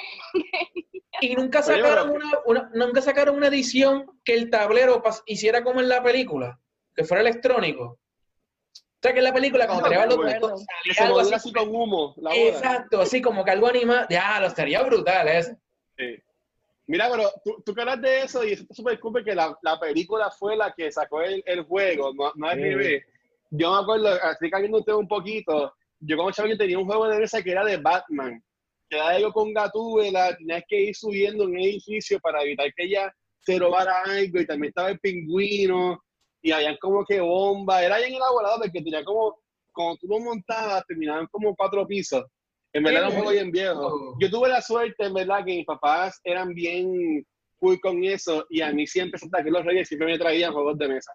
Y 1.21 1.35
nunca 1.35 1.61
sacaron 1.61 2.11
una, 2.11 2.31
una- 2.45 2.71
nunca 2.73 3.01
sacaron 3.01 3.35
una 3.35 3.47
edición 3.47 4.05
que 4.23 4.33
el 4.35 4.49
tablero 4.49 5.01
pas- 5.03 5.21
hiciera 5.25 5.63
como 5.63 5.79
en 5.79 5.89
la 5.89 6.01
película, 6.01 6.59
que 6.95 7.03
fuera 7.03 7.21
electrónico. 7.21 7.83
O 8.73 9.01
sea 9.01 9.13
que 9.13 9.19
en 9.19 9.23
la 9.25 9.33
película 9.33 9.65
cuando 9.65 9.83
No 9.83 9.89
tirabas 9.89 10.15
los 10.15 10.63
salía 10.65 11.07
algo 11.07 11.19
así. 11.19 11.33
así 11.33 11.53
con 11.53 11.69
humo, 11.73 12.13
la. 12.17 12.35
Exacto, 12.35 13.01
así 13.01 13.21
como 13.21 13.43
que 13.45 13.51
algo 13.51 13.67
anima. 13.67 14.05
Ya, 14.09 14.39
lo 14.39 14.47
estaría 14.47 14.81
brutal 14.83 15.27
eso. 15.27 15.51
Sí. 15.97 16.17
Mira, 16.89 17.07
pero 17.11 17.31
tú, 17.45 17.61
tú 17.63 17.75
que 17.75 17.81
hablas 17.81 18.01
de 18.01 18.21
eso 18.23 18.43
y 18.43 18.53
está 18.53 18.73
súper 18.73 18.99
cool 18.99 19.23
que 19.23 19.35
la, 19.35 19.55
la 19.61 19.79
película 19.79 20.31
fue 20.31 20.57
la 20.57 20.73
que 20.75 20.91
sacó 20.91 21.21
el, 21.21 21.43
el 21.45 21.61
juego, 21.61 22.11
no, 22.15 22.31
no 22.33 22.49
es 22.49 22.57
bebé. 22.57 23.05
Yo 23.51 23.71
me 23.71 23.81
acuerdo, 23.83 24.07
así 24.23 24.49
cambiando 24.49 24.79
usted 24.79 24.93
un 24.93 25.07
poquito, 25.07 25.71
yo 25.99 26.17
como 26.17 26.31
chaval 26.31 26.57
tenía 26.57 26.79
un 26.79 26.87
juego 26.87 27.07
de 27.07 27.19
mesa 27.19 27.43
que 27.43 27.51
era 27.51 27.63
de 27.63 27.77
Batman, 27.77 28.43
que 28.89 28.95
era 28.97 29.09
algo 29.09 29.31
con 29.31 29.53
Gatúbela, 29.53 30.35
tenías 30.35 30.63
que 30.67 30.81
ir 30.81 30.95
subiendo 30.95 31.43
en 31.43 31.51
un 31.51 31.59
edificio 31.59 32.19
para 32.21 32.41
evitar 32.41 32.73
que 32.73 32.85
ella 32.85 33.13
se 33.37 33.59
robara 33.59 34.01
algo 34.05 34.39
y 34.39 34.47
también 34.47 34.69
estaba 34.69 34.89
el 34.89 34.99
pingüino 34.99 36.01
y 36.41 36.51
habían 36.51 36.77
como 36.77 37.05
que 37.05 37.21
bombas, 37.21 37.83
era 37.83 37.99
bien 37.99 38.15
elaborado 38.15 38.61
porque 38.61 38.81
tenía 38.81 39.03
como, 39.03 39.39
como 39.71 39.95
tú 39.97 40.07
lo 40.07 40.17
montabas, 40.17 40.83
terminaban 40.87 41.27
como 41.27 41.55
cuatro 41.55 41.85
pisos. 41.85 42.25
En 42.73 42.83
verdad 42.83 42.99
era 43.01 43.09
un 43.09 43.15
juego 43.15 43.31
bien 43.31 43.51
viejo. 43.51 44.15
Yo 44.19 44.29
tuve 44.29 44.49
la 44.49 44.61
suerte, 44.61 45.05
en 45.05 45.13
verdad, 45.13 45.39
que 45.45 45.55
mis 45.57 45.65
papás 45.65 46.19
eran 46.23 46.53
bien 46.53 47.25
cool 47.57 47.79
con 47.81 48.03
eso 48.03 48.45
y 48.49 48.61
a 48.61 48.71
mí 48.71 48.85
siempre 48.87 49.19
Santa 49.19 49.41
Cruz 49.41 49.53
los 49.53 49.65
Reyes 49.65 49.87
siempre 49.87 50.07
me 50.07 50.17
traían 50.17 50.53
juegos 50.53 50.77
de 50.77 50.87
mesa. 50.87 51.11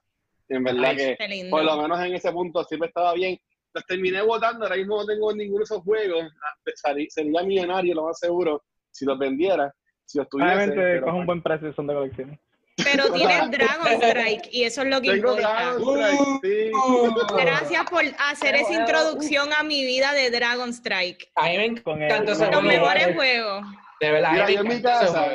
En 0.48 0.62
verdad 0.64 0.84
Ay, 0.90 0.96
que 1.16 1.28
lindo. 1.28 1.50
por 1.50 1.64
lo 1.64 1.80
menos 1.80 1.98
en 2.00 2.14
ese 2.14 2.30
punto 2.32 2.62
siempre 2.64 2.88
estaba 2.88 3.14
bien. 3.14 3.38
Los 3.72 3.84
terminé 3.86 4.20
votando, 4.22 4.64
ahora 4.64 4.76
mismo 4.76 4.96
no 4.98 5.06
tengo 5.06 5.32
ninguno 5.34 5.58
de 5.60 5.64
esos 5.64 5.82
juegos. 5.82 6.22
Ah, 6.24 6.70
sari- 6.76 7.08
Sería 7.10 7.42
millonario, 7.42 7.94
lo 7.94 8.04
más 8.04 8.18
seguro, 8.18 8.62
si 8.90 9.04
los 9.04 9.18
vendiera, 9.18 9.72
si 10.04 10.18
los 10.18 10.28
tuviese. 10.28 10.52
Obviamente 10.54 10.76
pero, 10.80 11.06
coge 11.06 11.18
un 11.18 11.26
buen 11.26 11.42
precio 11.42 11.72
son 11.72 11.86
de 11.86 11.94
colección. 11.94 12.40
Pero 12.76 13.12
tienes 13.12 13.50
Dragon 13.50 13.86
Strike 14.02 14.48
y 14.52 14.64
eso 14.64 14.82
es 14.82 14.88
lo 14.88 15.00
que 15.00 15.10
Tengo 15.12 15.36
importa. 15.36 15.74
Dragon 15.74 16.38
Strike, 16.40 16.40
sí. 16.42 17.34
Gracias 17.36 17.90
por 17.90 18.02
hacer 18.18 18.54
esa 18.56 18.72
introducción 18.72 19.52
a 19.52 19.62
mi 19.62 19.84
vida 19.84 20.12
de 20.12 20.30
Dragon 20.30 20.70
Strike. 20.70 21.30
A 21.36 21.48
mí 21.48 21.56
me 21.58 21.82
Con 21.82 22.02
el- 22.02 22.10
encanta 22.10 22.32
ese 22.32 22.46
Los 22.46 22.50
el- 22.50 22.54
juego. 22.64 22.68
mejores 22.86 23.14
juegos. 23.14 23.64
De 24.00 24.10
verdad, 24.10 24.32
Mira, 24.32 24.50
yo 24.50 24.60
en 24.60 24.68
mi 24.68 24.82
casa. 24.82 25.30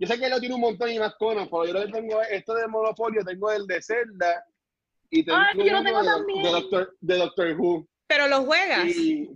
Yo 0.00 0.06
sé 0.06 0.16
que 0.18 0.26
él 0.26 0.30
lo 0.30 0.38
tiene 0.38 0.54
un 0.54 0.60
montón 0.60 0.90
y 0.92 0.98
más 0.98 1.14
conas, 1.18 1.48
pero 1.50 1.64
yo 1.64 1.72
lo 1.72 1.90
tengo 1.90 2.22
es 2.22 2.28
esto 2.30 2.54
de 2.54 2.68
Monopolio, 2.68 3.24
tengo 3.24 3.50
el 3.50 3.66
de 3.66 3.82
Zelda 3.82 4.44
y 5.10 5.24
tengo 5.24 5.38
Ay, 5.40 5.66
yo 5.66 5.72
lo 5.72 5.82
tengo 5.82 6.02
de, 6.02 6.06
también. 6.06 6.42
de 6.44 6.50
Doctor, 6.52 6.96
de 7.00 7.16
Doctor 7.16 7.56
Who. 7.58 7.88
Pero 8.06 8.28
los 8.28 8.40
juegas. 8.44 8.84
Y 8.86 9.28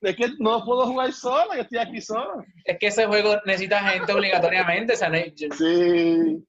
es 0.00 0.16
que 0.16 0.30
no 0.38 0.64
puedo 0.64 0.86
jugar 0.86 1.12
solo, 1.12 1.54
yo 1.54 1.60
estoy 1.62 1.78
aquí 1.78 2.00
solo. 2.00 2.42
Es 2.64 2.78
que 2.78 2.86
ese 2.86 3.04
juego 3.06 3.36
necesita 3.44 3.80
gente 3.90 4.12
obligatoriamente. 4.14 4.94
O 4.94 4.96
sea, 4.96 5.10
no 5.10 5.16
hay- 5.16 5.34
yo- 5.36 5.48
Sí. 5.54 6.42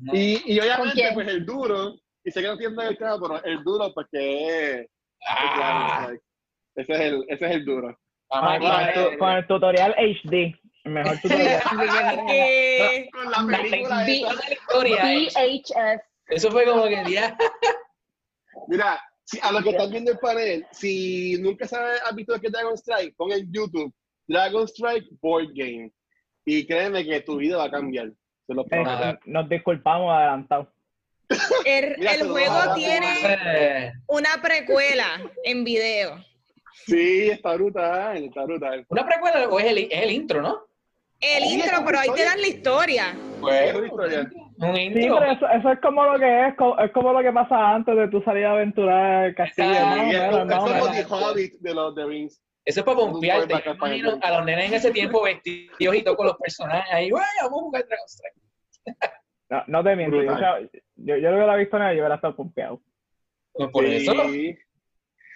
No. 0.00 0.14
Y, 0.14 0.42
y 0.46 0.60
obviamente, 0.60 1.10
pues 1.14 1.28
el 1.28 1.44
duro, 1.46 1.94
y 2.24 2.30
sé 2.30 2.40
que 2.40 2.46
no 2.46 2.52
entiendo 2.54 2.82
el 2.82 2.96
tema, 2.98 3.18
pero 3.20 3.44
el 3.44 3.62
duro, 3.64 3.92
pues 3.94 4.06
que 4.12 4.80
es. 4.80 4.86
Ah, 5.28 6.10
ese, 6.76 6.92
es 6.92 7.00
el, 7.00 7.24
ese 7.28 7.46
es 7.46 7.50
el 7.52 7.64
duro. 7.64 7.98
Con, 8.28 8.44
el, 8.52 8.94
tu- 8.94 9.18
con 9.18 9.30
el 9.32 9.46
tutorial 9.46 9.94
HD. 9.98 10.54
El 10.84 10.92
mejor 10.92 11.18
tutorial. 11.20 11.62
Eh, 12.30 13.08
Con 13.12 13.30
la 13.30 13.42
la 13.42 13.58
película 13.62 14.10
historia. 14.10 15.04
VHS. 15.04 16.00
Eso 16.28 16.50
fue 16.50 16.64
como 16.66 16.84
que 16.84 17.02
ya. 17.10 17.36
Mira, 18.68 19.00
Si, 19.24 19.38
a 19.42 19.50
los 19.52 19.62
que 19.62 19.70
están 19.70 19.90
viendo 19.90 20.12
el 20.12 20.18
panel, 20.18 20.66
si 20.72 21.36
nunca 21.40 21.66
sabes, 21.66 22.00
has 22.06 22.14
visto 22.14 22.32
lo 22.34 22.40
que 22.40 22.46
es 22.48 22.52
Dragon 22.52 22.74
Strike, 22.76 23.14
pon 23.16 23.32
en 23.32 23.50
YouTube 23.52 23.92
Dragon 24.26 24.64
Strike 24.68 25.06
Board 25.20 25.48
Game. 25.54 25.90
Y 26.44 26.66
créeme 26.66 27.04
que 27.04 27.20
tu 27.22 27.36
vida 27.36 27.56
va 27.58 27.64
a 27.64 27.70
cambiar. 27.70 28.10
Se 28.48 28.54
lo 28.54 28.62
Eh, 28.62 28.66
prometo. 28.70 29.18
nos 29.26 29.48
disculpamos 29.48 30.12
adelantado. 30.12 30.72
El, 31.66 31.96
Mira, 31.98 32.12
juego 32.26 32.74
tiene 32.74 33.92
una 34.06 34.30
precuela 34.42 35.20
en 35.44 35.62
video. 35.62 36.16
Sí, 36.86 37.28
está 37.30 37.52
brutal, 37.54 38.16
está 38.24 38.44
brutal. 38.44 38.86
¿Una 38.88 39.06
precuela 39.06 39.46
o 39.48 39.58
es 39.60 39.66
el, 39.66 39.78
es 39.78 40.02
el 40.02 40.10
intro, 40.10 40.40
no? 40.40 40.62
El 41.20 41.42
Sí, 41.44 41.54
intro, 41.54 41.82
pero 41.84 41.98
ahí 41.98 42.08
te 42.14 42.24
dan 42.24 42.40
la 42.40 42.46
historia. 42.48 43.14
Pues, 43.40 43.72
Sí, 43.74 44.90
pero 44.94 45.24
eso, 45.24 45.48
eso 45.50 45.70
es 45.72 45.80
como 45.80 46.04
lo 46.04 46.18
que 46.18 46.46
es, 46.48 46.54
es 46.84 46.92
como 46.92 47.12
lo 47.12 47.20
que 47.22 47.32
pasa 47.32 47.74
antes 47.74 47.94
de 47.94 48.08
tu 48.08 48.20
salir 48.22 48.44
a 48.46 48.52
aventurar 48.52 49.26
el 49.26 49.34
castillo. 49.34 49.68
Exacto. 49.70 50.46
más 50.46 50.64
o 50.64 50.66
Y 50.94 50.98
es, 50.98 51.06
como. 51.06 51.22
The 51.22 51.24
Hobbit 51.32 51.52
de 51.60 51.74
los 51.74 51.94
de 51.94 52.04
Rings. 52.06 52.42
Eso 52.68 52.80
es 52.80 52.84
para 52.84 52.98
pompearte. 52.98 53.54
Yo 53.64 53.72
imagino 53.72 54.18
a 54.20 54.30
los 54.36 54.44
nenes 54.44 54.66
en 54.66 54.74
ese 54.74 54.90
tiempo 54.90 55.22
vestidos 55.22 55.94
y 55.94 56.02
todo 56.02 56.16
con 56.16 56.26
los 56.26 56.36
personajes 56.36 56.92
ahí. 56.92 57.08
"Güey, 57.08 57.24
vamos 57.42 57.58
a 57.60 57.62
jugar 57.62 57.86
Dragon 57.88 58.06
Strike. 58.06 58.34
No, 59.48 59.64
no 59.68 59.82
te 59.84 59.96
miento. 59.96 60.22
Yo, 60.22 60.30
yo, 60.96 61.16
yo 61.16 61.30
lo 61.30 61.36
hubiera 61.38 61.56
visto 61.56 61.76
en 61.78 61.82
yo 61.84 62.00
hubiera 62.02 62.16
estado 62.16 62.36
pompeado. 62.36 62.82
Pues 63.54 63.70
por 63.70 63.86
Sí. 63.86 63.94
eso. 63.96 64.12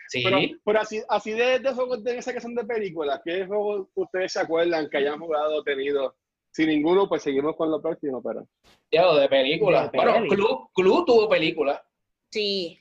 Sí. 0.09 0.23
Pero, 0.25 0.37
pero 0.63 0.81
así, 0.81 1.03
así 1.09 1.31
de, 1.31 1.59
de 1.59 1.73
juegos 1.73 2.05
de 2.05 2.19
esa 2.19 2.35
que 2.35 2.41
son 2.43 2.55
de 2.55 2.65
películas, 2.67 3.23
¿qué 3.25 3.47
juegos 3.47 3.89
ustedes 3.95 4.31
se 4.35 4.41
acuerdan 4.41 4.91
que 4.91 4.99
hayan 4.99 5.19
jugado 5.19 5.57
o 5.57 5.63
tenido? 5.65 6.15
Si 6.51 6.67
ninguno, 6.67 7.09
pues 7.09 7.23
seguimos 7.23 7.57
con 7.57 7.71
lo 7.71 7.81
próximo, 7.81 8.23
pero. 8.23 8.47
De 8.91 9.29
película. 9.31 9.89
De 9.89 9.97
Bueno. 9.97 10.29
Club, 10.29 10.69
Club 10.75 11.07
tuvo 11.07 11.27
película. 11.31 11.83
Sí. 12.31 12.79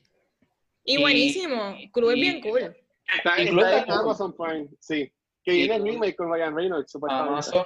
Y, 0.83 0.97
Y- 0.97 1.01
buenísimo. 1.01 1.77
Club 1.93 2.09
es 2.09 2.15
bien 2.15 2.41
cool. 2.41 2.75
Está, 3.17 3.35
está 3.37 3.77
en. 3.83 3.91
Amazon 3.91 4.35
Prime, 4.35 4.67
sí. 4.79 5.11
Que 5.43 5.51
viene 5.53 5.75
el 5.75 5.83
remake 5.83 6.15
con 6.15 6.31
Ryan 6.31 6.55
Reynolds, 6.55 6.91
supuestamente. 6.91 7.31
Amazon, 7.31 7.65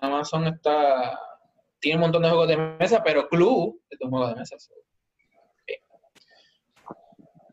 Amazon 0.00 0.46
está. 0.46 1.18
Tiene 1.80 1.96
un 1.96 2.02
montón 2.02 2.22
de 2.22 2.28
juegos 2.28 2.48
de 2.48 2.56
mesa, 2.56 3.02
pero 3.04 3.28
Club 3.28 3.80
es 3.90 4.00
un 4.00 4.10
juego 4.10 4.28
de 4.28 4.34
mesa. 4.36 4.58
sí. 4.58 4.72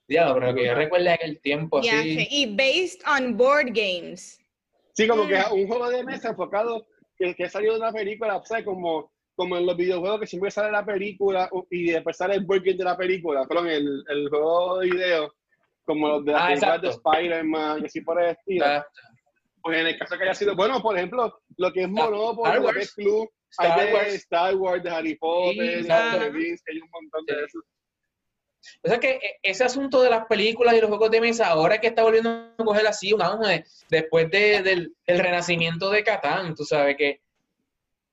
Diablo, 0.08 0.36
pero 0.40 0.54
que 0.56 0.66
yo 0.66 0.76
recuerde 0.76 1.10
aquel 1.10 1.40
tiempo 1.42 1.82
Ya 1.82 2.00
así. 2.00 2.28
Y 2.30 2.56
based 2.56 3.02
on 3.08 3.36
board 3.38 3.68
games. 3.74 4.40
Sí, 4.94 5.08
como 5.08 5.28
que 5.28 5.36
Mm. 5.36 5.54
un 5.54 5.68
juego 5.68 5.90
de 5.90 6.04
mesa 6.04 6.30
enfocado 6.30 6.86
que, 7.18 7.34
que 7.36 7.50
salió 7.50 7.74
de 7.74 7.80
una 7.80 7.92
película, 7.92 8.38
o 8.38 8.46
sea, 8.46 8.64
como, 8.64 9.12
como 9.36 9.58
en 9.58 9.66
los 9.66 9.76
videojuegos 9.76 10.20
que 10.20 10.28
siempre 10.28 10.52
sale 10.52 10.72
la 10.72 10.86
película 10.86 11.50
y 11.72 11.90
después 11.92 12.18
sale 12.18 12.36
el 12.36 12.46
board 12.46 12.62
game 12.64 12.78
de 12.78 12.84
la 12.84 12.96
película, 12.96 13.46
perdón, 13.48 13.68
el, 13.68 14.04
el 14.08 14.30
juego 14.30 14.80
de 14.80 14.90
video, 14.92 15.34
como 15.86 16.08
los 16.08 16.26
de 16.26 16.32
las 16.34 16.42
Ah, 16.42 16.48
películas 16.48 16.82
de 16.82 16.88
exacto. 16.88 17.12
Spider-Man 17.14 17.82
y 17.82 17.86
así 17.86 18.02
por 18.02 18.22
el 18.22 18.30
estilo. 18.32 18.66
Está 18.66 18.88
Pues 19.62 19.80
en 19.80 19.88
el 19.88 19.98
caso 19.98 20.18
que 20.18 20.24
haya 20.24 20.34
sido, 20.36 20.56
bueno, 20.56 20.82
por 20.82 20.96
ejemplo, 20.96 21.42
lo 21.58 21.72
que 21.74 21.82
es 21.82 21.88
Star 21.90 22.12
Monopoly, 22.12 22.62
lo 22.62 22.72
que 22.74 22.80
es 22.80 22.94
Club, 22.94 23.30
hay 23.58 23.68
Star 23.68 23.80
de 23.88 23.94
Wars. 23.94 24.14
Star 24.14 24.56
Wars, 24.56 24.84
de 24.84 24.90
Harry 24.92 25.16
Potter, 25.16 25.56
de 25.58 25.80
exacto. 25.80 26.20
Hay 26.22 26.80
un 26.82 26.90
montón 26.92 27.26
de 27.26 27.34
Sí. 27.34 27.40
eso. 27.48 27.60
O 28.84 28.88
sea 28.90 29.00
que 29.00 29.12
e- 29.12 29.40
ese 29.44 29.64
asunto 29.64 30.02
de 30.02 30.10
las 30.10 30.26
películas 30.26 30.74
y 30.76 30.82
los 30.82 30.90
juegos 30.90 31.12
de 31.12 31.22
mesa, 31.22 31.48
ahora 31.48 31.80
que 31.80 31.88
está 31.88 32.02
volviendo 32.04 32.30
a 32.58 32.64
coger 32.64 32.86
así 32.88 33.14
un 33.14 33.22
auge 33.22 33.64
después 33.90 34.30
de- 34.32 34.62
del 34.64 34.96
el 35.06 35.20
renacimiento 35.20 35.90
de 35.92 36.04
Catán, 36.04 36.56
tú 36.56 36.64
sabes 36.64 36.96
que 36.98 37.22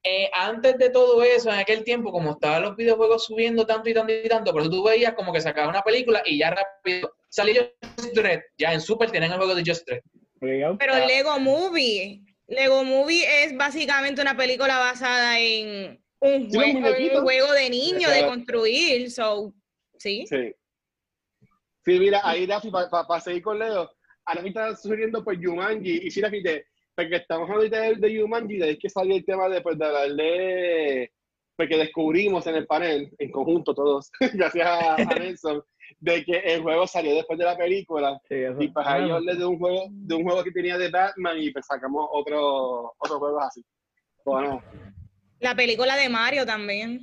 eh, 0.04 0.28
antes 0.34 0.76
de 0.78 0.90
todo 0.90 1.22
eso, 1.22 1.48
en 1.50 1.60
aquel 1.60 1.84
tiempo, 1.84 2.10
como 2.10 2.32
estaban 2.32 2.62
los 2.62 2.74
videojuegos 2.76 3.24
subiendo 3.24 3.64
tanto 3.66 3.88
y 3.88 3.94
tanto 3.94 4.12
y 4.12 4.28
tanto, 4.28 4.52
pero 4.52 4.68
tú 4.68 4.82
veías 4.82 5.14
como 5.14 5.32
que 5.32 5.40
sacaba 5.40 5.68
una 5.68 5.82
película 5.82 6.22
y 6.26 6.38
ya 6.38 6.50
rápido 6.50 7.14
salía 7.32 7.72
Just 7.96 8.14
Dread, 8.14 8.40
ya 8.58 8.72
en 8.74 8.80
Super 8.80 9.10
tenían 9.10 9.32
el 9.32 9.38
juego 9.38 9.54
de 9.54 9.62
Just 9.66 9.86
Dread. 9.86 10.02
Pero 10.40 10.94
Ah. 10.94 11.06
Lego 11.06 11.38
Movie. 11.38 12.20
Lego 12.48 12.84
Movie 12.84 13.24
es 13.44 13.56
básicamente 13.56 14.20
una 14.20 14.36
película 14.36 14.76
basada 14.78 15.38
en 15.38 15.98
un, 16.20 16.50
Sí, 16.50 16.56
los 16.58 16.64
jue- 16.66 16.72
muñequitos. 16.74 17.18
un 17.18 17.24
juego 17.24 17.52
de 17.52 17.70
niño, 17.70 18.10
de 18.10 18.26
construir. 18.26 19.10
So, 19.10 19.54
sí. 19.98 20.24
Sí. 20.28 20.52
Sí, 21.84 21.98
mira, 21.98 22.20
ahí 22.24 22.46
Rafi, 22.46 22.70
para 22.70 23.20
seguir 23.20 23.42
con 23.42 23.58
Leo, 23.58 23.90
ahora 24.26 24.42
me 24.42 24.48
está 24.50 24.76
sugiriendo 24.76 25.24
pues 25.24 25.38
Yumanji, 25.40 26.00
y 26.06 26.10
sí, 26.10 26.20
Rafi, 26.20 26.42
te- 26.42 26.66
porque 26.94 27.16
estamos 27.16 27.48
hablando 27.50 27.76
de, 27.76 27.94
de 27.96 28.12
Yumanji, 28.12 28.58
de 28.58 28.64
ahí 28.66 28.78
que 28.78 28.88
salió 28.90 29.16
el 29.16 29.24
tema 29.24 29.48
de, 29.48 29.60
pues, 29.62 29.78
de 29.78 29.84
hablar 29.86 30.10
de, 30.12 31.12
porque 31.56 31.76
descubrimos 31.76 32.46
en 32.46 32.54
el 32.56 32.66
panel, 32.66 33.10
en 33.18 33.30
conjunto 33.32 33.74
todos, 33.74 34.10
gracias 34.54 34.66
a, 34.66 34.94
a 34.94 35.04
Nelson, 35.18 35.62
de 36.00 36.24
que 36.24 36.38
el 36.38 36.62
juego 36.62 36.86
salió 36.86 37.14
después 37.14 37.38
de 37.38 37.44
la 37.44 37.56
película, 37.56 38.18
Sí, 38.28 38.36
y 38.60 38.68
pues 38.68 38.86
ahí 38.86 39.08
yo 39.08 39.14
Ah, 39.14 39.16
hablé 39.18 39.36
de 39.36 39.44
un 39.44 39.58
juego, 39.58 39.86
de 39.90 40.14
un 40.14 40.24
juego 40.24 40.42
que 40.44 40.50
tenía 40.50 40.76
de 40.78 40.90
Batman, 40.90 41.36
y 41.38 41.50
pues 41.50 41.66
sacamos 41.66 42.08
otro, 42.12 42.94
otros 42.98 43.18
juegos 43.18 43.44
así. 43.44 43.64
Bueno, 44.24 44.62
La 45.40 45.54
película 45.54 45.96
de 45.96 46.08
Mario 46.08 46.46
también. 46.46 47.00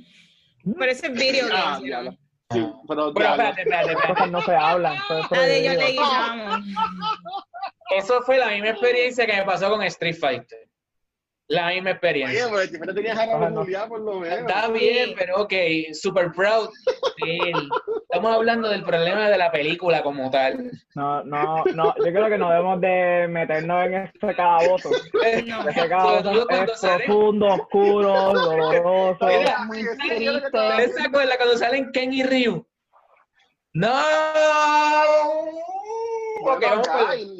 Pero 0.78 0.92
ese 0.92 1.06
es 1.06 1.12
video 1.12 1.46
ah, 1.52 1.72
games, 1.72 1.82
diablo. 1.82 2.10
¿no? 2.12 2.18
Sí, 2.52 2.66
pero 2.88 3.08
espérate, 3.08 3.62
espérate, 3.62 3.92
espérate. 3.92 4.12
cosas 4.12 4.30
no 4.30 4.42
se 4.42 4.54
hablan. 4.54 4.96
La 5.08 5.16
de 5.16 5.22
John 5.22 5.28
prohibido. 5.28 5.74
Leguizamo. 5.80 6.56
Eso 7.96 8.22
fue 8.22 8.38
la 8.38 8.48
misma 8.48 8.70
experiencia 8.70 9.26
que 9.26 9.36
me 9.36 9.44
pasó 9.44 9.70
con 9.70 9.82
Street 9.82 10.16
Fighter. 10.16 10.69
La 11.50 11.66
misma 11.66 11.90
Oye, 11.90 11.90
experiencia. 11.90 12.46
pero 12.48 12.60
el 12.60 12.70
tipo 12.70 12.94
tenía 12.94 13.12
a. 13.12 13.50
Julián, 13.50 13.88
por 13.88 14.00
lo 14.02 14.20
menos. 14.20 14.38
Está 14.38 14.68
bien, 14.68 15.14
pero 15.18 15.42
ok, 15.42 15.52
super 15.92 16.30
proud 16.30 16.70
de 17.24 17.36
él. 17.38 17.68
Estamos 18.02 18.36
hablando 18.36 18.68
del 18.68 18.84
problema 18.84 19.28
de 19.28 19.36
la 19.36 19.50
película 19.50 20.00
como 20.04 20.30
tal. 20.30 20.70
No, 20.94 21.24
no, 21.24 21.64
no, 21.74 21.92
yo 21.96 22.04
creo 22.04 22.28
que 22.28 22.38
no 22.38 22.50
debemos 22.50 22.80
de 22.80 23.26
meternos 23.28 23.84
en 23.84 23.94
ese 23.94 24.34
calabozo. 24.36 24.90
No. 24.90 25.62
Sobre 25.64 25.88
calabozo 25.88 26.50
es 26.50 26.80
sale. 26.80 27.04
profundo, 27.04 27.46
oscuro, 27.46 28.32
doloroso. 28.32 29.26
Mira, 29.26 29.64
muy 29.64 29.88
¿Ustedes 29.88 30.94
se 30.94 31.02
acuerdan 31.02 31.36
cuando 31.36 31.58
salen 31.58 31.90
Ken 31.90 32.12
y 32.12 32.22
Ryu? 32.22 32.64
¡No! 33.72 33.92
Ok, 36.42 36.64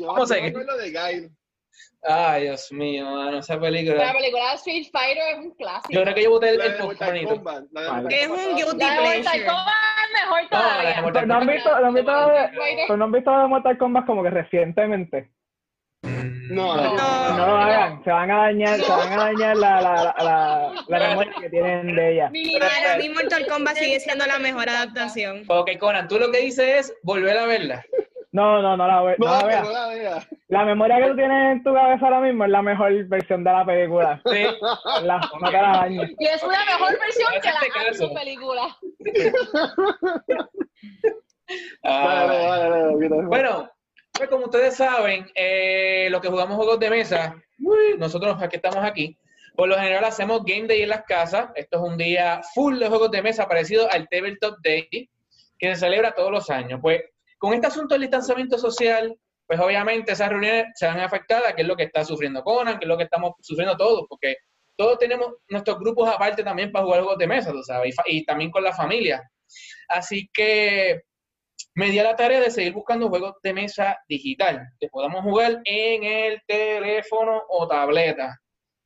vamos 0.00 0.30
a 0.30 0.34
seguir. 0.34 0.52
Ay, 2.02 2.44
Dios 2.44 2.72
mío, 2.72 3.04
mano, 3.04 3.38
esa 3.40 3.56
La 3.56 3.60
película. 3.60 4.12
película 4.12 4.50
de 4.50 4.54
Street 4.56 4.86
Fighter 4.90 5.22
es 5.32 5.38
un 5.38 5.50
clásico. 5.54 5.92
Yo 5.92 6.02
creo 6.02 6.14
que 6.14 6.22
yo 6.22 6.30
boté 6.30 6.48
el, 6.50 6.58
La 6.58 6.64
el 6.64 6.74
popcornito. 6.78 7.42
La 7.72 8.04
Es 8.08 8.28
un 8.28 8.56
guilty 8.56 8.78
La 8.78 8.94
de 8.94 9.00
Mortal 9.00 9.20
pleasure. 9.22 9.44
Kombat 9.44 9.74
es 10.04 10.22
mejor 10.22 10.42
No, 10.42 10.58
la 10.58 10.66
de 10.66 11.12
todavía. 11.12 11.26
¿No 11.26 11.34
han 11.34 11.46
visto, 11.46 11.80
no 11.80 11.86
han 11.86 11.94
visto, 11.94 12.12
pero 12.86 12.96
no 12.96 13.04
han 13.04 13.12
visto 13.12 13.30
de 13.38 13.46
Mortal 13.48 13.78
Kombat 13.78 14.06
como 14.06 14.22
que 14.22 14.30
recientemente? 14.30 15.30
No, 16.02 16.74
No. 16.76 16.94
No. 16.96 17.36
No 17.36 17.46
lo 17.46 17.56
hagan, 17.58 18.02
se 18.02 18.10
van 18.10 18.30
a 18.30 18.36
dañar, 18.38 18.80
se 18.80 18.90
van 18.90 19.12
a 19.12 19.16
dañar 19.24 19.56
la, 19.56 19.80
la, 19.80 19.94
la, 19.94 20.14
la, 20.24 20.72
la 20.88 21.08
memoria 21.10 21.32
que 21.40 21.50
tienen 21.50 21.94
de 21.94 22.12
ella. 22.14 22.30
Mi- 22.30 22.58
Para 22.58 22.96
mí 22.96 23.08
Mortal 23.10 23.46
Kombat 23.46 23.76
sigue 23.76 24.00
siendo 24.00 24.26
la 24.26 24.38
mejor 24.38 24.68
adaptación. 24.68 25.44
Ok, 25.48 25.70
Conan, 25.78 26.08
tú 26.08 26.18
lo 26.18 26.32
que 26.32 26.40
dices 26.40 26.66
es 26.90 26.98
volver 27.02 27.36
a 27.38 27.46
verla. 27.46 27.84
No, 28.32 28.62
no, 28.62 28.76
no 28.76 28.86
la, 28.86 29.02
ve- 29.02 29.16
no 29.18 29.26
No, 29.26 29.32
la 29.32 29.40
que 29.40 29.46
veas. 29.46 29.64
no 29.64 29.72
la 29.72 29.86
vea. 29.88 30.28
La 30.48 30.64
memoria 30.64 30.98
que 30.98 31.08
tú 31.10 31.16
tienes 31.16 31.52
en 31.52 31.64
tu 31.64 31.74
cabeza 31.74 32.04
ahora 32.04 32.20
mismo 32.20 32.44
es 32.44 32.50
la 32.50 32.62
mejor 32.62 33.04
versión 33.08 33.42
de 33.42 33.50
la 33.52 33.64
película. 33.66 34.22
Sí. 34.24 34.44
La, 35.02 35.18
no 35.18 35.50
te 35.50 35.52
la 35.56 35.72
dañes. 35.72 36.10
Y 36.18 36.26
es 36.26 36.42
una 36.44 36.64
mejor 36.64 36.98
versión 37.00 37.32
que 37.42 37.48
la 37.48 37.60
caso. 37.74 38.04
actual 38.04 38.12
película. 38.14 38.76
Ah. 41.84 42.90
Bueno, 43.26 43.70
pues 44.12 44.28
como 44.28 44.44
ustedes 44.44 44.76
saben, 44.76 45.26
eh, 45.34 46.08
los 46.10 46.20
que 46.20 46.28
jugamos 46.28 46.56
juegos 46.56 46.78
de 46.78 46.90
mesa, 46.90 47.34
nosotros 47.98 48.36
que 48.48 48.56
estamos 48.56 48.84
aquí, 48.84 49.18
por 49.56 49.68
lo 49.68 49.76
general 49.76 50.04
hacemos 50.04 50.44
Game 50.44 50.68
Day 50.68 50.82
en 50.82 50.90
las 50.90 51.02
casas. 51.04 51.50
Esto 51.54 51.78
es 51.78 51.90
un 51.90 51.96
día 51.98 52.40
full 52.54 52.78
de 52.78 52.88
juegos 52.88 53.10
de 53.10 53.22
mesa 53.22 53.48
parecido 53.48 53.90
al 53.90 54.08
Tabletop 54.08 54.58
Day, 54.62 54.88
que 55.58 55.74
se 55.74 55.76
celebra 55.76 56.12
todos 56.12 56.30
los 56.30 56.48
años. 56.50 56.78
Pues 56.80 57.02
con 57.40 57.54
este 57.54 57.68
asunto 57.68 57.94
del 57.94 58.02
distanciamiento 58.02 58.58
social, 58.58 59.16
pues 59.46 59.58
obviamente 59.58 60.12
esas 60.12 60.28
reuniones 60.28 60.66
se 60.74 60.86
van 60.86 61.00
a 61.00 61.06
afectar, 61.06 61.54
que 61.56 61.62
es 61.62 61.66
lo 61.66 61.74
que 61.74 61.84
está 61.84 62.04
sufriendo 62.04 62.44
Conan, 62.44 62.78
que 62.78 62.84
es 62.84 62.88
lo 62.88 62.98
que 62.98 63.04
estamos 63.04 63.32
sufriendo 63.40 63.76
todos, 63.76 64.04
porque 64.08 64.36
todos 64.76 64.98
tenemos 64.98 65.32
nuestros 65.48 65.78
grupos 65.78 66.08
aparte 66.08 66.44
también 66.44 66.70
para 66.70 66.84
jugar 66.84 67.00
juegos 67.00 67.18
de 67.18 67.26
mesa, 67.26 67.50
tú 67.50 67.62
sabes, 67.62 67.96
y, 68.04 68.24
también 68.26 68.50
con 68.50 68.62
la 68.62 68.74
familia. 68.74 69.28
Así 69.88 70.28
que 70.32 71.00
me 71.74 71.90
di 71.90 71.98
a 71.98 72.04
la 72.04 72.14
tarea 72.14 72.40
de 72.40 72.50
seguir 72.50 72.74
buscando 72.74 73.08
juegos 73.08 73.36
de 73.42 73.54
mesa 73.54 73.98
digital 74.06 74.68
que 74.78 74.88
podamos 74.88 75.22
jugar 75.24 75.60
en 75.64 76.04
el 76.04 76.42
teléfono 76.46 77.42
o 77.48 77.66
tableta. 77.66 78.38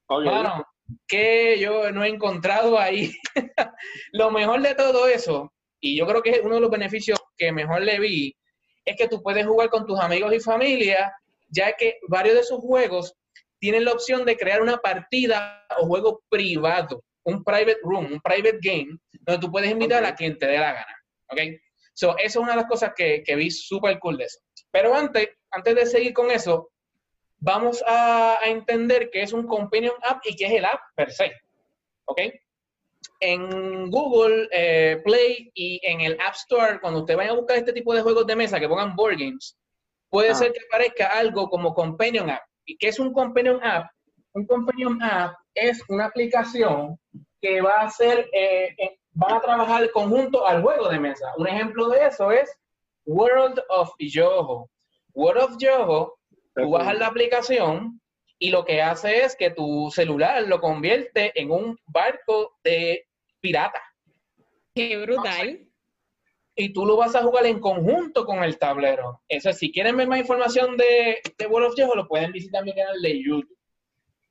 Mano, 0.09 0.65
que 1.09 1.59
yo 1.59 1.91
no 1.91 2.05
he 2.05 2.09
encontrado 2.09 2.79
ahí. 2.79 3.13
Lo 4.13 4.31
mejor 4.31 4.63
de 4.63 4.77
todo 4.77 5.09
eso, 5.09 5.53
y 5.81 5.99
yo 5.99 6.07
creo 6.07 6.23
que 6.23 6.31
es 6.31 6.41
uno 6.43 6.55
de 6.55 6.61
los 6.61 6.71
beneficios 6.71 7.19
que 7.37 7.53
mejor 7.53 7.83
le 7.83 7.99
vi, 7.99 8.37
es 8.85 8.97
que 8.97 9.09
tú 9.09 9.23
puedes 9.23 9.47
jugar 9.47 9.71
con 9.71 9.87
tus 9.87 9.99
amigos 9.99 10.33
y 10.35 10.41
familia, 10.41 11.15
ya 11.49 11.73
que 11.77 11.99
varios 12.09 12.35
de 12.35 12.41
esos 12.41 12.61
juegos 12.61 13.15
tienen 13.59 13.85
la 13.85 13.93
opción 13.93 14.25
de 14.25 14.37
crear 14.37 14.61
una 14.61 14.77
partida 14.79 15.67
o 15.79 15.87
juego 15.87 16.23
privado, 16.29 17.03
un 17.25 17.43
private 17.43 17.79
room, 17.83 18.13
un 18.13 18.21
private 18.21 18.59
game, 18.61 18.99
donde 19.21 19.41
tú 19.41 19.51
puedes 19.51 19.71
invitar 19.71 20.05
a 20.05 20.15
quien 20.15 20.39
te 20.39 20.47
dé 20.47 20.59
la 20.59 20.73
gana. 20.73 21.03
¿ok? 21.31 21.39
So, 21.95 22.17
eso 22.19 22.27
es 22.27 22.37
una 22.37 22.51
de 22.51 22.57
las 22.57 22.67
cosas 22.67 22.93
que, 22.95 23.23
que 23.25 23.37
vi 23.37 23.51
súper 23.51 23.99
cool 24.01 24.19
de 24.19 24.25
eso. 24.25 24.41
Pero 24.71 24.95
antes, 24.95 25.29
antes 25.51 25.75
de 25.75 25.87
seguir 25.87 26.13
con 26.13 26.31
eso, 26.31 26.71
vamos 27.39 27.83
a, 27.87 28.39
a 28.43 28.49
entender 28.49 29.11
qué 29.11 29.23
es 29.23 29.33
un 29.33 29.47
companion 29.47 29.95
app 30.03 30.21
y 30.25 30.35
qué 30.35 30.47
es 30.47 30.53
el 30.53 30.65
app 30.65 30.81
per 30.97 31.13
se. 31.13 31.33
¿Ok? 32.07 32.21
En 33.21 33.91
Google 33.91 34.49
eh, 34.53 35.01
Play 35.05 35.51
y 35.55 35.81
en 35.85 36.01
el 36.01 36.19
App 36.21 36.35
Store, 36.35 36.81
cuando 36.81 37.01
usted 37.01 37.17
vaya 37.17 37.31
a 37.31 37.37
buscar 37.37 37.57
este 37.59 37.73
tipo 37.73 37.95
de 37.95 38.03
juegos 38.03 38.27
de 38.27 38.37
mesa 38.37 38.59
que 38.61 38.69
pongan 38.69 38.95
board 38.97 39.17
games, 39.19 39.57
puede 40.11 40.31
Ah. 40.31 40.35
ser 40.35 40.53
que 40.53 40.61
aparezca 40.71 41.07
algo 41.19 41.49
como 41.49 41.75
Companion 41.75 42.31
App. 42.31 42.43
¿Y 42.67 42.77
qué 42.77 42.89
es 42.89 42.99
un 42.99 43.13
Companion 43.13 43.61
App? 43.63 43.87
Un 44.35 44.47
Companion 44.47 45.01
App 45.03 45.35
es 45.55 45.83
una 45.89 46.07
aplicación 46.07 46.99
que 47.41 47.61
va 47.61 47.75
a 47.81 47.85
hacer, 47.87 48.29
eh, 48.33 48.75
eh, 48.79 48.99
va 49.23 49.37
a 49.37 49.41
trabajar 49.41 49.91
conjunto 49.93 50.47
al 50.47 50.63
juego 50.63 50.89
de 50.89 50.99
mesa. 50.99 51.33
Un 51.37 51.47
ejemplo 51.47 51.89
de 51.89 52.07
eso 52.07 52.31
es 52.33 52.51
World 53.07 53.61
of 53.69 53.93
Yoho. 53.99 54.69
World 55.15 55.43
of 55.43 55.57
Yoho, 55.59 56.17
tú 56.57 56.71
bajas 56.71 56.99
la 56.99 57.09
aplicación 57.09 58.01
y 58.39 58.51
lo 58.51 58.65
que 58.65 58.83
hace 58.83 59.25
es 59.25 59.37
que 59.37 59.51
tu 59.51 59.91
celular 59.91 60.43
lo 60.47 60.61
convierte 60.61 61.33
en 61.41 61.51
un 61.51 61.79
barco 61.87 62.57
de 62.63 63.07
pirata. 63.41 63.81
Qué 64.75 64.97
brutal. 64.99 65.69
Y 66.57 66.73
tú 66.73 66.87
lo 66.87 66.97
vas 66.97 67.15
a 67.15 67.23
jugar 67.23 67.47
en 67.47 67.61
conjunto 67.61 68.25
con 68.25 68.45
el 68.45 68.59
tablero. 68.59 69.23
Eso, 69.29 69.53
si 69.53 69.73
quieren 69.73 69.97
ver 69.97 70.09
más 70.09 70.21
información 70.21 70.77
de, 70.77 71.21
de 71.37 71.47
World 71.47 71.81
of 71.81 71.97
lo 71.97 72.07
pueden 72.07 72.33
visitar 72.33 72.65
mi 72.65 72.75
canal 72.75 73.01
de 73.03 73.23
YouTube. 73.23 73.57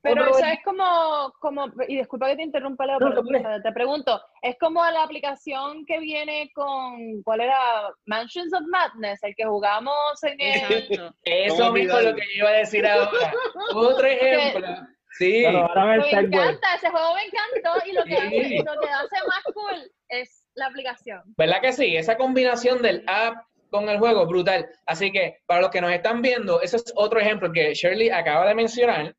Pero 0.04 0.26
eso 0.26 0.44
es 0.44 0.58
como, 0.64 1.32
como, 1.40 1.66
y 1.88 1.96
disculpa 1.96 2.28
que 2.28 2.36
te 2.36 2.42
interrumpa, 2.42 2.86
Leo, 2.86 3.00
No, 3.00 3.08
pero 3.10 3.22
no, 3.22 3.42
dale. 3.48 3.62
te- 3.62 3.72
pregunto, 3.72 4.20
es 4.42 4.56
como 4.60 4.84
la 4.84 5.02
aplicación 5.02 5.84
que 5.86 5.98
viene 5.98 6.50
con, 6.54 7.22
¿cuál 7.24 7.40
era? 7.40 7.58
Mansions 8.06 8.52
of 8.54 8.62
Madness, 8.68 9.22
el 9.24 9.34
que 9.34 9.44
jugamos 9.44 9.94
en 10.22 10.40
el... 10.40 10.54
Exacto. 10.72 11.14
Eso 11.24 11.56
¿Cómo 11.56 11.72
mismo 11.72 11.98
es 11.98 12.04
lo 12.04 12.14
que 12.14 12.22
yo 12.22 12.38
iba 12.44 12.48
a 12.50 12.52
decir 12.52 12.86
ahora. 12.86 13.32
Otro 13.74 14.06
ejemplo. 14.06 14.68
Sí. 15.18 15.44
Ahora 15.46 15.84
me 15.86 16.10
encanta, 16.10 16.74
ese 16.74 16.90
juego 16.90 17.14
me 17.14 17.22
encantó 17.24 17.86
y 17.88 17.92
lo 17.92 18.04
que, 18.04 18.16
Sí. 18.16 18.56
hace, 18.58 18.64
lo 18.74 18.80
que 18.80 18.88
hace 18.90 19.26
más 19.26 19.42
cool 19.54 19.92
es 20.08 20.44
la 20.54 20.66
aplicación. 20.66 21.22
¿Verdad 21.36 21.60
que 21.60 21.72
sí? 21.72 21.96
Esa 21.96 22.16
combinación 22.16 22.82
del 22.82 23.04
app 23.06 23.36
con 23.70 23.88
el 23.88 23.98
juego, 23.98 24.26
brutal. 24.26 24.68
Así 24.86 25.10
que 25.12 25.38
para 25.46 25.60
los 25.62 25.70
que 25.70 25.80
nos 25.80 25.92
están 25.92 26.20
viendo, 26.20 26.60
ese 26.60 26.76
es 26.76 26.92
otro 26.96 27.20
ejemplo 27.20 27.50
que 27.52 27.74
Shirley 27.74 28.10
acaba 28.10 28.46
de 28.46 28.54
mencionar. 28.54 29.14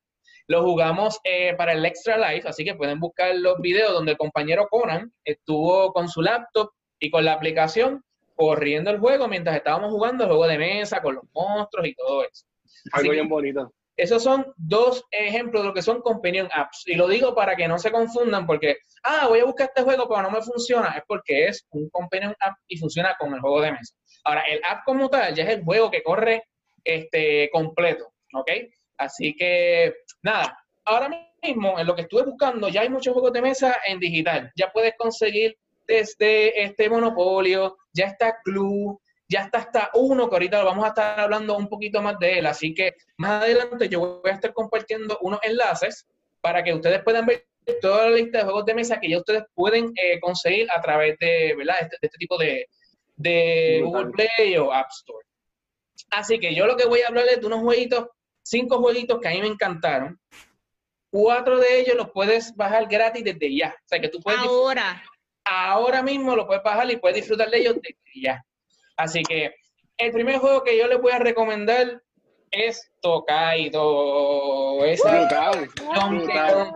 Lo 0.48 0.64
jugamos 0.64 1.20
eh, 1.24 1.56
para 1.56 1.74
el 1.74 1.86
Extra 1.86 2.18
Life, 2.18 2.48
así 2.48 2.64
que 2.64 2.76
pueden 2.76 3.00
buscar 3.00 3.36
los 3.36 3.60
videos 3.60 3.94
donde 3.94 4.12
el 4.12 4.18
compañero 4.18 4.68
Conan 4.70 5.12
estuvo 5.24 5.92
con 5.92 6.08
su 6.08 6.22
laptop 6.22 6.70
y 7.00 7.10
con 7.10 7.26
la 7.26 7.34
aplicación 7.34 8.04
corriendo 8.36 8.92
el 8.92 9.00
juego 9.00 9.28
mientras 9.28 9.56
estábamos 9.56 9.92
jugando 9.92 10.24
el 10.24 10.30
juego 10.30 10.48
de 10.48 10.58
mesa 10.58 11.02
con 11.02 11.16
los 11.16 11.24
monstruos 11.34 11.88
y 11.88 11.96
todo 11.96 12.24
eso. 12.24 12.46
Algo 12.92 13.12
bien 13.12 13.30
bonito. 13.30 13.74
esos 13.98 14.22
son 14.22 14.54
dos 14.58 15.04
ejemplos 15.10 15.64
de 15.64 15.70
lo 15.70 15.74
que 15.74 15.82
son 15.82 16.02
companion 16.02 16.50
apps. 16.54 16.84
Y 16.86 16.96
lo 16.96 17.08
digo 17.08 17.34
para 17.34 17.56
que 17.56 17.68
no 17.68 17.80
se 17.80 17.92
confundan 17.92 18.46
porque, 18.46 18.78
ah, 19.04 19.28
voy 19.28 19.40
a 19.40 19.46
buscar 19.46 19.68
este 19.68 19.84
juego 19.84 20.08
pero 20.08 20.22
no 20.22 20.32
me 20.32 20.42
funciona. 20.42 20.90
Es 20.98 21.04
porque 21.08 21.48
es 21.48 21.66
un 21.72 21.90
companion 21.90 22.36
app 22.40 22.56
y 22.68 22.78
funciona 22.78 23.16
con 23.18 23.34
el 23.34 23.40
juego 23.40 23.62
de 23.62 23.72
mesa. 23.72 23.96
Ahora, 24.26 24.42
el 24.42 24.60
app 24.70 24.84
como 24.86 25.10
tal 25.10 25.34
ya 25.34 25.44
es 25.44 25.50
el 25.50 25.64
juego 25.64 25.90
que 25.90 26.04
corre 26.04 26.44
este, 26.84 27.50
completo, 27.52 28.14
¿ok? 28.34 28.52
Así 28.98 29.36
que, 29.36 29.94
nada, 30.22 30.58
ahora 30.86 31.10
mismo 31.44 31.80
en 31.80 31.88
lo 31.88 31.96
que 31.96 32.04
estuve 32.04 32.24
buscando 32.24 32.70
ya 32.70 32.82
hay 32.82 32.90
muchos 32.90 33.14
juegos 33.14 33.34
de 33.34 33.42
mesa 33.42 33.78
en 33.86 34.00
digital. 34.00 34.52
Ya 34.56 34.72
puedes 34.72 34.94
conseguir 34.98 35.58
desde 35.88 36.64
este 36.64 36.90
Monopolio, 36.90 37.78
ya 37.94 38.06
está 38.06 38.38
Clue, 38.44 38.98
ya 39.28 39.42
está 39.42 39.60
hasta 39.60 39.90
uno 39.94 40.30
que 40.30 40.36
ahorita 40.36 40.64
vamos 40.64 40.86
a 40.86 40.90
estar 40.90 41.20
hablando 41.20 41.58
un 41.58 41.68
poquito 41.68 42.02
más 42.02 42.18
de 42.20 42.40
él. 42.40 42.46
Así 42.46 42.74
que 42.74 42.94
más 43.18 43.44
adelante 43.44 43.90
yo 43.90 44.20
voy 44.22 44.32
a 44.32 44.36
estar 44.36 44.54
compartiendo 44.54 45.18
unos 45.22 45.40
enlaces 45.44 46.08
para 46.42 46.64
que 46.64 46.74
ustedes 46.74 47.02
puedan 47.04 47.26
ver 47.26 47.46
toda 47.82 48.10
la 48.10 48.18
lista 48.18 48.40
de 48.40 48.44
juegos 48.44 48.66
de 48.66 48.76
mesa 48.76 49.00
que 49.00 49.10
ya 49.10 49.18
ustedes 49.18 49.44
pueden 49.54 49.92
eh, 49.96 50.20
conseguir 50.20 50.68
a 50.72 50.82
través 50.82 51.18
de, 51.20 51.56
¿verdad? 51.58 51.78
Este, 51.82 51.98
de 52.02 52.08
este 52.08 52.18
tipo 52.18 52.38
de, 52.38 52.68
de. 53.16 53.82
Google 53.84 54.12
Play 54.12 54.58
o 54.58 54.72
App 54.72 54.90
Store. 54.92 55.26
Así 56.12 56.40
que 56.40 56.54
yo 56.54 56.68
lo 56.68 56.78
que 56.78 56.88
voy 56.88 57.02
a 57.02 57.08
hablar 57.08 57.26
es 57.28 57.40
de 57.40 57.48
unos 57.48 57.62
jueguitos, 57.62 58.08
cinco 58.46 58.78
jueguitos 58.80 59.20
que 59.20 59.28
a 59.28 59.32
mí 59.32 59.42
me 59.42 59.48
encantaron. 59.48 60.20
Cuatro 61.10 61.60
de 61.60 61.80
ellos 61.80 61.96
los 61.96 62.12
puedes 62.12 62.56
bajar 62.56 62.88
gratis 62.88 63.24
desde 63.24 63.56
ya. 63.56 63.76
O 63.78 63.88
sea 63.88 64.00
que 64.00 64.10
tú 64.10 64.20
puedes 64.22 64.40
Ahora. 64.42 65.04
ahora 65.44 66.04
mismo 66.04 66.36
lo 66.36 66.46
puedes 66.46 66.64
bajar 66.64 66.90
y 66.92 66.98
puedes 66.98 67.18
disfrutar 67.18 67.50
de 67.50 67.58
ellos 67.60 67.76
desde 67.76 68.22
ya. 68.22 68.46
Así 68.98 69.24
que 69.24 69.56
el 69.98 70.12
primer 70.12 70.38
juego 70.40 70.64
que 70.64 70.78
yo 70.78 70.88
les 70.88 71.02
voy 71.02 71.12
a 71.12 71.20
recomendar 71.20 72.02
es 72.52 72.92
Tokaido. 73.02 74.84
Esa 74.86 75.20
Brutal. 75.20 75.70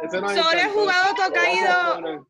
Solo 0.10 0.60
he 0.60 0.70
jugado 0.70 1.16
Tokaido 1.16 2.26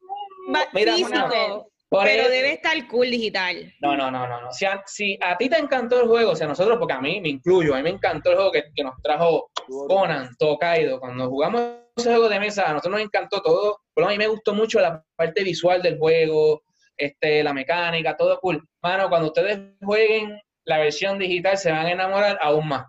Mira, 0.74 0.96
físico, 0.96 1.72
Por 1.90 2.04
pero 2.06 2.22
eso- 2.24 2.32
debe 2.32 2.54
estar 2.54 2.88
cool 2.88 3.10
digital. 3.10 3.74
No, 3.82 3.98
no, 3.98 4.12
no, 4.12 4.28
no. 4.28 4.42
no. 4.42 4.52
Si, 4.52 4.64
a, 4.66 4.84
si 4.86 5.18
a 5.22 5.36
ti 5.38 5.50
te 5.50 5.58
encantó 5.58 6.00
el 6.02 6.08
juego, 6.08 6.32
o 6.32 6.36
sea, 6.36 6.46
nosotros, 6.48 6.78
porque 6.78 6.94
a 6.94 7.02
mí 7.02 7.20
me 7.20 7.30
incluyo, 7.30 7.74
a 7.74 7.78
mí 7.78 7.84
me 7.84 7.90
encantó 7.90 8.30
el 8.30 8.36
juego 8.36 8.52
que, 8.52 8.64
que 8.76 8.84
nos 8.84 8.94
trajo 9.02 9.50
Conan, 9.88 10.36
Tokaido. 10.38 11.00
Cuando 11.00 11.28
jugamos 11.30 11.62
ese 11.96 12.10
juego 12.10 12.30
de 12.30 12.40
mesa, 12.40 12.70
a 12.70 12.74
nosotros 12.74 12.92
nos 12.94 13.02
encantó 13.02 13.42
todo. 13.42 13.80
Pero 13.96 14.08
a 14.08 14.12
mí 14.12 14.18
me 14.20 14.28
gustó 14.28 14.54
mucho 14.54 14.80
la 14.80 15.04
parte 15.16 15.44
visual 15.44 15.82
del 15.82 15.98
juego, 15.98 16.62
este, 16.96 17.42
la 17.44 17.54
mecánica, 17.54 18.16
todo 18.16 18.40
cool. 18.40 18.64
Mano, 18.84 19.10
cuando 19.10 19.28
ustedes 19.30 19.60
jueguen 19.82 20.40
la 20.66 20.78
versión 20.78 21.18
digital, 21.18 21.58
se 21.58 21.72
van 21.72 21.88
a 21.88 21.92
enamorar 21.92 22.38
aún 22.42 22.68
más. 22.68 22.86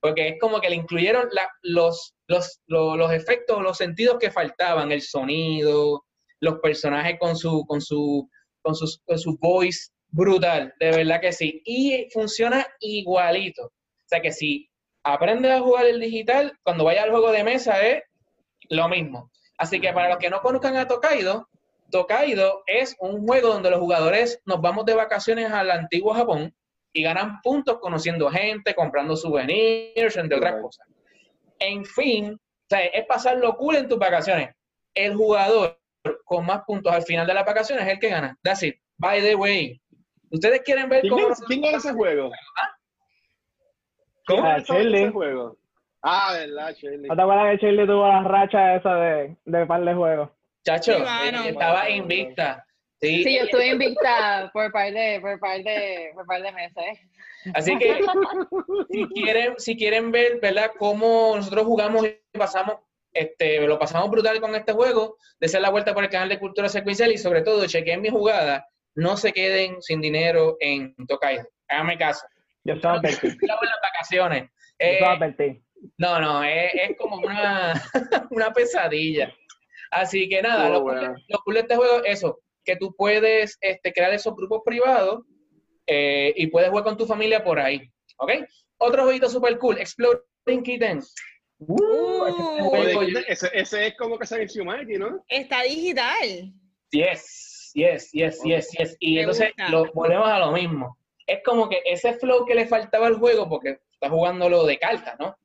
Porque 0.00 0.28
es 0.28 0.34
como 0.38 0.60
que 0.60 0.68
le 0.68 0.76
incluyeron 0.76 1.28
la- 1.32 1.50
los, 1.62 2.14
los, 2.28 2.60
los, 2.66 2.98
los 2.98 3.10
efectos, 3.10 3.62
los 3.62 3.78
sentidos 3.78 4.18
que 4.18 4.30
faltaban, 4.30 4.92
el 4.92 5.00
sonido, 5.00 6.04
los 6.44 6.60
personajes 6.60 7.16
con 7.18 7.36
su, 7.36 7.64
con 7.66 7.80
su, 7.80 8.28
con 8.62 8.74
su, 8.74 8.86
con 9.04 9.18
su 9.18 9.36
voice 9.38 9.90
brutal, 10.08 10.72
de 10.78 10.90
verdad 10.90 11.20
que 11.20 11.32
sí. 11.32 11.60
Y 11.64 12.08
funciona 12.12 12.66
igualito. 12.80 13.64
O 13.66 14.06
sea 14.06 14.20
que 14.20 14.30
si 14.30 14.70
aprendes 15.02 15.50
a 15.50 15.60
jugar 15.60 15.86
el 15.86 16.00
digital, 16.00 16.52
cuando 16.62 16.84
vayas 16.84 17.04
al 17.04 17.10
juego 17.10 17.32
de 17.32 17.44
mesa 17.44 17.84
es 17.84 18.02
lo 18.68 18.88
mismo. 18.88 19.30
Así 19.58 19.80
que 19.80 19.92
para 19.92 20.08
los 20.10 20.18
que 20.18 20.30
no 20.30 20.40
conozcan 20.40 20.76
a 20.76 20.86
Tokaido, 20.86 21.48
Tokaido 21.90 22.62
es 22.66 22.96
un 23.00 23.26
juego 23.26 23.48
donde 23.48 23.70
los 23.70 23.80
jugadores 23.80 24.40
nos 24.44 24.60
vamos 24.60 24.84
de 24.84 24.94
vacaciones 24.94 25.50
al 25.50 25.70
antiguo 25.70 26.14
Japón 26.14 26.54
y 26.92 27.02
ganan 27.02 27.40
puntos 27.42 27.78
conociendo 27.80 28.30
gente, 28.30 28.74
comprando 28.74 29.16
souvenirs, 29.16 30.16
entre 30.16 30.36
otras 30.36 30.60
cosas. 30.60 30.86
En 31.58 31.84
fin, 31.84 32.34
o 32.34 32.66
sea, 32.68 32.84
es 32.86 33.06
pasarlo 33.06 33.56
cool 33.56 33.76
en 33.76 33.88
tus 33.88 33.98
vacaciones. 33.98 34.50
El 34.94 35.14
jugador 35.14 35.78
con 36.24 36.46
más 36.46 36.62
puntos 36.66 36.92
al 36.92 37.02
final 37.02 37.26
de 37.26 37.34
las 37.34 37.44
vacaciones 37.44 37.86
es 37.86 37.92
el 37.92 37.98
que 37.98 38.08
gana. 38.08 38.36
That's 38.42 38.62
it. 38.62 38.76
By 38.98 39.20
the 39.20 39.34
way, 39.34 39.80
¿ustedes 40.30 40.60
quieren 40.62 40.88
ver 40.88 41.00
¿Quién 41.02 41.12
cómo... 41.14 41.28
es, 41.28 41.40
quién 41.46 41.64
es 41.64 41.74
ese 41.76 41.92
juego? 41.92 42.30
¿Cómo? 44.26 44.42
Ah, 44.44 44.56
¿Quién 44.64 44.78
es 44.78 44.84
Shirley. 44.84 45.02
ese 45.02 45.12
juego? 45.12 45.56
Ah, 46.02 46.32
verdad, 46.34 46.74
Shirley. 46.74 47.08
¿No 47.08 47.16
te 47.16 47.22
acuerdas 47.22 47.50
que 47.60 47.66
Shirley 47.66 47.86
tuvo 47.86 48.08
la 48.08 48.22
racha 48.24 48.76
esa 48.76 48.94
de, 48.96 49.36
de 49.44 49.66
par 49.66 49.84
de 49.84 49.94
juegos? 49.94 50.30
Chacho, 50.64 50.94
Sí, 50.96 51.02
eh, 51.02 51.48
estaba 51.50 51.90
invicta. 51.90 52.64
Sí, 53.00 53.22
Sí, 53.22 53.36
yo 53.36 53.44
estuve 53.44 53.66
invicta 53.68 54.50
por 54.52 54.72
par 54.72 54.90
de, 54.92 55.18
por 55.20 55.38
par 55.38 55.62
de, 55.62 56.10
por 56.14 56.24
par 56.26 56.40
de 56.42 56.52
meses. 56.52 56.98
Así 57.52 57.76
que 57.76 58.00
si 58.90 59.06
quieren, 59.08 59.54
si 59.58 59.76
quieren 59.76 60.10
ver, 60.10 60.40
¿verdad? 60.40 60.70
Cómo 60.78 61.34
nosotros 61.36 61.64
jugamos 61.64 62.06
y 62.06 62.38
pasamos, 62.38 62.76
este, 63.14 63.66
lo 63.66 63.78
pasamos 63.78 64.10
brutal 64.10 64.40
con 64.40 64.54
este 64.54 64.72
juego, 64.72 65.16
deseen 65.40 65.62
la 65.62 65.70
vuelta 65.70 65.94
por 65.94 66.04
el 66.04 66.10
canal 66.10 66.28
de 66.28 66.38
Cultura 66.38 66.68
Secuencial 66.68 67.12
y 67.12 67.18
sobre 67.18 67.42
todo 67.42 67.66
chequen 67.66 68.02
mi 68.02 68.10
jugada, 68.10 68.66
no 68.96 69.16
se 69.16 69.32
queden 69.32 69.80
sin 69.80 70.00
dinero 70.00 70.56
en 70.60 70.94
Tokaido. 71.06 71.44
Háganme 71.68 71.96
caso. 71.96 72.26
Yo. 72.64 72.74
Yo 72.76 72.88
hago 72.90 73.00
en 73.04 73.12
las 73.12 73.80
vacaciones. 73.82 74.42
Yo 74.44 74.50
Eh, 74.78 75.04
advertí. 75.04 75.62
no, 75.98 76.20
no, 76.20 76.42
es, 76.44 76.72
es 76.74 76.96
como 76.98 77.16
una, 77.16 77.72
una 78.30 78.52
pesadilla. 78.52 79.32
Así 79.90 80.28
que 80.28 80.42
nada, 80.42 80.66
Oh, 80.66 80.72
lo, 80.72 80.82
cool, 80.82 80.92
bueno. 80.98 81.14
lo 81.28 81.38
cool 81.44 81.54
de 81.54 81.60
este 81.60 81.76
juego 81.76 82.04
es 82.04 82.18
eso, 82.18 82.40
que 82.64 82.76
tú 82.76 82.94
puedes 82.96 83.56
este, 83.60 83.92
crear 83.92 84.12
esos 84.12 84.34
grupos 84.34 84.62
privados 84.64 85.22
eh, 85.86 86.32
y 86.36 86.46
puedes 86.48 86.70
jugar 86.70 86.84
con 86.84 86.96
tu 86.96 87.06
familia 87.06 87.44
por 87.44 87.60
ahí. 87.60 87.80
¿Ok? 88.18 88.32
Otro 88.78 89.04
jueguito 89.04 89.28
super 89.28 89.56
cool, 89.58 89.78
Exploring 89.78 90.62
Kittens. 90.64 91.14
Uh, 91.58 93.02
yo- 93.06 93.20
ese, 93.26 93.50
ese 93.52 93.86
es 93.88 93.96
como 93.96 94.18
que 94.18 94.26
se 94.26 94.42
en 94.42 94.48
Humanity, 94.60 94.98
¿no? 94.98 95.24
está 95.28 95.62
digital. 95.62 96.52
Yes, 96.90 97.72
yes, 97.74 98.10
yes, 98.12 98.40
yes, 98.44 98.70
yes. 98.72 98.96
Y 99.00 99.14
Me 99.14 99.20
entonces 99.22 99.52
lo, 99.68 99.90
volvemos 99.92 100.28
a 100.28 100.38
lo 100.38 100.52
mismo. 100.52 100.98
Es 101.26 101.40
como 101.44 101.68
que 101.68 101.80
ese 101.84 102.14
flow 102.14 102.44
que 102.44 102.54
le 102.54 102.66
faltaba 102.66 103.06
al 103.06 103.18
juego, 103.18 103.48
porque 103.48 103.78
estás 103.92 104.10
jugándolo 104.10 104.64
de 104.66 104.78
cartas, 104.78 105.16
¿no? 105.18 105.36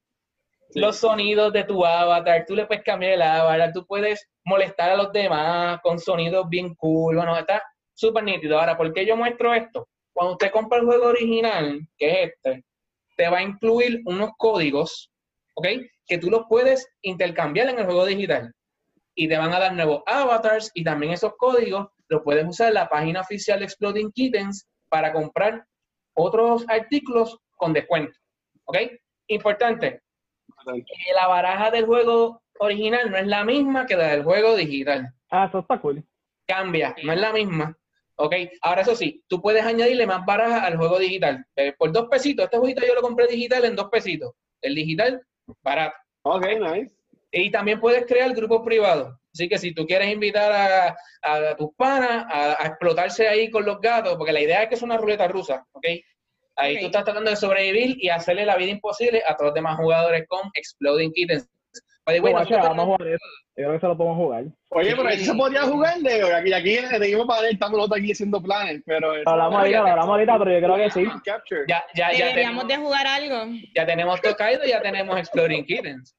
Sí. 0.72 0.80
Los 0.80 0.98
sonidos 0.98 1.54
de 1.54 1.64
tu 1.64 1.86
avatar, 1.86 2.46
tú 2.46 2.56
le 2.56 2.66
puedes 2.66 2.84
cambiar 2.84 3.14
el 3.14 3.22
avatar, 3.22 3.72
tú 3.74 3.86
puedes 3.88 4.28
molestar 4.44 4.92
a 4.92 4.98
los 4.98 5.12
demás 5.12 5.80
con 5.82 6.00
sonidos 6.00 6.48
bien 6.50 6.76
cool, 6.76 7.16
bueno, 7.16 7.38
está 7.38 7.64
súper 7.94 8.24
nítido. 8.24 8.60
Ahora, 8.60 8.78
¿por 8.78 8.94
qué 8.94 9.06
yo 9.06 9.16
muestro 9.16 9.54
esto? 9.54 9.88
cuando 10.20 10.34
usted 10.34 10.52
compra 10.52 10.80
el 10.80 10.86
juego 10.86 11.06
original, 11.08 11.80
que 11.98 12.24
es 12.24 12.32
este, 12.34 12.66
te 13.16 13.30
va 13.30 13.38
a 13.38 13.42
incluir 13.42 14.02
unos 14.04 14.32
códigos, 14.38 15.10
¿ok? 15.54 15.68
Que 16.08 16.18
tú 16.18 16.30
los 16.30 16.44
puedes 16.48 16.88
intercambiar 17.02 17.70
en 17.70 17.80
el 17.80 17.86
juego 17.86 18.06
digital. 18.06 18.54
Y 19.16 19.28
te 19.28 19.38
van 19.38 19.54
a 19.54 19.60
dar 19.60 19.74
nuevos 19.74 20.04
avatars 20.06 20.72
y 20.74 20.84
también 20.84 21.14
esos 21.14 21.34
códigos 21.38 21.88
los 22.08 22.22
puedes 22.24 22.46
usar 22.48 22.70
en 22.70 22.76
la 22.76 22.90
página 22.90 23.22
oficial 23.22 23.60
de 23.60 23.66
Exploding 23.66 24.12
Kittens 24.12 24.68
para 24.90 25.14
comprar 25.14 25.66
otros 26.14 26.66
artículos 26.68 27.38
con 27.56 27.74
descuento. 27.74 28.18
¿Ok? 28.66 28.78
Importante, 29.28 30.02
que 30.66 31.14
la 31.14 31.28
baraja 31.28 31.72
del 31.72 31.86
juego 31.86 32.42
original 32.60 33.10
no 33.10 33.18
es 33.18 33.28
la 33.28 33.44
misma 33.44 33.86
que 33.86 33.96
la 33.96 34.08
del 34.08 34.24
juego 34.24 34.56
digital. 34.56 35.14
Ah, 35.30 35.46
eso 35.48 35.60
está 35.60 35.80
cool. 35.80 36.04
Cambia, 36.48 36.96
no 37.04 37.14
es 37.14 37.20
la 37.20 37.32
misma. 37.32 37.76
¿Ok? 38.16 38.36
Ahora 38.62 38.82
eso 38.82 38.96
sí, 38.96 39.24
tú 39.28 39.42
puedes 39.42 39.64
añadirle 39.64 40.06
más 40.06 40.26
baraja 40.26 40.66
al 40.66 40.78
juego 40.78 41.00
digital. 41.00 41.46
Eh, 41.56 41.74
por 41.78 41.92
dos 41.92 42.08
pesitos, 42.10 42.46
este 42.46 42.58
jueguito 42.58 42.86
yo 42.86 42.94
lo 42.94 43.02
compré 43.02 43.28
digital 43.28 43.64
en 43.66 43.76
dos 43.76 43.90
pesitos. 43.90 44.34
El 44.62 44.76
digital, 44.76 45.26
barato. 45.64 45.96
Ok, 46.24 46.46
nice. 46.60 46.96
Y 47.32 47.52
también 47.52 47.80
puedes 47.80 48.06
crear 48.06 48.34
grupos 48.34 48.62
privados. 48.66 49.16
Así 49.34 49.48
que 49.48 49.58
si 49.60 49.74
tú 49.74 49.86
quieres 49.86 50.12
invitar 50.12 50.52
a, 50.52 50.98
a 51.22 51.56
tus 51.56 51.70
panas 51.76 52.26
a, 52.28 52.64
a 52.64 52.68
explotarse 52.68 53.28
ahí 53.28 53.50
con 53.52 53.64
los 53.66 53.80
gatos, 53.80 54.16
porque 54.18 54.34
la 54.34 54.42
idea 54.42 54.64
es 54.64 54.70
que 54.70 54.76
es 54.76 54.82
una 54.82 54.98
ruleta 54.98 55.28
rusa, 55.28 55.66
¿ok? 55.72 55.86
Ahí 56.56 56.76
Ok. 56.76 56.80
tú 56.82 56.86
estás 56.88 57.04
tratando 57.06 57.30
de 57.30 57.38
sobrevivir 57.38 57.98
y 58.04 58.10
hacerle 58.10 58.46
la 58.46 58.58
vida 58.58 58.72
imposible 58.72 59.22
a 59.26 59.36
todos 59.36 59.50
los 59.50 59.54
demás 59.54 59.78
jugadores 59.78 60.26
con 60.28 60.50
Exploding 60.54 61.14
Kittens. 61.14 61.48
The 62.16 62.20
way, 62.22 62.32
Guacha, 62.34 62.58
vamos 62.58 62.84
a 62.84 62.86
jugar 62.86 63.08
eso. 63.08 63.26
Yo 63.58 63.64
creo 63.66 63.74
que 63.74 63.80
se 63.80 63.88
lo 63.88 63.98
podemos 63.98 64.18
jugar. 64.18 64.44
Oye, 64.70 64.96
pero 64.96 65.10
ahí 65.10 65.18
se 65.20 65.34
podría 65.34 65.64
jugar, 65.64 65.98
Leo. 66.00 66.36
Aquí, 66.36 66.54
aquí 66.54 66.76
seguimos 66.78 67.28
para 67.28 67.42
ver, 67.42 67.54
estamos 67.54 67.78
nosotros 67.78 68.00
aquí 68.00 68.12
haciendo 68.12 68.42
planes, 68.42 68.82
pero... 68.86 69.16
eso- 69.16 69.30
Hablamos 69.30 69.60
ahorita, 69.60 69.78
lo 69.82 69.88
hablamos 69.88 70.10
ahorita, 70.10 70.40
pero 70.40 70.52
yo 70.52 70.60
creo 70.60 70.76
que 70.78 70.90
sí. 70.92 71.04
Ya, 71.68 71.84
ya, 71.94 72.12
ya, 72.14 72.26
Deberíamos 72.28 72.34
tenemos, 72.36 72.68
de 72.68 72.78
jugar 72.78 73.08
algo. 73.08 73.54
ya 73.76 73.86
tenemos 73.86 74.22
Tokaido, 74.22 74.64
ya 74.66 74.82
tenemos 74.82 75.18
Exploding 75.18 75.66
Kittens. 75.66 76.16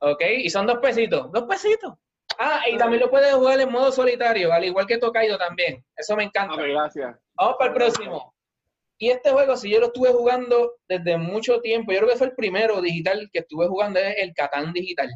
¿Ok? 0.00 0.22
Y 0.38 0.50
son 0.50 0.66
dos 0.66 0.78
pesitos. 0.78 1.30
Dos 1.32 1.44
pesitos. 1.44 1.94
Ah, 2.38 2.60
y 2.70 2.76
también 2.76 3.00
lo 3.00 3.10
puedes 3.10 3.32
jugar 3.32 3.60
en 3.60 3.70
modo 3.72 3.90
solitario, 3.92 4.52
al 4.52 4.64
igual 4.64 4.86
que 4.86 4.98
Tokaido 4.98 5.38
también. 5.38 5.82
Eso 5.96 6.16
me 6.16 6.24
encanta. 6.24 6.54
Pues, 6.54 6.68
gracias. 6.68 7.16
Vamos 7.34 7.56
para 7.58 7.70
el 7.70 7.74
próximo. 7.76 8.34
Y 8.98 9.10
este 9.10 9.30
juego, 9.30 9.56
si 9.56 9.70
yo 9.70 9.80
lo 9.80 9.86
estuve 9.86 10.10
jugando 10.10 10.74
desde 10.88 11.18
mucho 11.18 11.60
tiempo, 11.60 11.92
yo 11.92 11.98
creo 11.98 12.10
que 12.10 12.16
fue 12.16 12.26
el 12.28 12.34
primero 12.34 12.80
digital 12.80 13.28
que 13.32 13.40
estuve 13.40 13.66
jugando, 13.68 14.00
es 14.00 14.16
el 14.18 14.32
Catán 14.34 14.72
digital. 14.72 15.08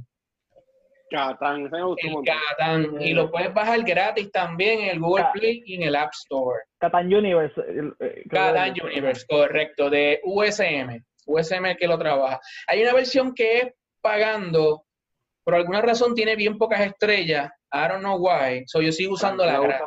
Catán, 1.10 1.66
ese 1.66 1.76
me 1.76 1.84
gustó 1.84 2.06
El. 2.06 2.14
Catán. 2.24 3.02
Y 3.02 3.12
lo 3.12 3.30
puedes 3.30 3.52
bajar 3.52 3.82
gratis 3.82 4.30
también 4.30 4.80
en 4.80 4.88
el 4.90 5.00
Google 5.00 5.26
Play 5.32 5.62
y 5.66 5.74
en 5.74 5.82
el 5.82 5.96
App 5.96 6.12
Store. 6.12 6.60
Catan 6.78 7.12
Universe. 7.12 7.60
eh, 7.60 7.90
eh, 8.00 8.22
Catán 8.30 8.74
Universe, 8.80 9.26
correcto, 9.28 9.90
de 9.90 10.20
USM. 10.24 11.02
USM 11.26 11.66
el 11.66 11.76
que 11.76 11.86
lo 11.86 11.98
trabaja. 11.98 12.40
Hay 12.66 12.82
una 12.82 12.92
versión 12.92 13.34
que 13.34 13.58
es 13.58 13.74
pagando, 14.00 14.84
por 15.44 15.54
alguna 15.54 15.82
razón 15.82 16.14
tiene 16.14 16.36
bien 16.36 16.58
pocas 16.58 16.80
estrellas. 16.80 17.50
I 17.72 17.88
don't 17.88 18.00
know 18.00 18.18
why. 18.18 18.64
So 18.66 18.80
yo 18.80 18.92
sigo 18.92 19.14
usando 19.14 19.44
la 19.44 19.58
gratis. 19.58 19.86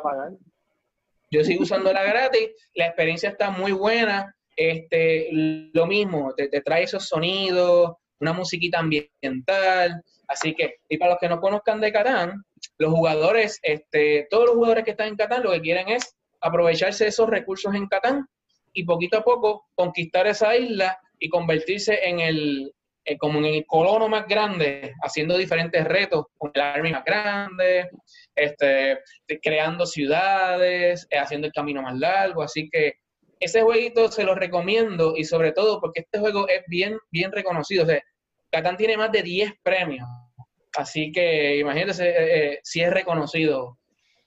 Yo 1.34 1.42
sigo 1.42 1.64
usando 1.64 1.92
la 1.92 2.04
gratis, 2.04 2.50
la 2.74 2.86
experiencia 2.86 3.30
está 3.30 3.50
muy 3.50 3.72
buena. 3.72 4.32
Este, 4.56 5.28
lo 5.32 5.84
mismo, 5.86 6.32
te, 6.36 6.48
te 6.48 6.60
trae 6.60 6.84
esos 6.84 7.08
sonidos, 7.08 7.94
una 8.20 8.32
musiquita 8.32 8.78
ambiental. 8.78 10.00
Así 10.28 10.54
que, 10.54 10.76
y 10.88 10.96
para 10.96 11.12
los 11.12 11.20
que 11.20 11.28
no 11.28 11.40
conozcan 11.40 11.80
de 11.80 11.92
Catán, 11.92 12.44
los 12.78 12.92
jugadores, 12.92 13.58
este, 13.62 14.28
todos 14.30 14.46
los 14.46 14.54
jugadores 14.54 14.84
que 14.84 14.92
están 14.92 15.08
en 15.08 15.16
Catán 15.16 15.42
lo 15.42 15.50
que 15.50 15.60
quieren 15.60 15.88
es 15.88 16.14
aprovecharse 16.40 17.04
de 17.04 17.10
esos 17.10 17.28
recursos 17.28 17.74
en 17.74 17.88
Catán 17.88 18.26
y 18.72 18.84
poquito 18.84 19.18
a 19.18 19.24
poco 19.24 19.66
conquistar 19.74 20.28
esa 20.28 20.56
isla 20.56 20.96
y 21.18 21.28
convertirse 21.28 22.08
en 22.08 22.20
el, 22.20 22.72
eh, 23.04 23.18
como 23.18 23.38
en 23.38 23.46
el 23.46 23.66
colono 23.66 24.08
más 24.08 24.26
grande, 24.26 24.94
haciendo 25.02 25.36
diferentes 25.36 25.84
retos 25.84 26.26
con 26.38 26.50
el 26.54 26.60
army 26.60 26.92
más 26.92 27.04
grande, 27.04 27.90
este, 28.34 29.00
creando 29.42 29.86
ciudades, 29.86 31.06
eh, 31.10 31.18
haciendo 31.18 31.46
el 31.46 31.52
camino 31.52 31.82
más 31.82 31.96
largo. 31.98 32.42
Así 32.42 32.68
que 32.70 32.94
ese 33.40 33.62
jueguito 33.62 34.10
se 34.10 34.24
lo 34.24 34.34
recomiendo 34.34 35.14
y 35.16 35.24
sobre 35.24 35.52
todo 35.52 35.80
porque 35.80 36.00
este 36.00 36.18
juego 36.18 36.48
es 36.48 36.62
bien, 36.66 36.98
bien 37.10 37.30
reconocido. 37.32 37.84
O 37.84 37.86
sea, 37.86 38.02
Catán 38.50 38.76
tiene 38.76 38.96
más 38.96 39.12
de 39.12 39.22
10 39.22 39.52
premios. 39.62 40.08
Así 40.76 41.12
que 41.12 41.58
imagínense 41.58 42.08
eh, 42.08 42.52
eh, 42.54 42.60
si 42.62 42.80
es 42.80 42.92
reconocido 42.92 43.78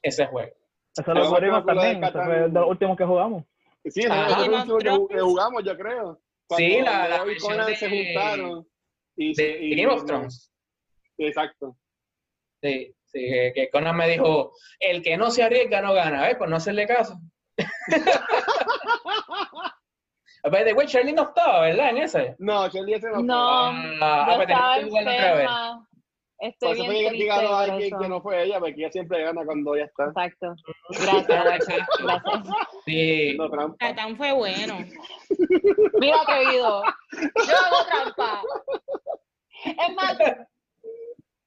ese 0.02 0.26
juego. 0.28 0.52
Eso 0.96 1.14
lo 1.14 1.32
de 1.32 1.64
también. 1.64 2.02
Catán. 2.02 2.30
de 2.30 2.60
los 2.60 2.70
últimos 2.70 2.98
que 2.98 3.06
jugamos. 3.06 3.44
Sí, 3.86 4.02
Ah. 4.10 4.44
el 4.46 4.54
último 4.54 5.08
que, 5.08 5.20
jugamos, 5.20 5.64
yo 5.64 5.78
creo. 5.78 6.20
Sí, 6.56 6.80
la- 6.82 7.08
Cuando 7.10 7.26
la 7.26 7.32
y 7.34 7.38
Conan 7.38 7.68
de- 7.68 7.76
se 7.76 7.90
juntaron. 7.90 8.68
Y, 9.18 9.34
De, 9.36 9.58
y- 9.66 9.76
Game 9.76 9.94
of 9.94 10.06
Thrones. 10.06 10.52
Exacto. 11.18 11.78
Sí, 12.62 12.94
sí, 13.06 13.20
que- 13.54 13.70
Conan 13.72 13.98
me 13.98 14.08
dijo, 14.08 14.54
el 14.80 15.02
que 15.02 15.18
no 15.18 15.30
se 15.32 15.44
arriesga 15.44 15.82
no 15.82 15.94
gana, 15.94 16.30
¿eh? 16.30 16.36
Por 16.36 16.48
no 16.50 16.56
hacerle 16.58 16.86
caso. 16.88 17.20
By 20.50 20.64
the 20.64 20.74
way, 20.74 20.88
Charlie 20.88 21.12
no 21.14 21.24
estaba, 21.24 21.62
¿verdad? 21.62 21.90
En 21.90 21.98
ese. 21.98 22.36
No, 22.40 22.70
Charlie 22.70 22.94
ese 22.96 23.10
no. 23.10 23.22
No, 23.22 23.36
Ah, 23.36 23.72
ah, 24.02 24.28
yo 24.30 24.36
pues 24.38 24.50
estaba 24.50 24.78
enferma. 24.80 25.87
Estoy 26.40 26.70
Por 26.70 26.78
eso 26.86 26.92
bien 26.92 27.10
triste 27.14 27.32
a 27.32 27.60
alguien 27.60 27.88
eso. 27.94 27.98
que 28.00 28.10
no 28.10 28.22
fue 28.22 28.44
ella, 28.44 28.60
porque 28.60 28.76
ella 28.78 28.92
siempre 28.92 29.24
gana 29.24 29.44
cuando 29.44 29.76
ella 29.76 29.86
está. 29.86 30.06
Exacto. 30.06 30.54
Gracias. 30.90 31.88
Gracias. 32.00 32.44
Sí. 32.86 33.36
No, 33.38 33.50
trampa. 33.50 33.76
Catán 33.80 34.16
fue 34.18 34.32
bueno. 34.34 34.78
Mira, 36.00 36.22
atrevido. 36.22 36.84
Yo 37.48 37.56
hago 37.58 37.86
trampa. 37.90 38.42
Es 39.66 39.96
más, 39.96 40.18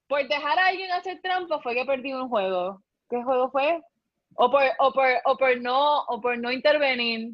por 0.09 0.27
dejar 0.27 0.59
a 0.59 0.67
alguien 0.67 0.91
hacer 0.91 1.21
trampa 1.23 1.61
fue 1.61 1.75
que 1.75 1.85
perdí 1.85 2.13
un 2.13 2.29
juego. 2.29 2.83
¿Qué 3.09 3.23
juego 3.23 3.51
fue? 3.51 3.81
O 4.35 4.51
por, 4.51 4.63
o 4.81 4.93
por, 4.93 5.07
o 5.25 5.37
por 5.37 5.61
no, 5.61 6.01
o 6.05 6.21
por 6.21 6.37
no 6.39 6.51
intervenir. 6.51 7.31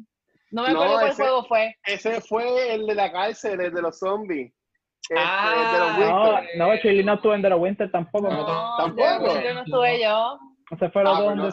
No 0.51 0.63
me 0.63 0.69
No, 0.73 0.75
acuerdo 0.81 0.93
cuál 0.99 1.07
ese- 1.11 1.23
juego 1.23 1.43
fue. 1.45 1.75
Ese 1.85 2.21
fue 2.21 2.73
el 2.75 2.85
de 2.85 2.95
la 2.95 3.11
cárcel, 3.11 3.59
el 3.61 3.73
de 3.73 3.81
los 3.81 3.97
zombies. 3.99 4.53
Este, 5.01 5.15
Ah, 5.17 5.95
de 5.99 6.57
No, 6.57 6.67
no, 6.67 6.77
Chile 6.81 7.03
no 7.03 7.13
estuvo 7.13 7.33
en 7.33 7.41
The 7.41 7.53
Winter 7.53 7.91
tampoco. 7.91 8.29
No, 8.29 8.45
tampoco. 8.77 9.33
de- 9.35 9.43
Yo 9.43 9.53
no 9.53 9.61
estuve 9.61 10.01
yo. 10.03 10.39
Ese 10.71 10.89
fue 10.89 11.01
el 11.01 11.07
Ah, 11.07 11.11
no 11.13 11.35
no 11.35 11.43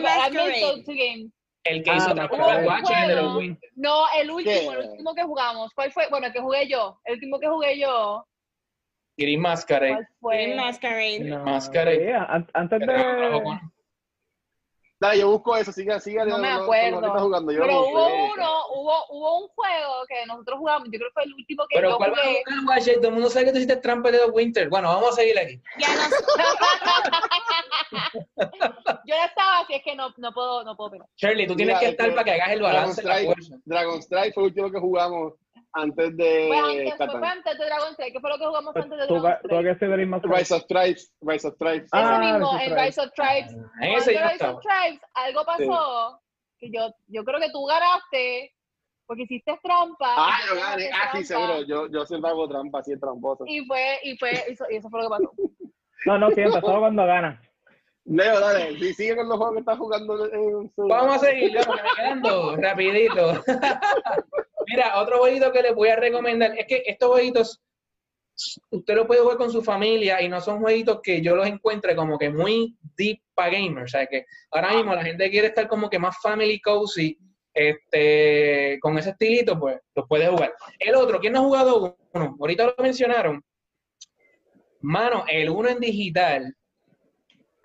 Masquerade. 0.00 0.60
those 0.60 0.82
two 0.84 0.94
games. 0.94 1.32
El 1.64 1.82
que 1.82 1.90
Ah, 1.90 1.96
hizo 1.96 2.08
de 2.08 2.14
de 3.08 3.14
los 3.14 3.22
Juego. 3.24 3.38
Winter. 3.38 3.70
No, 3.76 4.04
el 4.20 4.30
último, 4.30 4.52
¿Qué? 4.72 4.78
el 4.78 4.90
último 4.90 5.14
que 5.14 5.22
jugamos. 5.22 5.72
¿Cuál 5.74 5.92
fue? 5.92 6.08
Bueno, 6.10 6.26
el 6.26 6.32
que 6.32 6.40
jugué 6.40 6.68
yo. 6.68 6.98
El 7.04 7.14
último 7.14 7.38
que 7.38 7.46
jugué 7.48 7.78
yo. 7.78 8.26
Green 9.16 9.40
Masquerade. 9.40 9.92
¿Cuál 9.94 10.08
fue? 10.20 10.36
Green 10.36 10.56
Masquerade. 10.56 11.20
No, 11.20 11.44
Masquerade. 11.44 12.14
an- 12.14 12.50
antes 12.52 12.80
de... 12.80 12.86
Dale, 15.04 15.18
yo 15.20 15.28
busco 15.30 15.54
eso, 15.56 15.70
siga, 15.70 16.00
siga. 16.00 16.24
No 16.24 16.38
me 16.38 16.48
lo- 16.50 16.60
lo- 16.60 16.64
lo 16.66 16.72
que 16.72 16.86
acuerdo. 16.86 17.20
jugando, 17.24 17.52
yo 17.52 17.60
Pero 17.60 17.72
lo 17.72 17.80
hubo 17.88 18.06
uno, 18.32 18.50
hubo, 18.74 18.94
hubo 19.10 19.38
un 19.42 19.48
juego 19.48 19.94
que 20.08 20.24
nosotros 20.26 20.58
jugamos. 20.58 20.88
Yo 20.90 20.98
creo 20.98 21.08
que 21.10 21.12
fue 21.12 21.24
el 21.24 21.34
último 21.34 21.64
que 21.68 21.76
Pero 21.76 21.90
yo 21.90 21.96
¿cuál 21.98 22.12
va 22.12 22.16
a 22.16 22.20
jugué. 22.24 22.42
jugar, 22.46 22.64
Watcher? 22.78 22.96
Todo 22.96 23.08
el 23.08 23.14
mundo 23.14 23.28
sabe 23.30 23.44
que 23.44 23.50
tú 23.52 23.56
hiciste 23.58 23.76
trampa 23.76 24.10
de 24.10 24.24
Winter. 24.26 24.68
Bueno, 24.70 24.88
vamos 24.88 25.10
a 25.10 25.12
seguir 25.12 25.38
aquí. 25.38 25.60
Ya 25.78 25.88
no 25.94 26.02
Yo 29.06 29.16
no 29.16 29.24
estaba, 29.24 29.60
así 29.60 29.74
es 29.74 29.82
que 29.82 29.94
no, 29.94 30.12
no 30.16 30.32
puedo, 30.32 30.64
no 30.64 30.76
puedo 30.76 30.88
opinar. 30.88 31.08
Shirley, 31.16 31.46
tú 31.46 31.54
tienes 31.56 31.74
Mira, 31.74 31.80
que 31.80 31.86
este, 31.90 32.02
estar 32.02 32.14
para 32.14 32.24
que 32.24 32.30
hagas 32.32 32.50
el 32.52 32.58
Dragon 32.60 32.74
balance 32.74 33.02
la 33.02 33.18
Strike. 33.20 33.60
Dragon 33.64 33.98
Strike 34.02 34.34
fue 34.34 34.42
el 34.44 34.48
último 34.48 34.70
que 34.70 34.78
jugamos 34.80 35.32
antes 35.74 36.16
de 36.16 36.46
Fue 36.48 36.58
antes, 36.58 36.88
fue, 36.96 36.98
Catán. 36.98 37.18
fue 37.18 37.28
antes 37.28 37.58
de 37.58 37.64
Dragon 37.64 37.92
Strike. 37.92 38.12
¿Qué 38.12 38.20
fue 38.20 38.30
lo 38.30 38.38
que 38.38 38.46
jugamos 38.46 38.76
antes 38.76 38.98
de 38.98 39.06
Dragon 39.06 39.78
sí 39.78 39.86
Green 39.86 40.08
Masquerade. 40.10 40.40
Rise 40.40 40.54
of 40.54 40.66
Tribes, 40.66 41.12
Rise 41.20 41.48
of 41.48 41.58
Tribes. 41.58 41.88
Ah, 41.92 42.20
Ese 42.22 42.32
mismo, 42.32 42.52
Rise 42.52 42.64
of 42.64 42.78
en 42.78 42.84
Rise 42.84 43.00
of 43.00 43.12
Tribes. 43.12 43.52
En 43.80 43.92
ese 43.94 44.10
Rise 44.10 44.32
estaba. 44.32 44.52
of 44.54 44.62
Tribes, 44.62 45.00
algo 45.14 45.44
pasó 45.44 46.20
que 46.58 46.70
yo, 46.70 46.94
yo 47.08 47.24
creo 47.24 47.40
que 47.40 47.50
tú 47.50 47.64
ganaste 47.66 48.52
porque 49.06 49.24
hiciste 49.24 49.58
trampa. 49.62 50.14
Ah, 50.16 50.38
yo 50.48 50.60
gané. 50.60 50.90
Ah, 50.92 51.10
sí, 51.12 51.24
seguro. 51.24 51.62
Yo, 51.62 51.88
yo 51.90 52.06
siempre 52.06 52.30
hago 52.30 52.48
trampa, 52.48 52.78
así 52.78 52.92
es 52.92 53.00
tramposo. 53.00 53.44
Y 53.46 53.64
fue, 53.66 53.98
y 54.02 54.16
fue, 54.16 54.32
y 54.48 54.52
eso, 54.52 54.64
y 54.70 54.76
eso 54.76 54.88
fue 54.88 55.02
lo 55.02 55.08
que 55.08 55.10
pasó. 55.10 55.32
No, 56.06 56.18
no, 56.18 56.30
siempre, 56.30 56.60
solo 56.60 56.80
cuando 56.80 57.04
gana. 57.06 57.40
Leo, 58.06 58.38
dale, 58.38 58.78
si 58.78 58.92
sigue 58.92 59.16
con 59.16 59.28
los 59.28 59.38
juegos 59.38 59.54
que 59.54 59.60
estás 59.60 59.78
jugando 59.78 60.32
en 60.32 60.70
su... 60.74 60.86
Vamos 60.88 61.16
a 61.16 61.26
seguir, 61.26 61.56
porque 61.66 61.82
me 61.82 61.88
quedan 61.96 62.22
dos, 62.22 62.56
rapidito. 62.60 63.42
Mira, 64.66 65.00
otro 65.00 65.18
jueguito 65.18 65.52
que 65.52 65.62
les 65.62 65.74
voy 65.74 65.88
a 65.88 65.96
recomendar 65.96 66.58
es 66.58 66.66
que 66.66 66.82
estos 66.86 67.10
jueguitos 67.10 67.62
usted 68.70 68.94
lo 68.94 69.06
puede 69.06 69.20
jugar 69.20 69.36
con 69.36 69.50
su 69.50 69.62
familia 69.62 70.20
y 70.20 70.28
no 70.28 70.40
son 70.40 70.60
jueguitos 70.60 71.00
que 71.02 71.22
yo 71.22 71.36
los 71.36 71.46
encuentre 71.46 71.94
como 71.94 72.18
que 72.18 72.30
muy 72.30 72.76
deep 72.96 73.20
para 73.34 73.50
gamers, 73.50 73.94
o 73.94 73.96
sea 73.96 74.06
que 74.06 74.26
ahora 74.50 74.74
mismo 74.74 74.94
la 74.94 75.04
gente 75.04 75.30
quiere 75.30 75.48
estar 75.48 75.68
como 75.68 75.88
que 75.88 75.98
más 75.98 76.16
family 76.20 76.60
cozy, 76.60 77.16
este, 77.52 78.78
con 78.80 78.98
ese 78.98 79.10
estilito, 79.10 79.58
pues 79.58 79.78
los 79.94 80.06
puede 80.08 80.26
jugar. 80.26 80.52
El 80.78 80.96
otro, 80.96 81.20
¿quién 81.20 81.32
no 81.32 81.40
ha 81.40 81.44
jugado 81.44 81.96
uno? 82.12 82.36
Ahorita 82.40 82.66
lo 82.66 82.74
mencionaron. 82.82 83.44
Mano, 84.80 85.24
el 85.28 85.48
uno 85.48 85.68
en 85.68 85.78
digital, 85.78 86.54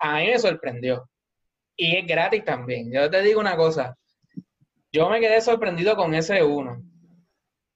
a 0.00 0.16
mí 0.16 0.26
me 0.26 0.38
sorprendió. 0.38 1.08
Y 1.76 1.96
es 1.96 2.06
gratis 2.06 2.44
también. 2.44 2.92
Yo 2.92 3.08
te 3.10 3.22
digo 3.22 3.40
una 3.40 3.56
cosa. 3.56 3.96
Yo 4.92 5.08
me 5.08 5.20
quedé 5.20 5.40
sorprendido 5.40 5.96
con 5.96 6.14
ese 6.14 6.42
uno. 6.42 6.82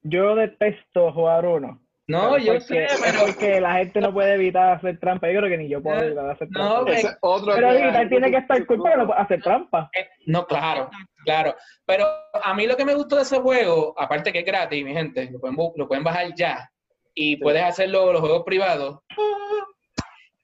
Yo 0.02 0.34
detesto 0.34 1.12
jugar 1.12 1.46
uno. 1.46 1.80
No, 2.06 2.36
yo 2.36 2.54
porque, 2.54 2.60
sé, 2.60 2.86
pero... 3.02 3.26
porque 3.26 3.60
la 3.60 3.74
gente 3.76 4.00
no 4.00 4.12
puede 4.12 4.34
evitar 4.34 4.74
hacer 4.74 4.98
trampa. 5.00 5.30
Yo 5.30 5.38
creo 5.38 5.50
que 5.50 5.56
ni 5.56 5.68
yo 5.68 5.82
puedo 5.82 6.02
evitar 6.02 6.28
hacer 6.28 6.48
trampa. 6.50 6.80
No, 6.80 6.86
es 6.88 7.16
otro 7.22 7.54
pero 7.54 7.72
evitar 7.72 8.08
tiene 8.08 8.30
que 8.30 8.36
estar 8.36 8.66
cool 8.66 8.82
para 8.82 8.94
que 8.94 9.00
no 9.00 9.06
pueda 9.06 9.20
hacer 9.20 9.42
trampa. 9.42 9.90
Eh, 9.94 10.06
No, 10.26 10.46
claro, 10.46 10.90
claro. 11.24 11.54
Pero 11.86 12.06
a 12.42 12.52
mí 12.52 12.66
lo 12.66 12.76
que 12.76 12.84
me 12.84 12.94
gustó 12.94 13.16
de 13.16 13.22
ese 13.22 13.38
juego, 13.38 13.94
aparte 13.96 14.32
que 14.32 14.40
es 14.40 14.44
gratis, 14.44 14.84
mi 14.84 14.92
gente, 14.92 15.30
lo 15.30 15.40
pueden, 15.40 15.56
lo 15.76 15.88
pueden 15.88 16.04
bajar 16.04 16.34
ya 16.36 16.68
y 17.14 17.36
puedes 17.36 17.62
hacerlo 17.62 18.12
los 18.12 18.20
juegos 18.20 18.42
privados, 18.44 18.98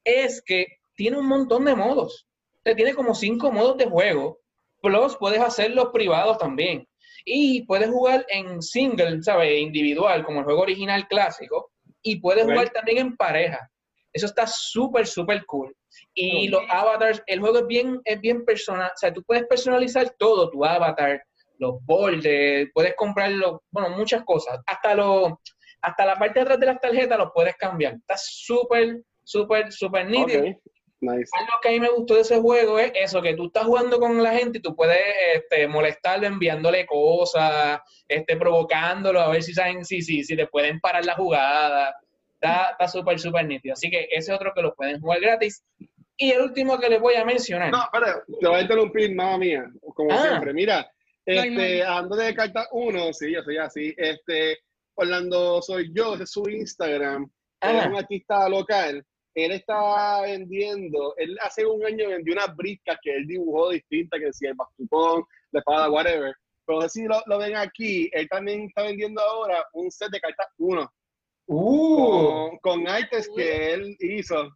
es 0.05 0.41
que 0.43 0.80
tiene 1.01 1.17
un 1.17 1.29
montón 1.29 1.65
de 1.65 1.75
modos. 1.75 2.27
Te 2.63 2.75
tiene 2.75 2.93
como 2.93 3.15
cinco 3.15 3.51
modos 3.51 3.79
de 3.79 3.87
juego, 3.87 4.39
plus 4.83 5.17
puedes 5.17 5.41
hacerlos 5.41 5.89
privados 5.95 6.37
también. 6.37 6.87
Y 7.25 7.63
puedes 7.63 7.89
jugar 7.89 8.27
en 8.29 8.61
single, 8.61 9.23
¿sabes? 9.23 9.63
Individual, 9.63 10.23
como 10.27 10.41
el 10.41 10.45
juego 10.45 10.61
original 10.61 11.09
clásico, 11.09 11.71
y 12.03 12.21
puedes 12.21 12.45
jugar 12.45 12.69
también 12.69 12.99
en 12.99 13.17
pareja. 13.17 13.67
Eso 14.13 14.27
está 14.27 14.47
súper, 14.47 15.07
súper 15.07 15.47
cool. 15.47 15.75
Y 16.13 16.49
los 16.49 16.61
avatars, 16.69 17.23
el 17.27 17.41
juego 17.41 17.61
es 17.61 17.67
bien, 17.67 17.99
es 18.05 18.21
bien 18.21 18.45
personal, 18.45 18.91
o 18.95 18.99
sea, 18.99 19.11
tú 19.11 19.23
puedes 19.23 19.47
personalizar 19.47 20.15
todo, 20.19 20.51
tu 20.51 20.67
avatar, 20.67 21.23
los 21.57 21.83
bordes, 21.87 22.69
puedes 22.75 22.95
comprarlo, 22.95 23.63
bueno, 23.71 23.97
muchas 23.97 24.23
cosas, 24.25 24.61
hasta 24.67 24.95
los, 24.95 25.33
hasta 25.81 26.05
la 26.05 26.17
parte 26.17 26.41
de 26.41 26.43
atrás 26.43 26.61
de 26.61 26.67
las 26.67 26.79
tarjetas 26.79 27.19
los 27.19 27.31
puedes 27.35 27.57
cambiar. 27.57 27.95
Está 27.95 28.17
súper, 28.19 29.03
súper, 29.25 29.73
súper 29.73 30.07
nítido. 30.07 30.45
Nice. 31.01 31.31
Algo 31.39 31.53
que 31.63 31.69
a 31.69 31.73
mí 31.73 31.81
me 31.81 31.91
gustó 31.91 32.15
de 32.15 32.21
ese 32.23 32.39
juego 32.41 32.79
es 32.79 32.93
eso, 32.95 33.21
que 33.23 33.35
tú 33.35 33.47
estás 33.47 33.65
jugando 33.65 33.99
con 33.99 34.23
la 34.23 34.33
gente 34.33 34.59
y 34.59 34.63
tú 34.63 34.75
puedes 34.77 34.99
este, 35.35 35.67
molestarlo 35.69 36.27
enviándole 36.27 36.87
cosas, 36.87 37.81
este, 38.09 38.37
provocándolo, 38.37 39.21
a 39.21 39.31
ver 39.31 39.43
si 39.43 39.53
saben, 39.55 39.85
si, 39.85 40.03
si, 40.03 40.23
si 40.25 40.35
le 40.35 40.47
pueden 40.47 40.81
parar 40.81 41.05
la 41.05 41.15
jugada. 41.15 41.95
Está 42.35 42.71
está 42.71 42.89
súper, 42.89 43.19
súper 43.19 43.47
nítido. 43.47 43.75
Así 43.75 43.91
que 43.91 44.09
ese 44.11 44.33
otro 44.33 44.53
que 44.55 44.63
lo 44.63 44.75
pueden 44.75 45.01
jugar 45.01 45.21
gratis. 45.21 45.63
Y 46.17 46.31
el 46.33 46.41
último 46.43 46.79
que 46.79 46.89
les 46.89 47.01
voy 47.01 47.15
a 47.15 47.25
mencionar. 47.25 47.71
No, 47.71 47.83
espera, 47.83 48.23
te 48.41 48.47
voy 48.47 48.57
a 48.59 48.63
interrumpir, 48.63 49.15
mamá 49.15 49.39
mía, 49.39 49.65
como 49.95 50.11
Ah. 50.13 50.23
siempre. 50.29 50.53
Mira, 50.55 50.91
este, 51.27 51.83
hablando 51.83 52.17
de 52.17 52.35
carta 52.35 52.67
1, 52.73 53.13
sí, 53.13 53.33
yo 53.33 53.43
soy 53.43 53.57
así. 53.59 53.95
Este, 53.97 54.59
Orlando 54.95 55.63
soy 55.63 55.91
yo, 55.95 56.15
ese 56.15 56.25
es 56.25 56.31
su 56.33 56.49
Instagram. 56.49 57.31
Él 57.63 57.77
es 57.77 57.85
Ah. 57.85 57.89
un 57.89 57.97
artista 57.97 58.49
local. 58.49 59.05
Él 59.35 59.53
está 59.53 60.23
vendiendo, 60.23 61.15
él 61.17 61.37
hace 61.43 61.65
un 61.65 61.85
año 61.85 62.09
vendió 62.09 62.33
unas 62.35 62.55
briscas 62.57 62.99
que 63.03 63.15
él 63.15 63.27
dibujó 63.27 63.71
distintas, 63.71 64.19
que 64.19 64.27
decía 64.27 64.51
el 64.51 64.57
bastucón, 64.57 65.25
la 65.53 65.61
espada, 65.61 65.91
whatever. 65.91 66.35
Pero 66.67 66.89
si 66.89 67.05
lo, 67.05 67.23
lo 67.27 67.39
ven 67.39 67.57
aquí, 67.57 68.09
él 68.13 68.29
también 68.29 68.63
está 68.65 68.83
vendiendo 68.83 69.21
ahora 69.21 69.65
un 69.73 69.91
set 69.91 70.11
de 70.11 70.21
cartas 70.21 70.47
1 70.59 70.91
Uh, 71.53 72.57
con, 72.61 72.85
con 72.85 72.89
artes 72.89 73.29
que 73.35 73.73
él 73.73 73.97
hizo. 73.99 74.49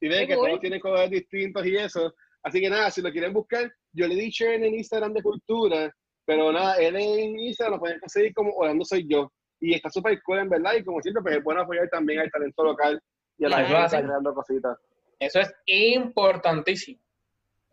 Y 0.00 0.08
ven 0.08 0.22
Qué 0.22 0.26
que 0.28 0.34
cool. 0.34 0.48
todos 0.48 0.60
tienen 0.60 0.80
colores 0.80 1.10
distintos 1.10 1.64
y 1.64 1.76
eso. 1.76 2.12
Así 2.42 2.60
que 2.60 2.68
nada, 2.68 2.90
si 2.90 3.00
lo 3.00 3.12
quieren 3.12 3.32
buscar, 3.32 3.72
yo 3.92 4.08
le 4.08 4.16
di 4.16 4.28
share 4.28 4.54
en 4.54 4.64
el 4.64 4.74
Instagram 4.74 5.12
de 5.12 5.22
Cultura, 5.22 5.94
pero 6.24 6.50
nada, 6.50 6.76
él 6.76 6.96
en 6.96 7.38
Instagram 7.38 7.74
lo 7.74 7.80
pueden 7.80 8.00
conseguir 8.00 8.34
como 8.34 8.52
Orlando 8.54 8.84
Soy 8.84 9.06
Yo. 9.08 9.30
Y 9.60 9.74
está 9.74 9.88
súper 9.88 10.20
cool 10.22 10.38
en 10.40 10.48
verdad, 10.48 10.74
y 10.74 10.84
como 10.84 11.00
siempre, 11.00 11.22
pues 11.22 11.36
es 11.36 11.44
bueno 11.44 11.60
apoyar 11.62 11.88
también 11.88 12.20
al 12.20 12.30
talento 12.30 12.64
local 12.64 13.00
y 13.38 13.44
a 13.44 13.48
la 13.48 13.56
Eso 13.62 13.66
gente 13.68 13.78
que 13.80 13.84
está 13.86 14.02
creando 14.02 14.34
cositas. 14.34 14.78
eso 15.20 15.40
es 15.40 15.54
importantísimo. 15.66 17.00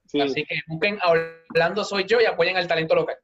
Sí. 0.08 0.22
Así 0.22 0.46
que 0.46 0.56
busquen 0.68 1.00
a 1.02 1.10
Orlando 1.12 1.84
Soy 1.84 2.06
Yo 2.06 2.22
y 2.22 2.26
apoyen 2.26 2.58
al 2.58 2.68
talento 2.68 2.96
local. 2.96 3.18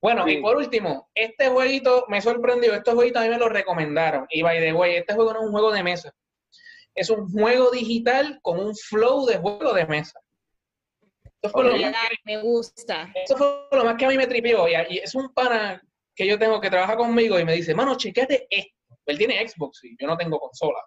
Bueno, 0.00 0.24
Sí. 0.26 0.32
y 0.32 0.40
por 0.42 0.56
último, 0.56 1.08
este 1.14 1.48
jueguito 1.48 2.04
me 2.08 2.20
sorprendió. 2.20 2.74
Este 2.74 2.92
jueguito 2.92 3.18
a 3.18 3.22
mí 3.22 3.28
me 3.30 3.38
lo 3.38 3.48
recomendaron. 3.48 4.26
Y 4.30 4.42
by 4.42 4.58
the 4.60 4.72
way, 4.72 4.96
este 4.96 5.14
juego 5.14 5.32
no 5.32 5.40
es 5.40 5.46
un 5.46 5.52
juego 5.52 5.72
de 5.72 5.82
mesa. 5.82 6.14
Es 6.94 7.10
un 7.10 7.28
juego 7.30 7.70
digital 7.70 8.38
con 8.42 8.58
un 8.60 8.74
flow 8.76 9.26
de 9.26 9.38
juego 9.38 9.72
de 9.72 9.86
mesa. 9.86 10.20
Esto 11.40 11.50
fue, 11.50 11.64
lo, 11.64 11.76
más, 11.76 11.94
Me 12.24 12.40
gusta. 12.42 13.12
eso 13.14 13.36
fue 13.36 13.68
lo 13.72 13.84
más 13.84 13.94
que 13.96 14.04
a 14.04 14.08
mí 14.08 14.16
me 14.16 14.26
tripió. 14.26 14.66
Y, 14.68 14.72
y 14.90 14.98
es 14.98 15.14
un 15.14 15.32
pana 15.32 15.80
que 16.14 16.26
yo 16.26 16.38
tengo 16.38 16.60
que 16.60 16.68
trabaja 16.70 16.96
conmigo 16.96 17.38
y 17.38 17.44
me 17.44 17.52
dice, 17.54 17.74
mano, 17.74 17.96
chequete 17.96 18.46
esto. 18.50 18.74
Él 19.06 19.16
tiene 19.18 19.48
Xbox 19.48 19.84
y 19.84 19.96
yo 19.98 20.06
no 20.06 20.16
tengo 20.16 20.38
consola. 20.38 20.80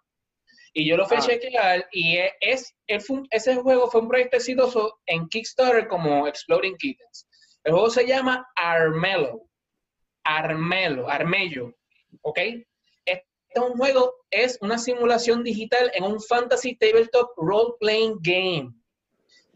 Y 0.74 0.88
yo 0.88 0.96
lo 0.98 1.06
fui 1.06 1.18
a 1.18 1.20
Ah. 1.20 1.24
chequear 1.24 1.88
y 1.92 2.18
es, 2.40 2.74
es- 2.88 3.10
un- 3.10 3.28
ese 3.32 3.56
juego 3.56 3.90
fue 3.92 4.02
un 4.02 4.08
proyecto 4.08 4.38
exitoso 4.38 5.00
en 5.06 5.28
Kickstarter 5.28 5.88
como 5.88 6.28
Exploding 6.28 6.78
Kittens. 6.78 7.28
El 7.64 7.74
juego 7.74 7.90
se 7.90 8.06
llama 8.08 8.48
Armello. 8.56 9.42
Armello, 10.24 11.10
Armello. 11.10 11.74
¿Ok? 12.22 12.38
Este 13.06 13.26
es 13.50 13.62
un 13.62 13.74
juego, 13.78 14.14
es 14.30 14.58
una 14.62 14.78
simulación 14.78 15.44
digital 15.44 15.92
en 15.94 16.04
un 16.04 16.22
fantasy 16.22 16.76
tabletop 16.76 17.32
role-playing 17.38 18.18
game 18.22 18.74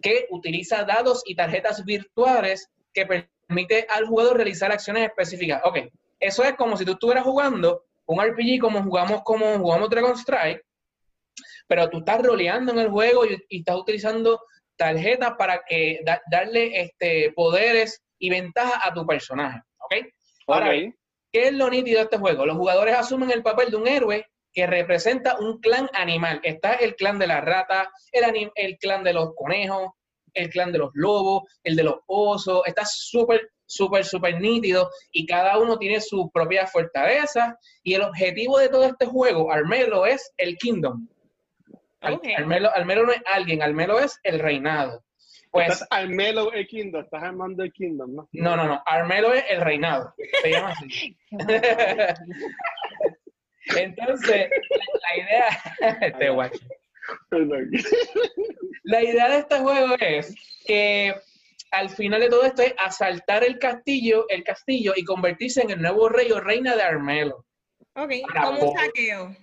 que 0.02 0.28
utiliza 0.32 0.84
dados 0.84 1.24
y 1.26 1.36
tarjetas 1.36 1.84
virtuales 1.86 2.70
que 2.94 3.06
permite 3.06 3.88
al 3.90 4.06
jugador 4.06 4.38
realizar 4.38 4.72
acciones 4.72 5.08
específicas. 5.08 5.62
Ok, 5.64 5.78
eso 6.20 6.44
es 6.44 6.54
como 6.56 6.78
si 6.78 6.86
tú 6.86 6.94
estuvieras 6.94 7.24
jugando 7.24 7.84
un 8.06 8.20
RPG 8.22 8.60
como 8.60 8.84
jugamos 8.84 9.22
como 9.24 9.58
jugamos 9.58 9.90
Dragon 9.90 10.14
Strike, 10.18 10.64
pero 11.68 11.90
tú 11.90 12.00
estás 12.00 12.22
roleando 12.22 12.72
en 12.72 12.80
el 12.80 12.90
juego 12.90 13.26
y, 13.26 13.38
y 13.50 13.60
estás 13.60 13.76
utilizando 13.78 14.40
tarjetas 14.78 15.34
para 15.38 15.62
que 15.68 16.00
da- 16.06 16.22
darle 16.30 16.82
este 16.82 17.32
poderes 17.36 18.02
y 18.20 18.30
ventajas 18.30 18.80
a 18.84 18.94
tu 18.94 19.06
personaje. 19.06 19.60
¿Ok? 19.80 19.96
Ahora 20.48 20.68
Ok. 20.68 20.72
bien, 20.74 20.96
¿qué 21.32 21.48
es 21.48 21.54
lo 21.54 21.70
nítido 21.70 21.98
de 22.00 22.04
este 22.04 22.18
juego? 22.18 22.46
Los 22.46 22.58
jugadores 22.58 22.96
asumen 22.96 23.32
el 23.32 23.44
papel 23.44 23.70
de 23.72 23.78
un 23.78 23.88
héroe 23.88 24.26
que 24.54 24.68
representa 24.68 25.38
un 25.40 25.60
clan 25.60 25.90
animal. 25.94 26.40
Está 26.44 26.74
el 26.76 26.96
clan 26.96 27.20
de 27.20 27.28
la 27.28 27.42
rata, 27.42 27.90
el, 28.12 28.52
el 28.56 28.78
clan 28.78 29.04
de 29.04 29.14
los 29.14 29.34
conejos, 29.36 29.90
el 30.34 30.50
clan 30.50 30.72
de 30.72 30.78
los 30.80 30.92
lobos, 30.94 31.44
el 31.64 31.76
de 31.76 31.84
los 31.84 31.96
osos. 32.08 32.62
Está 32.66 32.84
súper, 32.86 33.50
súper, 33.66 34.06
súper 34.06 34.40
nítido 34.40 34.90
y 35.12 35.26
cada 35.26 35.58
uno 35.58 35.78
tiene 35.78 36.00
su 36.00 36.30
propia 36.32 36.68
fortaleza. 36.68 37.58
Y 37.84 37.96
el 37.96 38.04
objetivo 38.04 38.58
de 38.60 38.70
todo 38.70 38.86
este 38.86 39.06
juego, 39.06 39.52
Armelo, 39.52 40.06
es 40.06 40.32
el 40.38 40.56
Kingdom. 40.58 41.08
Al- 42.06 42.14
Ok. 42.16 42.28
Armelo, 42.38 42.70
Armelo 42.76 43.06
no 43.06 43.12
es 43.12 43.22
alguien, 43.32 43.62
Armelo 43.62 44.00
es 44.00 44.20
el 44.24 44.40
reinado. 44.40 45.04
Pues, 45.52 45.70
estás 45.70 45.88
Armelo 45.90 46.52
el 46.52 46.68
Kingdom, 46.68 47.04
estás 47.04 47.24
armando 47.24 47.64
el 47.64 47.72
Kingdom, 47.72 48.14
¿no? 48.14 48.28
no, 48.34 48.56
no, 48.58 48.66
no. 48.66 48.84
Armelo 48.86 49.34
es 49.34 49.46
el 49.50 49.62
reinado. 49.62 50.14
Se 50.42 50.52
llama 50.52 50.72
así. 50.72 51.18
Entonces, 53.78 54.50
la 55.02 55.18
idea. 55.18 55.48
Este 56.02 56.30
guacho. 56.30 56.60
La 58.84 59.04
idea 59.04 59.30
de 59.30 59.38
este 59.40 59.60
juego 59.60 59.96
es 60.00 60.36
que 60.66 61.14
al 61.72 61.90
final 61.90 62.20
de 62.20 62.30
todo 62.30 62.44
esto 62.46 62.62
es 62.64 62.74
asaltar 62.80 63.44
el 63.44 63.60
castillo, 63.60 64.26
el 64.30 64.44
castillo 64.44 64.94
y 64.96 65.04
convertirse 65.04 65.62
en 65.62 65.70
el 65.72 65.82
nuevo 65.82 66.10
rey 66.10 66.32
o 66.32 66.40
reina 66.40 66.76
de 66.76 66.84
Armelo. 66.84 67.46
Ok, 67.96 68.12
como 68.34 68.60
un 68.72 68.78
saqueo. 68.78 69.36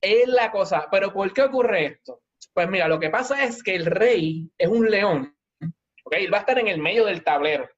Es 0.00 0.26
la 0.28 0.50
cosa. 0.50 0.88
Pero 0.90 1.12
¿por 1.12 1.32
qué 1.32 1.42
ocurre 1.42 1.86
esto? 1.86 2.22
Pues 2.52 2.68
mira, 2.68 2.88
lo 2.88 2.98
que 2.98 3.10
pasa 3.10 3.44
es 3.44 3.62
que 3.62 3.74
el 3.74 3.86
rey 3.86 4.50
es 4.56 4.68
un 4.68 4.90
león. 4.90 5.36
¿ok? 6.04 6.14
Él 6.16 6.32
va 6.32 6.38
a 6.38 6.40
estar 6.40 6.58
en 6.58 6.68
el 6.68 6.78
medio 6.78 7.04
del 7.04 7.22
tablero. 7.22 7.68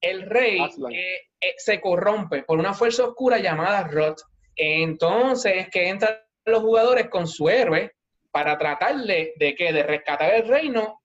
El 0.00 0.22
rey 0.22 0.60
eh, 0.60 1.20
eh, 1.40 1.54
se 1.56 1.80
corrompe 1.80 2.42
por 2.42 2.58
una 2.58 2.74
fuerza 2.74 3.04
oscura 3.04 3.38
llamada 3.38 3.88
Rot. 3.88 4.20
Entonces 4.54 5.54
es 5.56 5.70
que 5.70 5.88
entran 5.88 6.18
los 6.44 6.60
jugadores 6.60 7.08
con 7.08 7.26
su 7.26 7.48
héroe 7.48 7.92
para 8.30 8.58
tratar 8.58 8.96
de, 8.96 9.32
de, 9.36 9.54
qué? 9.54 9.72
de 9.72 9.82
rescatar 9.82 10.34
el 10.34 10.46
reino 10.46 11.00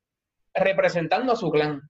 representando 0.54 1.34
a 1.34 1.36
su 1.36 1.50
clan. 1.50 1.82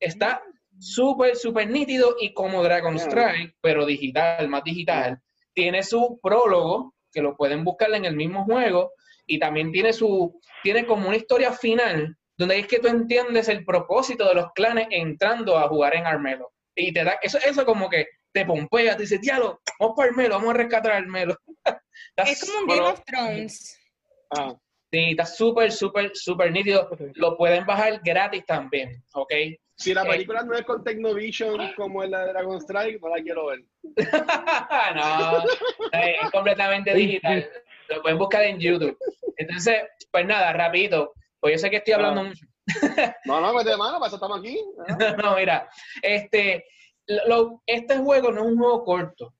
Está 0.00 0.42
súper, 0.78 1.36
súper 1.36 1.68
nítido 1.68 2.16
y 2.20 2.32
como 2.32 2.62
Dragon 2.62 2.96
Strike, 2.96 3.56
pero 3.60 3.86
digital, 3.86 4.48
más 4.48 4.64
digital, 4.64 5.20
tiene 5.52 5.82
su 5.82 6.20
prólogo, 6.22 6.94
que 7.16 7.22
lo 7.22 7.34
pueden 7.34 7.64
buscar 7.64 7.90
en 7.94 8.04
el 8.04 8.14
mismo 8.14 8.44
juego, 8.44 8.92
y 9.26 9.38
también 9.38 9.72
tiene 9.72 9.94
su, 9.94 10.38
tiene 10.62 10.86
como 10.86 11.08
una 11.08 11.16
historia 11.16 11.50
final, 11.50 12.14
donde 12.36 12.58
es 12.58 12.66
que 12.66 12.78
tú 12.78 12.88
entiendes 12.88 13.48
el 13.48 13.64
propósito 13.64 14.28
de 14.28 14.34
los 14.34 14.52
clanes 14.52 14.88
entrando 14.90 15.56
a 15.56 15.66
jugar 15.68 15.96
en 15.96 16.06
Armelo. 16.06 16.52
Y 16.74 16.92
te 16.92 17.04
da, 17.04 17.18
eso, 17.22 17.38
eso 17.38 17.64
como 17.64 17.88
que 17.88 18.06
te 18.32 18.44
pompea, 18.44 18.96
te 18.96 19.04
dice, 19.04 19.16
diablo, 19.16 19.62
vamos 19.80 19.94
para 19.96 20.10
Armelo, 20.10 20.34
vamos 20.34 20.50
a 20.50 20.58
rescatar 20.58 20.92
a 20.92 20.96
Armelo. 20.98 21.36
Es 22.16 22.44
como 22.44 22.58
un 22.60 22.66
Game 22.66 22.88
of 22.88 23.02
Thrones. 23.04 23.78
Ah, 24.30 24.54
Sí, 24.92 25.10
está 25.10 25.26
súper, 25.26 25.72
súper, 25.72 26.12
súper 26.14 26.52
nítido. 26.52 26.88
Lo 27.14 27.36
pueden 27.36 27.66
bajar 27.66 28.00
gratis 28.04 28.44
también, 28.46 29.02
¿ok? 29.14 29.32
Si 29.76 29.92
la 29.94 30.02
Eh. 30.02 30.08
película 30.10 30.42
no 30.42 30.54
es 30.54 30.62
con 30.62 30.82
Technovision 30.82 31.72
como 31.76 32.02
en 32.02 32.10
la 32.10 32.24
de 32.24 32.32
Dragon 32.32 32.56
Strike, 32.60 33.00
no 33.00 33.08
la 33.14 33.22
quiero 33.22 33.46
ver. 33.46 33.60
no, 34.94 35.38
eh, 35.92 36.16
es 36.22 36.30
completamente 36.30 36.94
digital. 36.94 37.48
Lo 37.88 38.02
pueden 38.02 38.18
buscar 38.18 38.42
en 38.44 38.58
YouTube. 38.58 38.98
Entonces, 39.36 39.84
pues 40.10 40.26
nada, 40.26 40.52
rapidito. 40.52 41.12
Pues 41.40 41.54
yo 41.54 41.58
sé 41.58 41.70
que 41.70 41.76
estoy 41.76 41.94
hablando 41.94 42.22
Ah. 42.22 42.24
mucho. 42.24 42.46
No, 43.26 43.40
no, 43.40 43.52
mete 43.54 43.70
de 43.70 43.76
mano, 43.76 43.98
para 43.98 44.08
eso 44.08 44.16
estamos 44.16 44.40
aquí. 44.40 44.58
¿no? 44.76 44.86
no, 45.22 45.36
mira, 45.36 45.68
este, 46.02 46.64
lo- 47.06 47.62
este 47.66 47.98
juego 47.98 48.32
no 48.32 48.40
es 48.42 48.46
un 48.48 48.58
juego 48.58 48.84
corto, 48.84 49.34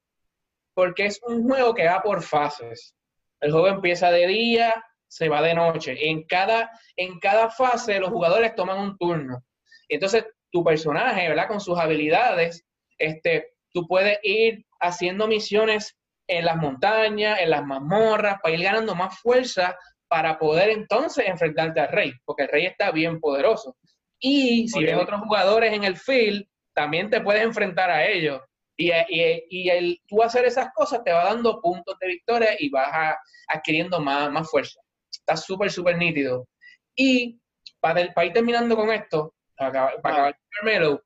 porque 0.74 1.06
es 1.06 1.20
un 1.22 1.42
juego 1.48 1.74
que 1.74 1.86
va 1.86 2.02
por 2.02 2.22
fases. 2.22 2.94
El 3.40 3.50
juego 3.52 3.68
empieza 3.68 4.10
de 4.10 4.26
día, 4.26 4.84
se 5.08 5.28
va 5.28 5.42
de 5.42 5.54
noche. 5.54 6.08
En 6.08 6.24
cada, 6.24 6.70
en 6.96 7.18
cada 7.18 7.50
fase 7.50 7.98
los 7.98 8.10
jugadores 8.10 8.54
toman 8.54 8.78
un 8.78 8.96
turno. 8.96 9.42
Entonces, 9.88 10.24
tu 10.50 10.64
personaje, 10.64 11.28
¿verdad? 11.28 11.48
Con 11.48 11.60
sus 11.60 11.78
habilidades, 11.78 12.64
este, 12.98 13.48
tú 13.72 13.86
puedes 13.86 14.18
ir 14.22 14.64
haciendo 14.80 15.26
misiones 15.26 15.96
en 16.28 16.44
las 16.44 16.56
montañas, 16.56 17.38
en 17.40 17.50
las 17.50 17.64
mazmorras, 17.64 18.38
para 18.42 18.54
ir 18.54 18.62
ganando 18.62 18.94
más 18.94 19.18
fuerza 19.20 19.76
para 20.08 20.38
poder 20.38 20.70
entonces 20.70 21.26
enfrentarte 21.26 21.80
al 21.80 21.88
rey, 21.88 22.12
porque 22.24 22.44
el 22.44 22.48
rey 22.48 22.66
está 22.66 22.90
bien 22.92 23.20
poderoso. 23.20 23.76
Y 24.20 24.68
si 24.68 24.80
ves 24.84 24.94
otros 25.02 25.20
jugadores 25.20 25.72
en 25.72 25.84
el 25.84 25.96
field, 25.96 26.46
también 26.74 27.10
te 27.10 27.20
puedes 27.20 27.42
enfrentar 27.42 27.90
a 27.90 28.06
ellos. 28.06 28.40
Y, 28.78 28.90
y, 28.92 29.44
y 29.50 29.68
el 29.70 30.00
tú 30.06 30.22
hacer 30.22 30.44
esas 30.44 30.68
cosas 30.74 31.02
te 31.04 31.12
va 31.12 31.24
dando 31.24 31.60
puntos 31.60 31.96
de 31.98 32.08
victoria 32.08 32.50
y 32.58 32.68
vas 32.70 32.88
a- 32.92 33.18
adquiriendo 33.48 34.00
más, 34.00 34.30
más 34.30 34.48
fuerza. 34.50 34.80
Está 35.10 35.36
súper, 35.36 35.70
súper 35.70 35.96
nítido. 35.96 36.46
Y 36.94 37.40
para, 37.80 38.12
para 38.12 38.26
ir 38.26 38.32
terminando 38.32 38.76
con 38.76 38.90
esto, 38.90 39.34
para 39.56 39.70
acabar, 39.70 40.00
para 40.02 40.14
acabar 40.14 40.38
Carmelo, 40.50 41.02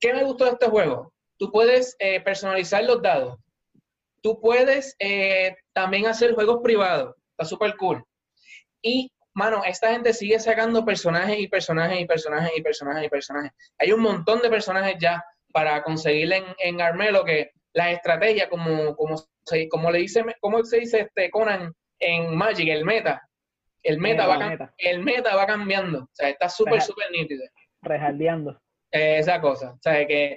¿qué 0.00 0.12
me 0.12 0.24
gustó 0.24 0.44
de 0.44 0.50
este 0.52 0.66
juego? 0.66 1.12
Tú 1.38 1.50
puedes 1.50 1.96
eh, 1.98 2.20
personalizar 2.20 2.84
los 2.84 3.00
dados. 3.00 3.38
Tú 4.22 4.40
puedes 4.40 4.96
eh, 4.98 5.56
también 5.72 6.06
hacer 6.06 6.34
juegos 6.34 6.60
privados. 6.62 7.14
Está 7.30 7.44
súper 7.44 7.76
cool. 7.76 8.04
Y, 8.82 9.12
mano, 9.34 9.62
esta 9.64 9.92
gente 9.92 10.12
sigue 10.12 10.38
sacando 10.40 10.84
personajes 10.84 11.38
y 11.38 11.48
personajes 11.48 12.00
y 12.00 12.04
personajes 12.04 12.52
y 12.56 12.62
personajes 12.62 13.04
y 13.04 13.08
personajes. 13.08 13.52
Hay 13.78 13.92
un 13.92 14.00
montón 14.00 14.42
de 14.42 14.50
personajes 14.50 14.96
ya 15.00 15.24
para 15.52 15.82
conseguir 15.82 16.32
en, 16.32 16.44
en 16.58 16.80
Armelo 16.80 17.24
que 17.24 17.52
la 17.72 17.92
estrategia, 17.92 18.48
como, 18.48 18.96
como, 18.96 19.16
se, 19.44 19.68
como 19.68 19.90
le 19.90 20.00
dice, 20.00 20.24
como 20.40 20.64
se 20.64 20.80
dice 20.80 21.00
este 21.00 21.30
Conan 21.30 21.72
en 22.00 22.36
Magic, 22.36 22.68
el 22.68 22.84
meta. 22.84 23.27
El 23.88 23.98
meta, 23.98 24.26
va, 24.26 24.38
meta. 24.38 24.74
el 24.76 25.02
meta 25.02 25.34
va 25.34 25.46
cambiando. 25.46 26.00
O 26.00 26.08
sea, 26.12 26.28
está 26.28 26.48
súper, 26.48 26.80
súper 26.82 27.10
nítido. 27.10 27.42
Rejardeando. 27.80 28.60
Eh, 28.90 29.18
esa 29.18 29.40
cosa. 29.40 29.70
O 29.72 29.78
sea, 29.80 30.06
que, 30.06 30.36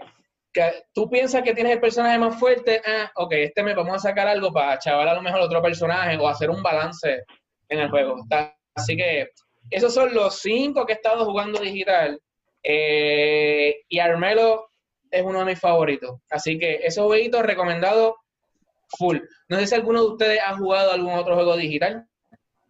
que 0.53 0.83
tú 0.93 1.09
piensas 1.09 1.43
que 1.43 1.53
tienes 1.53 1.73
el 1.73 1.81
personaje 1.81 2.17
más 2.17 2.39
fuerte, 2.39 2.81
ah, 2.85 3.11
ok, 3.15 3.33
este 3.33 3.63
me 3.63 3.73
vamos 3.73 3.95
a 3.95 3.99
sacar 4.09 4.27
algo 4.27 4.53
para 4.53 4.79
chaval 4.79 5.09
a 5.09 5.13
lo 5.15 5.21
mejor 5.21 5.41
otro 5.41 5.61
personaje 5.61 6.17
o 6.17 6.27
hacer 6.27 6.49
un 6.49 6.63
balance 6.63 7.23
en 7.67 7.79
el 7.79 7.89
juego. 7.89 8.21
Está- 8.23 8.55
así 8.75 8.95
que 8.95 9.29
esos 9.69 9.93
son 9.93 10.13
los 10.13 10.39
cinco 10.39 10.85
que 10.85 10.93
he 10.93 10.95
estado 10.95 11.25
jugando 11.25 11.59
digital. 11.59 12.21
Eh, 12.63 13.81
y 13.89 13.99
Armelo 13.99 14.67
es 15.09 15.23
uno 15.23 15.39
de 15.39 15.45
mis 15.45 15.59
favoritos. 15.59 16.19
Así 16.29 16.57
que 16.57 16.79
esos 16.83 17.05
jueguitos 17.05 17.41
recomendados 17.43 18.13
full. 18.97 19.17
No 19.49 19.57
sé 19.57 19.67
si 19.67 19.75
alguno 19.75 20.01
de 20.01 20.07
ustedes 20.07 20.39
ha 20.45 20.55
jugado 20.57 20.91
algún 20.91 21.13
otro 21.13 21.35
juego 21.35 21.57
digital. 21.57 22.05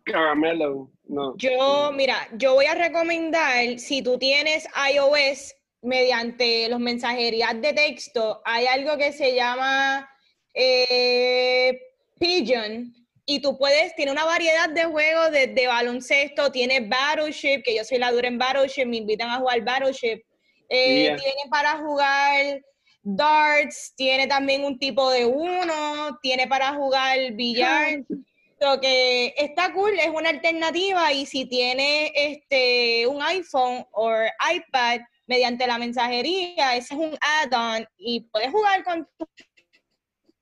Caramelo. 0.05 0.91
No. 1.05 1.35
Yo, 1.37 1.91
mira, 1.93 2.27
yo 2.33 2.53
voy 2.53 2.65
a 2.65 2.75
recomendar, 2.75 3.79
si 3.79 4.01
tú 4.01 4.17
tienes 4.17 4.67
iOS, 4.93 5.53
mediante 5.81 6.69
los 6.69 6.79
mensajerías 6.79 7.59
de 7.59 7.73
texto, 7.73 8.41
hay 8.45 8.67
algo 8.67 8.97
que 8.97 9.11
se 9.11 9.35
llama 9.35 10.07
eh, 10.53 11.79
Pigeon. 12.19 12.93
Y 13.25 13.39
tú 13.39 13.57
puedes, 13.57 13.95
tiene 13.95 14.11
una 14.11 14.25
variedad 14.25 14.69
de 14.69 14.85
juegos 14.85 15.31
desde 15.31 15.67
baloncesto, 15.67 16.51
tiene 16.51 16.81
Battleship, 16.81 17.61
que 17.63 17.75
yo 17.75 17.83
soy 17.83 17.99
la 17.99 18.11
dura 18.11 18.27
en 18.27 18.37
Battleship, 18.37 18.85
me 18.85 18.97
invitan 18.97 19.29
a 19.29 19.39
jugar 19.39 19.63
Battleship. 19.63 20.21
Eh, 20.69 21.03
Yeah. 21.03 21.17
Tiene 21.17 21.49
para 21.49 21.77
jugar 21.77 22.61
darts, 23.03 23.93
tiene 23.95 24.27
también 24.27 24.63
un 24.63 24.79
tipo 24.79 25.09
de 25.11 25.25
uno, 25.25 26.17
tiene 26.21 26.47
para 26.47 26.73
jugar 26.73 27.33
billar. 27.33 27.99
Lo 28.61 28.79
que 28.79 29.33
está 29.37 29.73
cool 29.73 29.97
es 29.99 30.09
una 30.09 30.29
alternativa 30.29 31.11
y 31.11 31.25
si 31.25 31.45
tiene 31.45 32.11
este 32.13 33.07
un 33.07 33.19
iPhone 33.23 33.83
o 33.91 34.11
iPad 34.53 34.99
mediante 35.25 35.65
la 35.65 35.79
mensajería, 35.79 36.75
ese 36.75 36.93
es 36.93 36.99
un 36.99 37.17
add-on 37.19 37.87
y 37.97 38.21
puedes 38.31 38.51
jugar 38.51 38.83
con 38.83 39.07
tu 39.17 39.27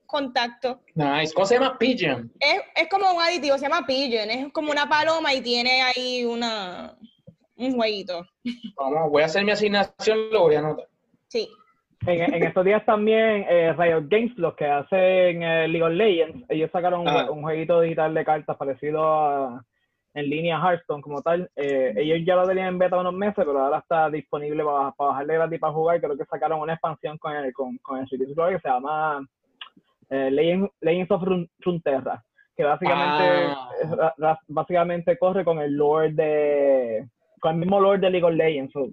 contacto. 0.06 0.82
Nice. 0.96 1.34
¿Cómo 1.34 1.46
se 1.46 1.56
llama? 1.56 1.78
Pigeon. 1.78 2.30
Es, 2.42 2.62
es 2.76 2.90
como 2.90 3.10
un 3.14 3.22
aditivo, 3.22 3.58
se 3.58 3.64
llama 3.64 3.88
Pigeon, 3.88 4.30
es 4.30 4.52
como 4.52 4.72
una 4.72 4.90
paloma 4.90 5.34
y 5.34 5.40
tiene 5.40 5.82
ahí 5.82 6.26
una 6.26 6.98
un 7.56 7.76
jueguito. 7.76 8.26
Vamos, 8.76 9.12
voy 9.12 9.24
a 9.24 9.28
hacer 9.28 9.46
mi 9.46 9.52
asignación, 9.52 10.30
lo 10.32 10.42
voy 10.42 10.56
a 10.56 10.60
anotar. 10.60 10.90
Sí. 11.30 11.48
En, 12.06 12.34
en 12.34 12.44
estos 12.44 12.64
días 12.64 12.86
también 12.86 13.46
eh, 13.50 13.74
Riot 13.78 14.06
Games, 14.08 14.38
los 14.38 14.56
que 14.56 14.66
hacen 14.66 15.44
eh, 15.44 15.68
League 15.68 15.84
of 15.84 15.92
Legends, 15.92 16.46
ellos 16.50 16.72
sacaron 16.72 17.02
un, 17.02 17.42
jueguito 17.42 17.82
digital 17.82 18.14
de 18.14 18.24
cartas 18.26 18.56
parecido 18.58 19.04
a 19.04 19.64
en 20.16 20.28
línea 20.30 20.58
a 20.58 20.62
Hearthstone 20.72 21.02
como 21.02 21.22
tal. 21.22 21.50
Eh, 21.56 21.94
ellos 21.98 22.20
ya 22.26 22.36
lo 22.36 22.48
tenían 22.48 22.70
en 22.70 22.80
beta 22.80 22.98
unos 22.98 23.14
meses, 23.14 23.36
pero 23.38 23.60
ahora 23.60 23.78
está 23.80 24.10
disponible 24.10 24.64
para, 24.64 24.92
para 24.92 25.10
bajarle 25.12 25.34
gratis 25.36 25.60
para 25.60 25.74
jugar. 25.74 26.02
Creo 26.02 26.18
que 26.18 26.26
sacaron 26.26 26.62
una 26.62 26.74
expansión 26.74 27.18
con 27.20 27.36
el, 27.36 27.54
con, 27.54 27.78
con 27.78 28.00
el 28.00 28.10
que 28.10 28.18
se 28.18 28.70
llama 28.70 29.24
eh, 30.10 30.32
Legends, 30.32 30.72
Legends 30.82 31.12
of 31.12 31.22
Run- 31.22 31.50
Runeterra, 31.60 32.24
que 32.56 32.64
básicamente, 32.64 33.54
Ah. 34.22 34.40
básicamente 34.48 35.18
corre 35.18 35.46
con 35.46 35.60
el 35.60 35.76
lore 35.76 36.12
de, 36.14 37.08
con 37.40 37.54
el 37.54 37.58
mismo 37.60 37.80
lore 37.80 38.00
de 38.00 38.10
League 38.10 38.26
of 38.26 38.34
Legends. 38.34 38.74
So, 38.74 38.88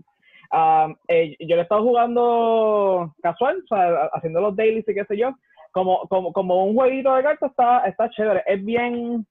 um, 0.52 0.96
eh, 1.08 1.36
yo 1.40 1.56
le 1.56 1.60
he 1.60 1.62
estado 1.62 1.82
jugando 1.82 3.12
casual, 3.22 3.62
o 3.64 3.66
sea, 3.68 4.10
haciendo 4.12 4.40
los 4.40 4.54
dailies 4.56 4.88
y 4.88 4.94
qué 4.94 5.04
sé 5.04 5.16
yo, 5.16 5.30
como, 5.72 6.00
como, 6.08 6.32
como 6.32 6.64
un 6.64 6.74
jueguito 6.74 7.14
de 7.14 7.22
cartas 7.22 7.50
está, 7.50 7.86
está 7.86 8.08
chévere, 8.10 8.42
es 8.46 8.64
bien 8.64 9.26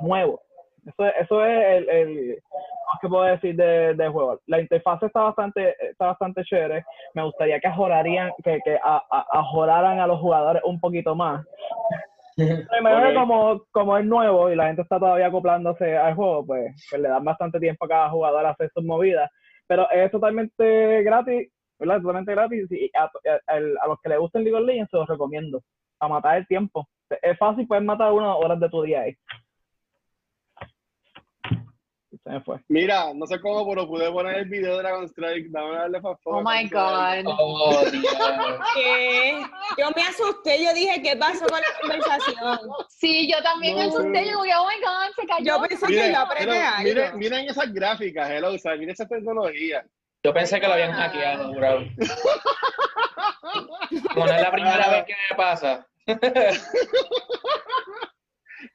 nuevo. 0.00 0.40
Eso, 0.86 1.06
es- 1.06 1.14
eso 1.20 1.44
es 1.46 1.64
el, 1.76 1.88
el 1.88 2.38
que 3.00 3.08
puedo 3.08 3.24
decir 3.24 3.54
de, 3.56 3.94
del 3.94 4.10
juego. 4.10 4.40
La 4.46 4.60
interfaz 4.60 5.02
está 5.02 5.22
bastante, 5.22 5.74
está 5.90 6.06
bastante 6.06 6.42
chévere. 6.44 6.84
Me 7.14 7.22
gustaría 7.24 7.58
que 7.60 7.68
ajorarían, 7.68 8.30
que, 8.44 8.58
que 8.64 8.76
a, 8.82 9.02
a- 9.10 9.26
ajoraran 9.38 9.98
a 10.00 10.06
los 10.06 10.20
jugadores 10.20 10.62
un 10.64 10.78
poquito 10.80 11.14
más. 11.14 11.44
Primero 12.36 12.96
como, 13.14 13.62
como 13.72 13.98
es 13.98 14.04
nuevo 14.06 14.50
y 14.50 14.56
la 14.56 14.66
gente 14.66 14.82
está 14.82 14.98
todavía 14.98 15.26
acoplándose 15.26 15.96
al 15.96 16.14
juego, 16.14 16.46
pues, 16.46 16.86
pues 16.90 17.00
le 17.02 17.08
dan 17.08 17.24
bastante 17.24 17.58
tiempo 17.60 17.84
a 17.84 17.88
cada 17.88 18.10
jugador 18.10 18.46
a 18.46 18.50
hacer 18.50 18.70
sus 18.74 18.84
movidas. 18.84 19.30
Pero 19.72 19.90
es 19.90 20.10
totalmente 20.10 21.02
gratis, 21.02 21.50
¿verdad? 21.78 22.02
Totalmente 22.02 22.32
gratis. 22.32 22.70
Y 22.72 22.90
a, 22.94 23.08
los 23.88 23.98
que 24.02 24.10
les 24.10 24.18
gusten 24.18 24.44
League 24.44 24.54
of 24.54 24.66
Legends 24.66 24.90
se 24.90 24.98
los 24.98 25.08
recomiendo. 25.08 25.62
A 25.98 26.08
matar 26.08 26.36
el 26.36 26.46
tiempo. 26.46 26.86
Es 27.22 27.38
fácil, 27.38 27.66
puedes 27.66 27.82
matar 27.82 28.12
unas 28.12 28.36
horas 28.36 28.60
de 28.60 28.68
tu 28.68 28.82
día 28.82 29.00
ahí. 29.00 29.16
Se 32.24 32.30
me 32.30 32.40
fue. 32.40 32.56
Mira, 32.68 33.12
no 33.14 33.26
sé 33.26 33.40
cómo, 33.40 33.68
pero 33.68 33.86
pude 33.88 34.08
poner 34.12 34.36
el 34.38 34.44
video 34.48 34.76
de 34.76 34.82
Dragon 34.82 35.04
Strike. 35.08 35.48
Dame 35.50 35.74
darle 35.74 36.00
fa 36.00 36.16
Oh 36.24 36.40
my 36.42 36.68
God. 36.68 37.24
Oh. 37.26 37.80
¿Qué? 38.74 39.42
Yo 39.76 39.90
me 39.96 40.02
asusté, 40.04 40.62
yo 40.64 40.72
dije, 40.72 41.02
¿qué 41.02 41.16
pasó 41.16 41.44
con 41.46 41.60
la 41.60 41.66
conversación? 41.80 42.36
Sí, 42.88 43.28
yo 43.28 43.42
también 43.42 43.74
me 43.76 43.86
No. 43.86 43.90
asusté. 43.90 44.24
Yo 44.24 44.40
digo, 44.42 44.56
oh 44.60 44.68
my 44.68 44.76
God, 44.80 45.12
se 45.16 45.26
cayó. 45.26 45.44
Yo 45.44 45.60
pensé 45.68 45.86
que 45.88 46.12
yo 46.12 46.18
apreté 46.20 46.46
pero 46.46 46.60
algo. 46.64 46.82
miren, 46.84 47.18
miren 47.18 47.48
esas 47.48 47.72
gráficas, 47.72 48.30
hello, 48.30 48.52
o 48.54 48.58
sea, 48.58 48.72
miren 48.76 48.90
esa 48.90 49.08
tecnología. 49.08 49.84
Yo 50.22 50.32
pensé 50.32 50.60
que 50.60 50.68
lo 50.68 50.74
habían 50.74 50.92
hackeado, 50.92 51.52
bro. 51.52 51.80
Como 54.14 54.26
no 54.26 54.32
es 54.32 54.42
la 54.42 54.52
primera 54.52 54.88
vez 54.90 55.04
que 55.06 55.14
me 55.30 55.36
pasa. 55.36 55.84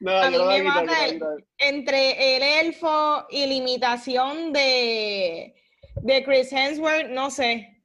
No, 0.00 0.12
A 0.16 0.30
mí 0.30 0.38
me 0.38 0.62
mata. 0.62 0.92
Entre 1.58 2.36
el 2.36 2.42
elfo 2.66 3.26
y 3.30 3.46
la 3.46 3.54
imitación 3.54 4.52
de, 4.52 5.54
de 6.02 6.24
Chris 6.24 6.52
Hemsworth, 6.52 7.08
no 7.08 7.30
sé. 7.30 7.82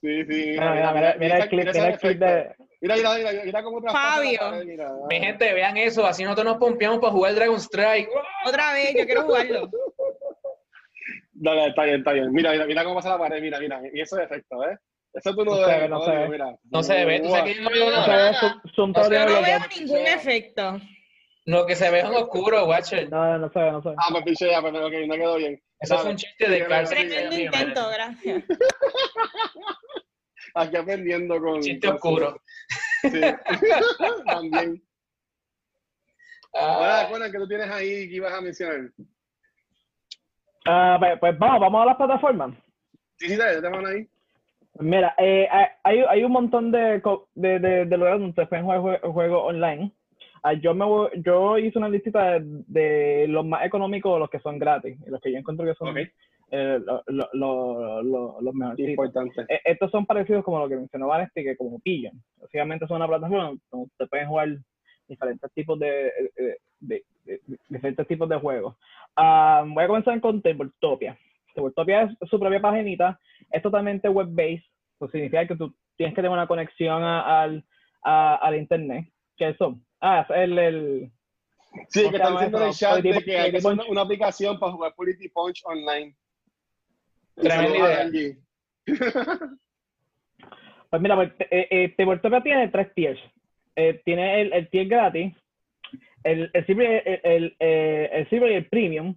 Sí, 0.00 0.24
sí. 0.24 0.46
Mira, 0.52 0.74
mira, 0.74 0.92
mira, 0.92 1.16
mira 1.18 1.38
el 1.38 1.48
clip, 1.48 1.66
mira 1.72 1.88
el 1.88 1.98
clip 1.98 2.18
de. 2.18 2.54
Mira, 2.80 2.96
mira, 2.96 3.14
mira, 3.14 3.44
mira 3.44 3.62
cómo 3.62 3.80
Fabio. 3.90 4.38
pared, 4.38 4.64
mira. 4.66 4.92
Mi 5.08 5.18
gente, 5.18 5.52
vean 5.52 5.76
eso, 5.76 6.06
así 6.06 6.22
nosotros 6.24 6.44
nos 6.46 6.56
pompeamos 6.58 6.98
para 6.98 7.12
jugar 7.12 7.34
Dragon 7.34 7.58
Strike. 7.60 8.08
Otra 8.46 8.72
vez, 8.72 8.94
yo 8.94 9.04
quiero 9.06 9.22
jugarlo. 9.22 9.70
Dale, 11.32 11.66
está 11.68 11.84
bien, 11.84 11.96
está 11.98 12.12
bien. 12.12 12.32
Mira, 12.32 12.52
mira, 12.52 12.66
mira 12.66 12.84
cómo 12.84 12.96
pasa 12.96 13.10
la 13.10 13.18
pared, 13.18 13.40
mira, 13.40 13.58
mira. 13.58 13.80
Y 13.92 14.00
eso 14.00 14.18
es 14.18 14.24
efecto, 14.24 14.62
¿eh? 14.64 14.76
Eso 15.14 15.34
tú 15.34 15.44
no, 15.44 15.52
No 15.52 15.56
se 15.64 15.66
ves, 15.66 15.80
ve, 15.80 15.88
no 15.88 16.00
se 16.00 16.10
ve. 16.10 16.28
mira. 16.28 16.56
No 16.70 16.82
se 16.82 17.04
ve, 17.04 17.20
tú 17.20 17.28
sabes 17.30 17.44
que 17.44 17.54
yo 17.54 17.62
no 17.62 17.70
veo 17.70 17.90
No 17.90 18.06
nada. 18.06 18.32
No 18.76 19.26
no 19.26 19.42
veo 19.42 19.58
ningún 19.78 20.06
efecto. 20.06 20.80
Lo 21.46 21.66
que 21.66 21.76
se 21.76 21.90
ve 21.90 21.98
es 21.98 22.04
en 22.04 22.14
oscuro, 22.14 22.64
Watcher. 22.66 23.10
No, 23.10 23.38
no 23.38 23.50
se 23.50 23.58
ve, 23.58 23.70
no 23.72 23.82
se 23.82 23.90
ve. 23.90 23.94
Ah, 23.98 24.08
pues 24.10 24.24
pichea, 24.24 24.60
pues 24.62 24.72
ok, 24.74 24.92
no 25.06 25.14
quedó 25.14 25.36
bien. 25.36 25.62
Eso 25.78 25.98
fue 25.98 26.10
un 26.12 26.16
chiste 26.16 26.48
de 26.48 26.66
cárcel. 26.66 27.08
Tremendo 27.08 27.38
intento, 27.38 27.90
gracias. 27.90 28.44
Aquí 30.54 30.76
aprendiendo 30.76 31.40
con... 31.40 31.60
Chiste 31.60 31.86
con- 31.86 31.96
oscuro. 31.96 32.40
Sí. 33.02 33.20
También. 34.26 34.82
Ah, 36.54 37.06
Conan, 37.10 37.32
que 37.32 37.38
tú 37.38 37.48
tienes 37.48 37.70
ahí 37.70 38.08
que 38.08 38.16
ibas 38.16 38.32
a 38.32 38.40
mencionar. 38.40 38.90
Ah, 40.66 40.96
pues, 40.98 41.18
pues 41.18 41.38
vamos, 41.38 41.60
vamos 41.60 41.82
a 41.82 41.86
las 41.86 41.96
plataformas. 41.96 42.54
Sí, 43.16 43.28
sí, 43.28 43.36
dale, 43.36 43.60
te 43.60 43.68
van 43.68 43.86
ahí. 43.86 44.08
Mira, 44.78 45.14
eh, 45.18 45.48
hay, 45.82 46.00
hay 46.08 46.24
un 46.24 46.32
montón 46.32 46.70
de, 46.72 47.02
de, 47.34 47.58
de, 47.58 47.84
de 47.84 47.96
lugares 47.96 48.18
donde 48.20 48.30
ustedes 48.30 48.48
pueden 48.48 48.64
jugar 48.64 49.00
juegos 49.02 49.42
online. 49.44 49.92
Ah, 50.46 50.52
yo, 50.52 50.74
me 50.74 50.84
yo 51.22 51.56
hice 51.56 51.78
una 51.78 51.88
listita 51.88 52.38
de, 52.38 53.24
los 53.28 53.46
más 53.46 53.64
económicos, 53.64 54.20
los 54.20 54.28
que 54.28 54.40
son 54.40 54.58
gratis, 54.58 54.94
y 55.06 55.10
los 55.10 55.18
que 55.22 55.32
yo 55.32 55.38
encuentro 55.38 55.64
que 55.64 55.74
son 55.74 55.96
eh, 55.96 56.80
los 57.06 58.54
mejores. 58.54 59.16
Eh, 59.48 59.60
estos 59.64 59.90
son 59.90 60.04
parecidos 60.04 60.44
como 60.44 60.58
lo 60.58 60.68
que 60.68 60.76
mencionó 60.76 61.06
Vanesti, 61.06 61.44
que 61.44 61.56
como 61.56 61.80
pillan. 61.80 62.12
Básicamente 62.36 62.86
son 62.86 62.98
una 62.98 63.08
plataforma 63.08 63.56
donde 63.70 63.86
ustedes 63.86 64.10
pueden 64.10 64.28
jugar 64.28 64.48
diferentes 65.08 65.50
tipos 65.54 65.78
de, 65.78 66.12
de, 66.80 67.02
diferentes 67.70 68.06
tipos 68.06 68.28
de 68.28 68.36
juegos. 68.36 68.76
Ah, 69.16 69.64
voy 69.66 69.82
a 69.82 69.86
comenzar 69.86 70.20
con 70.20 70.42
Tabletopia. 70.42 71.16
Tabletopia 71.54 72.02
es 72.02 72.28
su 72.28 72.38
propia 72.38 72.60
paginita, 72.60 73.18
es 73.50 73.62
totalmente 73.62 74.10
web-based, 74.10 74.66
eso 74.96 75.10
significa 75.10 75.46
que 75.46 75.56
tú 75.56 75.74
tienes 75.96 76.14
que 76.14 76.20
tener 76.20 76.32
una 76.32 76.46
conexión 76.46 77.02
al, 77.02 77.64
al 78.02 78.56
internet. 78.56 79.06
¿Qué 79.38 79.54
son? 79.54 79.83
Ah, 80.00 80.26
el, 80.30 80.58
el 80.58 81.12
Sí, 81.88 82.08
que 82.08 82.16
están 82.16 82.32
diciendo 82.34 82.58
en 82.58 82.68
el 82.68 82.72
chat 82.72 83.02
de 83.02 83.22
que 83.22 83.38
hay 83.38 83.50
que 83.50 83.56
hacer 83.58 83.76
una, 83.88 84.02
aplicación 84.02 84.58
para 84.58 84.72
jugar 84.72 84.94
Polity 84.94 85.28
Punch 85.28 85.62
online. 85.64 86.14
Tremenda 87.34 88.06
idea. 88.06 88.36
pues 90.90 91.02
mira, 91.02 91.16
pues, 91.16 91.32
eh, 91.50 91.68
eh, 91.70 91.94
tiene 92.42 92.68
tres 92.68 92.94
tiers. 92.94 93.20
Eh, 93.76 94.00
tiene 94.04 94.40
el, 94.40 94.52
el, 94.52 94.70
tier 94.70 94.86
gratis, 94.86 95.34
el, 96.22 96.48
el, 96.52 96.66
silver, 96.66 97.02
el, 97.24 97.56
el, 97.58 98.08
el, 98.12 98.30
silver 98.30 98.52
y 98.52 98.54
el 98.54 98.68
premium, 98.68 99.16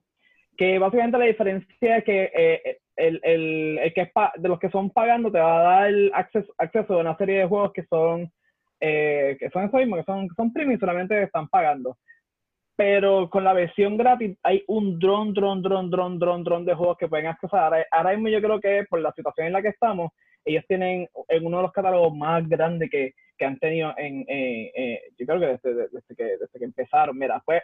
que 0.58 0.80
básicamente 0.80 1.20
la 1.20 1.26
diferencia 1.26 1.98
es 1.98 2.04
que 2.04 2.32
eh, 2.36 2.80
el, 2.96 3.20
el, 3.24 3.78
el, 3.78 3.94
que 3.94 4.02
es 4.02 4.10
de 4.38 4.50
los 4.50 4.60
que 4.60 4.72
son 4.72 4.90
pagando 4.90 5.32
te 5.32 5.38
va 5.38 5.60
a 5.60 5.82
dar 5.82 5.94
acceso, 6.14 6.52
acceso 6.58 6.96
a 6.96 7.02
una 7.02 7.16
serie 7.18 7.38
de 7.38 7.46
juegos 7.46 7.72
que 7.72 7.84
son 7.84 8.32
eh, 8.80 9.38
que 9.40 9.50
son 9.50 9.66
eso 9.66 9.78
mismo, 9.78 9.96
que 9.96 10.04
son, 10.04 10.28
son 10.36 10.54
premium, 10.54 10.80
solamente 10.80 11.22
están 11.24 11.48
pagando. 11.48 11.98
Pero 12.76 13.30
con 13.30 13.44
la 13.44 13.54
versión 13.54 13.98
gratis 13.98 14.38
hay 14.44 14.64
un 14.68 15.00
dron, 15.00 15.34
dron, 15.34 15.62
dron, 15.64 15.90
dron, 15.90 16.20
dron, 16.20 16.44
dron 16.44 16.66
de 16.66 16.76
juegos 16.76 16.98
que 16.98 17.08
pueden 17.08 17.26
accesar. 17.26 17.88
Ahora 17.92 18.12
mismo 18.12 18.30
yo 18.30 18.40
creo 18.40 18.60
que 18.60 18.86
por 18.88 19.02
la 19.02 19.12
situación 19.14 19.48
en 19.48 19.54
la 19.54 19.62
que 19.64 19.70
estamos, 19.70 20.12
ellos 20.46 20.64
tienen 20.68 21.08
en 21.28 21.46
uno 21.46 21.58
de 21.58 21.64
los 21.64 21.72
catálogos 21.72 22.16
más 22.16 22.48
grandes 22.48 22.90
que, 22.92 23.14
que 23.38 23.46
han 23.46 23.58
tenido 23.60 23.94
en, 23.98 24.22
eh, 24.28 24.72
eh, 24.76 25.02
yo 25.18 25.26
creo 25.26 25.40
que 25.40 25.46
desde, 25.48 25.88
desde, 25.90 26.16
que 26.16 26.24
desde 26.24 26.60
que 26.60 26.66
empezaron. 26.66 27.18
Mira, 27.18 27.42
pues, 27.46 27.64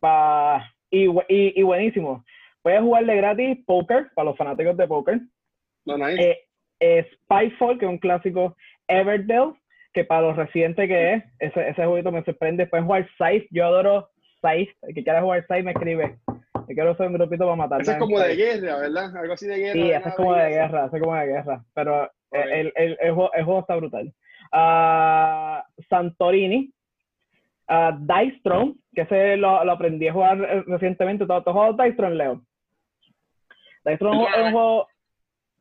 pa, 0.00 0.66
y, 0.90 1.06
y, 1.06 1.60
y, 1.60 1.62
buenísimo. 1.62 2.24
Puedes 2.62 2.80
jugarle 2.80 3.16
gratis 3.16 3.58
poker 3.66 4.10
para 4.14 4.30
los 4.30 4.36
fanáticos 4.36 4.76
de 4.76 4.86
poker. 4.86 5.20
No, 5.84 5.98
nice. 5.98 6.38
eh, 6.80 7.06
Spyfall, 7.14 7.78
que 7.78 7.84
es 7.86 7.90
un 7.90 7.98
clásico. 7.98 8.56
Everdell, 8.88 9.54
que 9.92 10.04
para 10.04 10.22
los 10.22 10.36
recientes 10.36 10.88
que 10.88 11.14
es, 11.14 11.24
ese, 11.38 11.68
ese 11.68 11.84
jueguito 11.84 12.10
me 12.10 12.24
sorprende. 12.24 12.66
Puedes 12.66 12.86
jugar 12.86 13.08
Scythe, 13.14 13.48
yo 13.50 13.66
adoro 13.66 14.08
Scythe. 14.38 14.74
El 14.82 14.94
que 14.94 15.04
quiera 15.04 15.22
jugar 15.22 15.44
Scythe 15.44 15.62
me 15.62 15.72
escribe. 15.72 16.18
Yo 16.26 16.74
quiero 16.74 16.96
ser 16.96 17.08
un 17.08 17.14
grupito 17.14 17.44
para 17.44 17.56
matar. 17.56 17.80
Ese 17.82 17.92
es 17.92 17.98
como 17.98 18.18
de 18.18 18.34
guerra, 18.34 18.78
¿verdad? 18.78 19.16
Algo 19.16 19.34
así 19.34 19.46
de 19.46 19.58
guerra. 19.58 19.72
Sí, 19.72 19.90
ese 19.90 20.08
es 20.08 20.14
como 20.14 20.34
de 20.34 20.48
guerra, 20.48 20.86
ese 20.86 20.96
es 20.96 21.02
como 21.02 21.16
de 21.16 21.26
guerra. 21.26 21.64
Pero 21.74 22.10
el, 22.30 22.72
el, 22.76 22.96
el, 23.00 23.12
juego, 23.12 23.32
el, 23.34 23.44
juego, 23.44 23.60
está 23.60 23.76
brutal. 23.76 24.12
Uh, 24.52 25.82
Santorini, 25.88 26.72
uh, 27.68 27.98
Dice 28.00 28.40
Throne, 28.42 28.74
que 28.94 29.02
ese 29.02 29.36
lo, 29.36 29.64
lo, 29.64 29.72
aprendí 29.72 30.08
a 30.08 30.12
jugar 30.12 30.38
eh, 30.38 30.64
recientemente. 30.66 31.26
¿Tú 31.26 31.32
has 31.32 31.44
jugado 31.44 31.72
Dice 31.74 31.96
Throne, 31.96 32.16
Leo? 32.16 32.42
Dice 33.84 33.98
Throne 33.98 34.22
es 34.22 34.44
un 34.44 34.52
juego... 34.52 34.88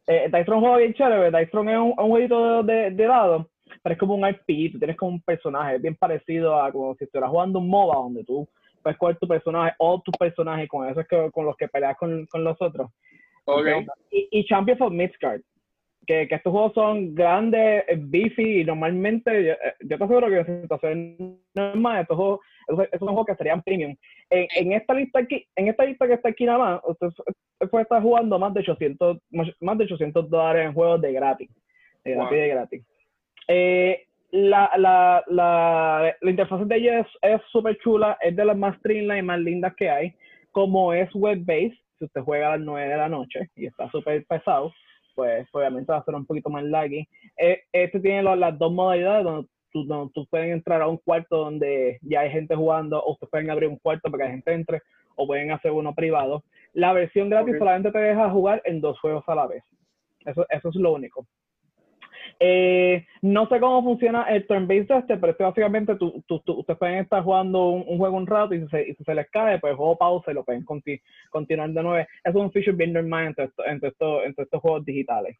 Eh, 0.07 0.29
Dice 0.31 0.45
Throne 0.45 0.59
es 0.59 0.61
un 0.61 0.61
juego 0.61 0.77
bien 0.77 0.93
chévere. 0.93 1.37
Dice 1.37 1.51
Throne 1.51 1.73
es 1.73 1.79
un, 1.79 1.93
un 1.97 2.09
jueguito 2.09 2.63
de, 2.63 2.73
de, 2.73 2.91
de 2.91 3.07
lado 3.07 3.50
pero 3.81 3.93
es 3.93 3.99
como 3.99 4.15
un 4.15 4.27
IP, 4.27 4.71
tú 4.71 4.79
tienes 4.79 4.97
como 4.97 5.11
un 5.11 5.21
personaje, 5.21 5.77
bien 5.77 5.95
parecido 5.95 6.61
a 6.61 6.71
como 6.71 6.95
si 6.95 7.05
estuvieras 7.05 7.31
jugando 7.31 7.59
un 7.59 7.69
MOBA 7.69 7.95
donde 7.95 8.23
tú 8.23 8.47
puedes 8.81 8.97
coger 8.97 9.17
tu 9.17 9.27
personaje 9.27 9.75
o 9.77 10.01
tu 10.01 10.11
personaje 10.11 10.67
con 10.67 10.87
esos 10.89 11.05
que, 11.07 11.29
con 11.31 11.45
los 11.45 11.55
que 11.55 11.67
peleas 11.67 11.97
con, 11.97 12.25
con 12.27 12.43
los 12.43 12.59
otros. 12.61 12.89
Okay. 13.45 13.85
Y, 14.11 14.27
y 14.31 14.45
Champion 14.45 14.81
of 14.81 14.93
Midgard, 14.93 15.41
que, 16.05 16.27
que, 16.27 16.35
estos 16.35 16.51
juegos 16.51 16.73
son 16.73 17.13
grandes, 17.13 17.83
beefy, 17.97 18.61
y 18.61 18.65
normalmente, 18.65 19.45
yo, 19.45 19.53
eh, 19.53 19.73
yo 19.81 19.97
te 19.97 20.03
aseguro 20.03 20.27
que 20.27 20.39
en 20.39 20.61
situaciones 20.63 21.19
normales, 21.53 22.03
estos 22.03 22.17
juegos, 22.17 22.39
esos, 22.67 22.99
son 22.99 23.07
juegos 23.09 23.25
que 23.27 23.35
serían 23.35 23.61
premium. 23.61 23.95
En, 24.29 24.47
en, 24.55 24.71
esta 24.73 24.93
lista 24.93 25.19
aquí, 25.19 25.45
en 25.55 25.67
esta 25.67 25.85
lista 25.85 26.07
que 26.07 26.13
está 26.13 26.29
aquí 26.29 26.45
nada 26.45 26.57
más, 26.57 26.81
usted 26.85 27.07
puede 27.69 27.83
estar 27.83 28.01
jugando 28.01 28.39
más 28.39 28.53
de 28.53 28.61
800, 28.61 29.17
más 29.59 29.77
de 29.77 29.83
800 29.85 30.29
dólares 30.29 30.65
en 30.67 30.73
juegos 30.73 31.01
de 31.01 31.13
gratis. 31.13 31.49
De 32.03 32.11
gratis, 32.11 32.37
de 32.37 32.47
gratis. 32.47 32.85
Eh, 33.53 34.07
la, 34.31 34.71
la, 34.77 35.25
la, 35.27 36.15
la, 36.21 36.29
interfaz 36.31 36.65
de 36.65 36.77
ella 36.77 37.05
es 37.21 37.41
súper 37.51 37.77
chula, 37.79 38.17
es 38.21 38.33
de 38.33 38.45
las 38.45 38.55
más 38.55 38.77
streamline 38.77 39.19
y 39.19 39.27
más 39.27 39.39
lindas 39.41 39.75
que 39.75 39.89
hay. 39.89 40.15
Como 40.51 40.93
es 40.93 41.13
web-based, 41.13 41.77
si 41.99 42.05
usted 42.05 42.21
juega 42.21 42.47
a 42.47 42.57
las 42.57 42.65
9 42.65 42.87
de 42.87 42.95
la 42.95 43.09
noche 43.09 43.49
y 43.57 43.65
está 43.65 43.91
súper 43.91 44.25
pesado, 44.25 44.71
pues 45.15 45.45
obviamente 45.51 45.91
va 45.91 45.97
a 45.97 46.05
ser 46.05 46.15
un 46.15 46.25
poquito 46.25 46.49
más 46.49 46.63
laggy. 46.63 47.05
Eh, 47.37 47.63
este 47.73 47.99
tiene 47.99 48.23
las 48.23 48.57
dos 48.57 48.71
modalidades 48.71 49.25
donde 49.25 49.49
tú, 49.73 49.85
donde 49.85 50.13
tú 50.13 50.25
pueden 50.27 50.51
entrar 50.51 50.81
a 50.81 50.87
un 50.87 50.97
cuarto 50.97 51.35
donde 51.35 51.99
ya 52.01 52.21
hay 52.21 52.31
gente 52.31 52.55
jugando, 52.55 53.03
o 53.03 53.11
ustedes 53.11 53.31
pueden 53.31 53.49
abrir 53.49 53.67
un 53.67 53.79
cuarto 53.79 54.09
para 54.09 54.23
que 54.23 54.29
la 54.29 54.35
gente 54.35 54.53
entre, 54.53 54.81
o 55.17 55.27
pueden 55.27 55.51
hacer 55.51 55.71
uno 55.71 55.93
privado. 55.93 56.41
La 56.71 56.93
versión 56.93 57.29
gratis 57.29 57.57
solamente 57.57 57.91
te 57.91 57.99
deja 57.99 58.29
jugar 58.29 58.61
en 58.63 58.79
dos 58.79 58.97
juegos 59.01 59.25
a 59.27 59.35
la 59.35 59.47
vez. 59.47 59.63
Eso, 60.25 60.45
eso 60.49 60.69
es 60.69 60.75
lo 60.75 60.93
único. 60.93 61.27
Eh, 62.39 63.05
no 63.21 63.47
sé 63.47 63.59
cómo 63.59 63.83
funciona 63.83 64.23
el 64.23 64.47
turn-based 64.47 64.91
este, 64.91 65.17
pero 65.17 65.31
es 65.31 65.37
que 65.37 65.43
básicamente 65.43 65.95
tú, 65.95 66.23
tú, 66.27 66.41
ustedes 66.47 66.79
pueden 66.79 66.99
estar 66.99 67.23
jugando 67.23 67.69
un, 67.69 67.97
juego 67.97 68.17
un 68.17 68.27
rato 68.27 68.55
y 68.55 68.61
si, 68.61 68.67
se, 68.69 68.89
y 68.89 68.95
si 68.95 69.03
se 69.03 69.15
les 69.15 69.29
cae, 69.29 69.59
pues 69.59 69.71
el 69.71 69.77
juego 69.77 69.97
pausa 69.97 70.31
y 70.31 70.33
lo 70.33 70.43
pueden 70.43 70.65
continuar 70.65 71.69
de 71.69 71.83
nuevo. 71.83 72.07
Es 72.23 72.35
un 72.35 72.51
feature 72.51 72.75
bien 72.75 72.93
normal 72.93 73.27
entre, 73.27 73.49
entre, 73.67 73.89
estos, 73.89 74.25
entre 74.25 74.43
estos 74.45 74.61
juegos 74.61 74.85
digitales. 74.85 75.37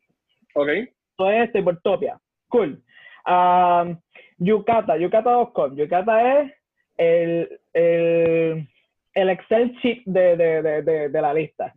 Ok. 0.54 0.70
Entonces, 0.70 1.46
este, 1.46 1.64
Portopia. 1.64 2.20
Cool. 2.50 2.84
Um, 3.26 3.98
Yukata, 4.38 4.98
Yukata.com. 4.98 5.76
Yukata 5.76 6.42
es 6.42 6.52
el, 6.98 7.60
el, 7.74 8.68
el 9.14 9.30
Excel 9.30 9.76
sheet 9.82 10.04
de, 10.06 10.36
de, 10.36 10.82
de, 10.82 11.10
de 11.10 11.22
la 11.22 11.34
lista. 11.34 11.74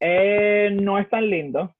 Eh, 0.00 0.70
no 0.72 0.98
es 0.98 1.08
tan 1.08 1.28
lindo 1.28 1.74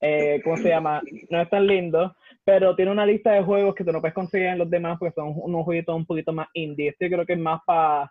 eh, 0.00 0.40
¿cómo 0.44 0.56
se 0.56 0.68
llama? 0.68 1.02
No 1.30 1.40
es 1.40 1.50
tan 1.50 1.66
lindo, 1.66 2.14
pero 2.44 2.76
tiene 2.76 2.90
una 2.90 3.06
lista 3.06 3.32
de 3.32 3.42
juegos 3.42 3.74
que 3.74 3.84
tú 3.84 3.92
no 3.92 4.00
puedes 4.00 4.14
conseguir 4.14 4.48
en 4.48 4.58
los 4.58 4.70
demás 4.70 4.96
porque 4.98 5.14
son 5.14 5.32
unos 5.36 5.64
jueguitos 5.64 5.94
un 5.94 6.06
poquito 6.06 6.32
más 6.32 6.48
indie. 6.54 6.90
Este 6.90 7.06
yo 7.06 7.16
creo 7.16 7.26
que 7.26 7.32
es 7.32 7.38
más 7.38 7.60
para 7.66 8.10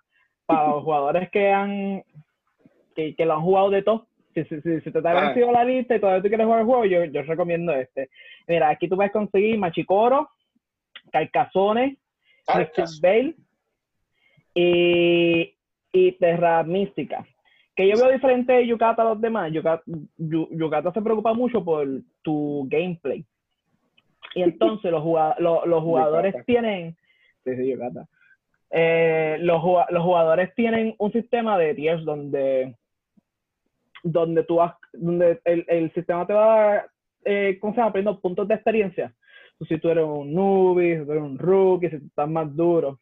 los 0.67 0.83
jugadores 0.83 1.29
que 1.31 1.51
han 1.51 2.03
que, 2.95 3.15
que, 3.15 3.25
lo 3.25 3.35
han 3.35 3.41
jugado 3.41 3.69
de 3.69 3.83
todo. 3.83 4.07
Si, 4.33 4.43
si, 4.45 4.61
si, 4.61 4.81
si 4.81 4.91
te 4.91 4.99
ha 4.99 5.13
vencido 5.13 5.51
la 5.51 5.63
lista 5.63 5.95
y 5.95 5.99
todavía 5.99 6.21
tú 6.21 6.27
quieres 6.27 6.45
jugar 6.45 6.59
el 6.59 6.65
juego, 6.65 6.85
yo, 6.85 7.05
yo 7.05 7.21
recomiendo 7.23 7.73
este. 7.73 8.09
Mira, 8.47 8.69
aquí 8.69 8.87
tú 8.87 8.95
puedes 8.95 9.11
conseguir 9.11 9.57
Machicoro, 9.57 10.29
Carcasones, 11.11 11.97
Bale 13.01 13.35
y, 14.53 15.55
y 15.91 16.11
Terra 16.13 16.63
Mística 16.63 17.25
que 17.77 17.87
yo 17.87 17.95
veo 17.95 18.11
diferente 18.11 18.51
de 18.53 18.67
Yukata 18.67 19.03
a 19.03 19.05
los 19.05 19.21
demás, 19.21 19.51
Yukata, 19.53 20.91
se 20.91 21.01
preocupa 21.01 21.33
mucho 21.33 21.63
por 21.63 21.87
tu 22.23 22.67
gameplay. 22.69 23.23
Y 24.35 24.41
entonces 24.41 24.91
los, 24.91 25.03
los, 25.39 25.83
jugadores 25.83 26.35
tienen. 26.45 26.97
Sí, 27.45 27.55
sí, 27.55 27.71
Yukata. 27.71 28.07
Eh, 28.71 29.37
los, 29.41 29.63
los, 29.89 30.03
jugadores 30.03 30.53
tienen 30.55 30.95
un 30.97 31.11
sistema 31.13 31.57
de 31.57 31.75
tiers 31.75 32.03
donde, 32.03 32.75
donde 34.03 34.43
tú 34.43 34.55
vas, 34.55 34.73
donde 34.91 35.39
el, 35.45 35.63
el 35.67 35.93
sistema 35.93 36.27
te 36.27 36.33
va 36.33 36.83
eh, 37.29 37.57
¿cómo 37.59 37.73
se 37.73 37.77
llama? 37.77 37.89
Aprendiendo 37.89 38.21
puntos 38.21 38.47
de 38.47 38.55
experiencia. 38.55 39.13
si 39.67 39.77
tú 39.79 39.89
eres 39.89 40.05
un 40.05 40.33
newbie, 40.33 40.99
si 40.99 41.05
tú 41.05 41.11
eres 41.11 41.23
un 41.23 41.37
rookie, 41.37 41.89
si 41.89 41.99
tú 41.99 42.05
estás 42.05 42.29
más 42.29 42.55
duro. 42.55 42.99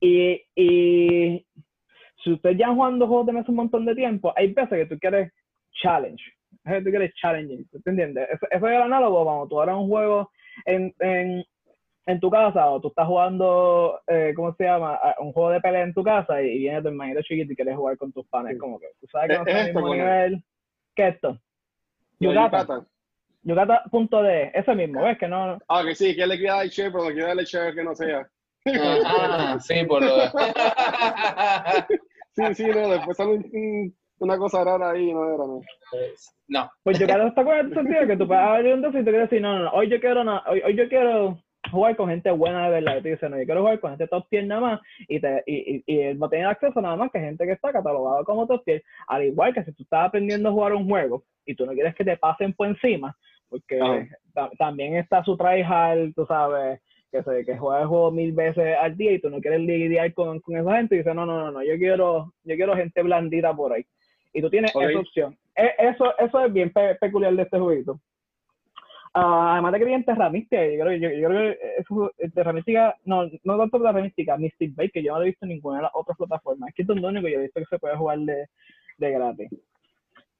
Y, 0.00 0.40
y 0.54 1.44
si 2.22 2.32
usted 2.32 2.52
ya 2.56 2.68
jugando 2.68 3.06
juegos 3.06 3.26
de 3.26 3.32
mesa 3.32 3.50
un 3.50 3.56
montón 3.56 3.84
de 3.84 3.94
tiempo, 3.94 4.32
hay 4.36 4.52
veces 4.52 4.70
que 4.70 4.86
tú 4.86 4.98
quieres 4.98 5.32
challenge. 5.82 6.22
Hay 6.64 6.74
veces 6.74 6.84
que 6.84 6.84
tú 6.84 6.90
quieres 6.90 7.14
challenging, 7.14 7.68
¿te 7.68 7.90
entiendes? 7.90 8.28
Eso, 8.30 8.46
eso, 8.50 8.68
es 8.68 8.74
el 8.74 8.82
análogo 8.82 9.24
cuando 9.24 9.48
tú 9.48 9.60
harás 9.60 9.76
un 9.76 9.88
juego 9.88 10.30
en, 10.66 10.94
en, 11.00 11.44
en, 12.06 12.20
tu 12.20 12.30
casa 12.30 12.70
o 12.70 12.80
tú 12.80 12.88
estás 12.88 13.06
jugando, 13.06 14.00
eh, 14.06 14.32
¿cómo 14.36 14.54
se 14.54 14.64
llama? 14.64 14.98
Un 15.18 15.32
juego 15.32 15.50
de 15.50 15.60
pelea 15.60 15.82
en 15.82 15.94
tu 15.94 16.02
casa 16.02 16.40
y, 16.42 16.58
viene 16.58 16.82
tu 16.82 16.88
hermanito 16.88 17.22
chiquito 17.22 17.52
y 17.52 17.56
quieres 17.56 17.76
jugar 17.76 17.96
con 17.96 18.12
tus 18.12 18.26
panes. 18.26 18.58
Como 18.58 18.78
que 18.78 18.86
tú 19.00 19.06
sabes 19.08 19.30
que 19.30 19.38
no 19.38 19.46
es 19.46 19.66
el 19.68 19.74
mismo 19.74 19.94
nivel. 19.94 20.44
¿Qué 20.94 21.08
es 21.08 21.14
esto? 21.14 21.38
Ese 24.54 24.74
mismo, 24.74 25.02
¿ves? 25.02 25.18
Que 25.18 25.26
no. 25.26 25.58
Ah, 25.68 25.82
que 25.84 25.96
sí, 25.96 26.14
que 26.14 26.26
le 26.26 26.38
quiera 26.38 26.56
dar 26.56 26.68
share, 26.68 26.92
pero 26.92 27.06
quiere 27.06 27.22
darle 27.22 27.44
share 27.44 27.74
que 27.74 27.82
no 27.82 27.94
sea. 27.94 28.28
Ah, 29.04 29.58
sí, 29.60 29.84
por 29.86 30.02
lo 30.02 30.14
Sí, 32.32 32.42
sí, 32.54 32.66
no, 32.66 32.88
después 32.88 33.16
sale 33.16 33.30
un, 33.32 33.94
una 34.18 34.38
cosa 34.38 34.64
rara 34.64 34.90
ahí, 34.90 35.12
no 35.12 35.24
era, 35.24 35.36
no. 35.36 35.60
No. 36.48 36.70
Pues 36.82 36.98
yo 36.98 37.06
quiero 37.06 37.26
estar 37.26 37.44
con 37.44 37.56
el 37.56 37.74
sentido 37.74 38.06
que 38.06 38.16
tú 38.16 38.26
puedes 38.26 38.42
abrir 38.42 38.74
un 38.74 38.82
dosis 38.82 39.00
y 39.00 39.04
tú 39.04 39.10
quieres 39.10 39.30
decir, 39.30 39.42
no, 39.42 39.58
no, 39.58 39.64
no, 39.64 39.70
hoy 39.70 39.88
yo 39.88 40.00
quiero, 40.00 40.24
no, 40.24 40.40
hoy, 40.46 40.62
hoy 40.64 40.76
yo 40.76 40.88
quiero 40.88 41.38
jugar 41.70 41.96
con 41.96 42.08
gente 42.08 42.30
buena 42.30 42.64
de 42.64 42.80
verdad. 42.80 42.98
Y 42.98 43.02
tú 43.02 43.08
dices, 43.08 43.30
no, 43.30 43.38
yo 43.38 43.44
quiero 43.44 43.60
jugar 43.60 43.80
con 43.80 43.90
gente 43.90 44.08
top 44.08 44.28
tier 44.28 44.46
nada 44.46 44.60
más 44.60 44.80
y, 45.08 45.20
te, 45.20 45.42
y, 45.46 45.76
y, 45.76 45.84
y 45.86 46.22
a 46.22 46.28
tener 46.28 46.46
acceso 46.46 46.80
nada 46.80 46.96
más 46.96 47.10
que 47.10 47.20
gente 47.20 47.44
que 47.44 47.52
está 47.52 47.72
catalogada 47.72 48.24
como 48.24 48.46
top 48.46 48.64
tier. 48.64 48.82
Al 49.06 49.24
igual 49.24 49.54
que 49.54 49.64
si 49.64 49.72
tú 49.72 49.82
estás 49.82 50.06
aprendiendo 50.06 50.48
a 50.48 50.52
jugar 50.52 50.74
un 50.74 50.88
juego 50.88 51.24
y 51.44 51.54
tú 51.54 51.66
no 51.66 51.72
quieres 51.72 51.94
que 51.94 52.04
te 52.04 52.16
pasen 52.16 52.52
por 52.52 52.68
encima, 52.68 53.16
porque 53.48 54.08
también 54.58 54.96
está 54.96 55.22
su 55.24 55.36
tryhard, 55.36 56.14
tú 56.14 56.24
sabes, 56.26 56.80
que, 57.12 57.22
se, 57.22 57.44
que 57.44 57.56
juega 57.58 57.82
el 57.82 57.86
juego 57.88 58.10
mil 58.10 58.32
veces 58.32 58.76
al 58.80 58.96
día 58.96 59.12
y 59.12 59.20
tú 59.20 59.30
no 59.30 59.40
quieres 59.40 59.60
lidiar 59.60 60.12
con, 60.14 60.40
con 60.40 60.56
esa 60.56 60.76
gente 60.76 60.94
y 60.96 60.98
dices, 60.98 61.14
no, 61.14 61.24
no, 61.26 61.38
no, 61.38 61.52
no, 61.52 61.62
yo 61.62 61.76
quiero, 61.76 62.32
yo 62.42 62.56
quiero 62.56 62.74
gente 62.74 63.02
blandita 63.02 63.54
por 63.54 63.72
ahí. 63.74 63.84
Y 64.32 64.40
tú 64.40 64.48
tienes 64.50 64.74
esa 64.74 65.00
opción. 65.00 65.38
E- 65.54 65.74
Eso, 65.78 66.18
eso 66.18 66.44
es 66.44 66.52
bien 66.52 66.72
pe- 66.72 66.94
peculiar 66.96 67.34
de 67.34 67.42
este 67.42 67.58
jueguito. 67.58 68.00
Ah, 69.14 69.52
además 69.52 69.72
de 69.72 69.78
que 69.78 69.84
viene 69.84 70.04
Terra 70.04 70.30
Mística, 70.30 70.64
yo 70.66 70.82
creo, 70.82 70.92
yo, 70.96 71.10
yo 71.10 71.28
creo 71.28 71.52
que 71.52 71.58
eso, 71.78 72.12
eh, 72.16 72.30
Terra 72.30 72.54
Mística, 72.54 72.96
no, 73.04 73.28
no 73.44 73.58
tanto 73.58 73.78
Terra 73.78 74.00
Mística, 74.00 74.38
Mystic 74.38 74.74
Bay, 74.74 74.88
que 74.88 75.02
yo 75.02 75.12
no 75.12 75.18
lo 75.18 75.24
he 75.24 75.28
visto 75.28 75.44
en 75.44 75.50
ninguna 75.50 75.76
de 75.76 75.82
las 75.82 75.92
otras 75.94 76.16
plataformas. 76.16 76.70
Aquí 76.70 76.80
es 76.80 76.88
donde 76.88 77.06
único 77.06 77.28
yo 77.28 77.38
he 77.38 77.42
visto 77.42 77.60
que 77.60 77.66
se 77.66 77.78
puede 77.78 77.94
jugar 77.96 78.18
de, 78.20 78.46
de 78.96 79.10
gratis. 79.10 79.50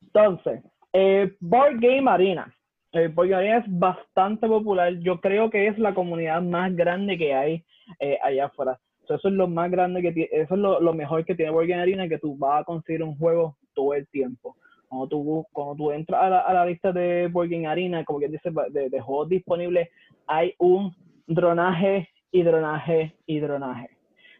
Entonces, 0.00 0.62
eh, 0.94 1.34
Board 1.40 1.80
Game 1.80 2.10
Arena. 2.10 2.50
Game 2.92 3.34
Arena 3.34 3.58
es 3.58 3.64
bastante 3.68 4.46
popular. 4.46 4.94
Yo 4.98 5.20
creo 5.20 5.50
que 5.50 5.66
es 5.66 5.78
la 5.78 5.94
comunidad 5.94 6.42
más 6.42 6.74
grande 6.76 7.16
que 7.16 7.34
hay 7.34 7.64
eh, 8.00 8.18
allá 8.22 8.46
afuera. 8.46 8.78
So, 9.06 9.14
eso 9.14 9.28
es 9.28 9.34
lo 9.34 9.48
más 9.48 9.70
grande 9.70 10.02
que 10.02 10.12
tiene, 10.12 10.28
eso 10.32 10.54
es 10.54 10.60
lo, 10.60 10.80
lo 10.80 10.92
mejor 10.94 11.24
que 11.24 11.34
tiene 11.34 11.52
Game 11.52 11.74
Arena, 11.74 12.08
que 12.08 12.18
tú 12.18 12.36
vas 12.36 12.60
a 12.60 12.64
conseguir 12.64 13.02
un 13.02 13.16
juego 13.16 13.56
todo 13.74 13.94
el 13.94 14.06
tiempo. 14.08 14.56
Cuando 14.88 15.08
tú, 15.08 15.46
cuando 15.52 15.74
tú 15.74 15.90
entras 15.90 16.22
a 16.22 16.30
la, 16.30 16.40
a 16.40 16.54
la 16.54 16.66
lista 16.66 16.92
de 16.92 17.30
Game 17.32 17.66
Arena, 17.66 18.04
como 18.04 18.20
que 18.20 18.28
dice, 18.28 18.50
de, 18.70 18.90
de 18.90 19.00
juegos 19.00 19.28
disponibles, 19.28 19.88
hay 20.26 20.54
un 20.58 20.94
dronaje 21.26 22.08
y 22.30 22.42
dronaje 22.42 23.14
y 23.26 23.40
dronaje. 23.40 23.88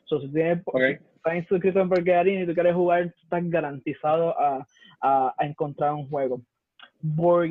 So, 0.05 0.21
si 0.21 0.31
tienes, 0.31 0.63
Ok. 0.67 0.81
estás 1.17 1.37
inscrito 1.37 1.81
en 1.81 1.89
Game 1.89 2.15
Arena 2.15 2.43
y 2.43 2.47
tú 2.47 2.55
quieres 2.55 2.75
jugar, 2.75 3.13
estás 3.23 3.49
garantizado 3.51 4.39
a, 4.39 4.67
a, 5.01 5.35
a 5.37 5.47
encontrar 5.47 5.95
un 5.95 6.09
juego. 6.09 6.43
Board 7.03 7.49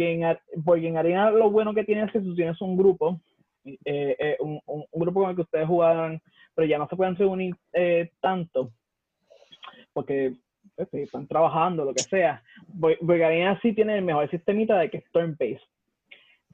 Game 0.81 0.97
Arena 0.97 1.29
lo 1.31 1.49
bueno 1.51 1.73
que 1.73 1.83
tiene 1.83 2.03
es 2.03 2.11
que 2.11 2.19
tú 2.21 2.33
tienes 2.35 2.59
un 2.61 2.77
grupo, 2.77 3.19
eh, 3.65 3.77
eh, 3.85 4.37
un, 4.39 4.59
un- 4.65 4.85
grupo 4.93 5.21
con 5.21 5.29
el 5.31 5.35
que 5.35 5.41
ustedes 5.43 5.67
jugaban, 5.67 6.21
pero 6.55 6.67
ya 6.67 6.77
no 6.77 6.87
se 6.87 6.95
pueden 6.95 7.15
reunir 7.15 7.55
eh, 7.73 8.09
tanto, 8.21 8.71
porque 9.93 10.33
pues, 10.75 10.87
están 10.93 11.27
trabajando, 11.27 11.85
lo 11.85 11.93
que 11.93 12.03
sea. 12.03 12.41
Game 12.73 13.25
Arena 13.25 13.59
sí 13.61 13.73
tiene 13.73 13.97
el 13.97 14.03
mejor 14.05 14.29
sistemita 14.29 14.77
de 14.79 14.89
que 14.89 14.97
es 14.97 15.11
turn-based. 15.11 15.61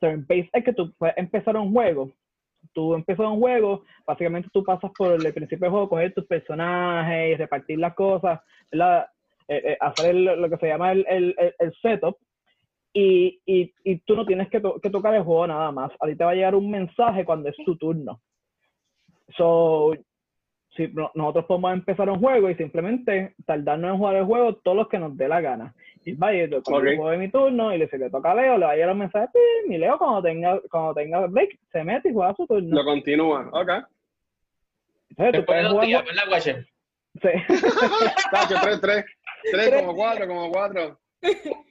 Turn-based 0.02 0.50
es 0.54 0.64
que 0.64 0.74
tú 0.74 0.92
puedes 0.98 1.18
empezar 1.18 1.56
un 1.58 1.72
juego, 1.74 2.12
tú 2.74 2.94
empiezas 2.96 3.26
un 3.28 3.40
juego, 3.40 3.84
básicamente 4.06 4.50
tú 4.52 4.64
pasas 4.64 4.92
por 4.98 5.14
el 5.14 5.34
principio 5.34 5.66
del 5.66 5.72
juego, 5.72 5.90
coger 5.90 6.14
tus 6.14 6.26
personajes 6.26 7.38
repartir 7.38 7.80
las 7.80 7.94
cosas, 7.96 8.40
¿verdad? 8.72 9.08
Hacer 9.80 10.14
lo 10.16 10.50
que 10.50 10.58
se 10.58 10.68
llama 10.68 10.92
el, 10.92 11.06
el- 11.08 11.36
el 11.60 11.74
setup 11.82 12.18
y, 13.00 13.40
y, 13.46 13.72
y 13.84 14.00
tú 14.00 14.16
no 14.16 14.26
tienes 14.26 14.50
que, 14.50 14.60
tocar 14.60 15.14
el 15.14 15.22
juego 15.22 15.46
nada 15.46 15.72
más. 15.72 15.92
A 16.00 16.08
ti 16.08 16.16
te 16.16 16.24
va 16.24 16.32
a 16.32 16.34
llegar 16.34 16.56
un 16.56 16.72
mensaje 16.72 17.26
cuando 17.26 17.48
es 17.48 17.56
tu 17.64 17.78
turno. 17.78 18.20
So, 19.38 19.94
si 20.76 20.92
nosotros 21.14 21.46
podemos 21.46 21.74
empezar 21.74 22.10
un 22.10 22.20
juego 22.20 22.50
y 22.50 22.56
simplemente 22.56 23.36
tardarnos 23.46 23.92
en 23.92 23.98
jugar 24.00 24.16
el 24.16 24.26
juego 24.26 24.56
todos 24.56 24.78
los 24.78 24.88
que 24.88 24.98
nos 24.98 25.16
dé 25.16 25.28
la 25.28 25.42
gana. 25.42 25.76
Y 26.06 26.14
vaya, 26.14 26.48
yo 26.48 26.58
okay. 26.58 26.96
juego 26.96 27.12
de 27.12 27.18
mi 27.18 27.30
turno 27.30 27.72
y 27.72 27.78
le 27.78 27.88
si 27.88 28.00
le 28.00 28.10
toca 28.10 28.32
a 28.32 28.36
Leo, 28.36 28.58
le 28.58 28.66
va 28.66 28.72
a 28.72 28.76
llegar 28.76 28.94
un 28.94 28.98
mensaje, 28.98 29.28
¡pim! 29.32 29.74
y 29.74 29.78
Leo 29.78 30.00
cuando 30.00 30.24
tenga, 30.24 30.60
cuando 30.72 30.96
tenga 30.96 31.28
break, 31.28 31.60
se 31.72 31.84
mete 31.84 32.10
y 32.10 32.14
juega 32.14 32.34
su 32.34 32.48
turno. 32.48 32.76
Lo 32.76 32.84
continúa, 32.84 33.48
ok. 33.52 33.70
Entonces, 35.10 35.40
tú 35.40 35.46
puedes 35.46 35.68
jugar. 35.68 35.86
Días, 35.86 36.04
¿verdad, 36.04 36.66
Sí. 37.22 37.30
Tacho, 38.32 38.56
3, 38.60 38.82
3. 38.82 39.06
3, 39.52 39.82
como 39.82 39.96
4, 39.96 40.28
como 40.28 40.52
4. 40.52 41.00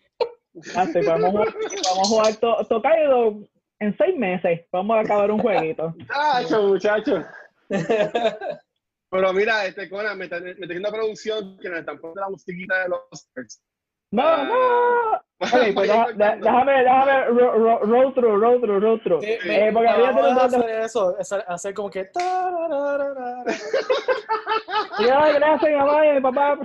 Vamos 0.56 0.96
a 0.96 1.30
jugar, 1.30 1.54
vamos 1.84 2.02
a 2.02 2.08
jugar 2.08 2.36
to, 2.36 3.48
en 3.78 3.96
seis 3.96 4.16
meses. 4.16 4.60
Vamos 4.72 4.96
a 4.96 5.00
acabar 5.00 5.30
un 5.30 5.40
jueguito. 5.40 5.94
Muchacho, 5.98 6.62
muchachos! 6.62 7.24
Pero 9.10 9.32
mira, 9.32 9.66
este 9.66 9.88
Conan, 9.88 10.18
me 10.18 10.24
está, 10.24 10.40
me 10.40 10.50
está 10.50 10.64
haciendo 10.64 10.90
producción 10.90 11.58
que 11.58 11.68
nos 11.68 11.80
están 11.80 11.98
poniendo 11.98 12.22
la 12.22 12.30
musiquita 12.30 12.82
de 12.82 12.88
los 12.88 13.00
no, 14.10 14.44
no. 14.44 14.54
Ok, 15.38 15.50
pues 15.74 15.86
deja- 15.86 16.12
de- 16.14 16.36
déjame, 16.40 16.72
déjame 16.82 17.24
ro- 17.26 17.58
ro- 17.58 17.78
roll 17.80 18.14
through, 18.14 18.40
roll 18.40 18.58
through, 18.58 18.80
roll 18.80 18.98
through. 19.02 19.20
Sí, 19.22 19.32
Eh, 19.44 19.70
porque 19.70 19.86
había 19.86 20.14
tenido 20.14 20.40
hacer 20.40 20.70
eso, 20.80 21.18
es 21.18 21.30
hacer 21.30 21.74
como 21.74 21.90
que... 21.90 22.08
Ya, 24.98 25.32
gracias, 25.32 25.70
mi 25.70 25.76
mamá 25.76 26.06
y 26.06 26.20
papá. 26.22 26.58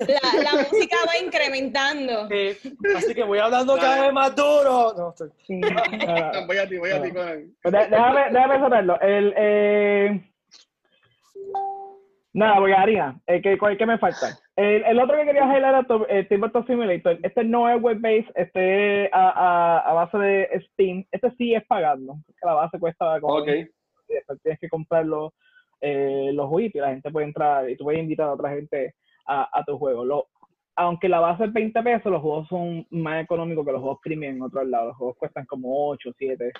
La, 0.00 0.42
la 0.42 0.52
música 0.72 0.96
va 1.06 1.24
incrementando. 1.24 2.28
Sí, 2.28 2.58
Así 2.96 3.14
que 3.14 3.22
voy 3.22 3.38
hablando 3.38 3.76
cada 3.76 4.02
vez 4.02 4.12
más 4.12 4.34
duro. 4.34 4.92
No, 4.96 5.10
estoy- 5.10 5.30
Ah, 6.08 6.32
Voy 6.48 6.58
a 6.58 6.68
ti, 6.68 6.78
voy 6.78 6.90
a 6.90 7.00
ti, 7.02 7.10
Conan. 7.12 7.54
pues 7.62 7.72
de- 7.72 7.86
déjame, 7.90 8.24
déjame 8.32 8.58
saberlo. 8.58 9.00
El, 9.00 9.34
eh... 9.36 10.20
Nada, 12.32 12.60
voy 12.60 12.70
a 12.72 12.80
harina. 12.82 13.20
¿Cuál 13.58 13.76
que 13.76 13.86
me 13.86 13.98
falta? 13.98 14.38
El, 14.54 14.84
el 14.84 15.00
otro 15.00 15.16
que 15.16 15.24
quería 15.24 15.44
highlight 15.46 15.64
era 15.64 15.82
tu- 15.82 16.06
eh, 16.08 16.24
Tabletop 16.24 16.66
Simulator. 16.66 17.18
Este 17.22 17.42
no 17.44 17.68
es 17.68 17.80
web-based, 17.82 18.30
este 18.36 19.04
es 19.06 19.10
a, 19.12 19.30
a, 19.30 19.78
a 19.80 19.92
base 19.94 20.16
de 20.18 20.62
Steam. 20.72 21.04
Este 21.10 21.30
sí 21.32 21.54
es 21.54 21.64
pagando. 21.66 22.14
porque 22.26 22.38
La 22.46 22.54
base 22.54 22.78
cuesta 22.78 23.20
como 23.20 23.34
Ok. 23.34 23.48
y 23.48 24.14
después 24.14 24.40
tienes 24.42 24.60
que 24.60 24.68
comprar 24.68 25.06
los, 25.06 25.32
eh, 25.80 26.30
los 26.32 26.48
jueguitos 26.48 26.76
y 26.78 26.82
la 26.82 26.90
gente 26.90 27.10
puede 27.10 27.26
entrar 27.26 27.68
y 27.68 27.76
tú 27.76 27.84
puedes 27.84 28.00
invitar 28.00 28.28
a 28.28 28.32
otra 28.34 28.50
gente 28.50 28.94
a, 29.26 29.48
a 29.52 29.64
tu 29.64 29.76
juego. 29.78 30.04
Lo, 30.04 30.28
aunque 30.76 31.08
la 31.08 31.18
base 31.20 31.44
es 31.44 31.52
20 31.52 31.82
pesos, 31.82 32.12
los 32.12 32.22
juegos 32.22 32.46
son 32.48 32.86
más 32.90 33.22
económicos 33.24 33.66
que 33.66 33.72
los 33.72 33.80
juegos 33.80 33.98
premium 34.04 34.36
en 34.36 34.42
otros 34.42 34.66
lados. 34.68 34.88
Los 34.88 34.96
juegos 34.96 35.16
cuestan 35.18 35.46
como 35.46 35.88
8, 35.88 36.10
7. 36.16 36.52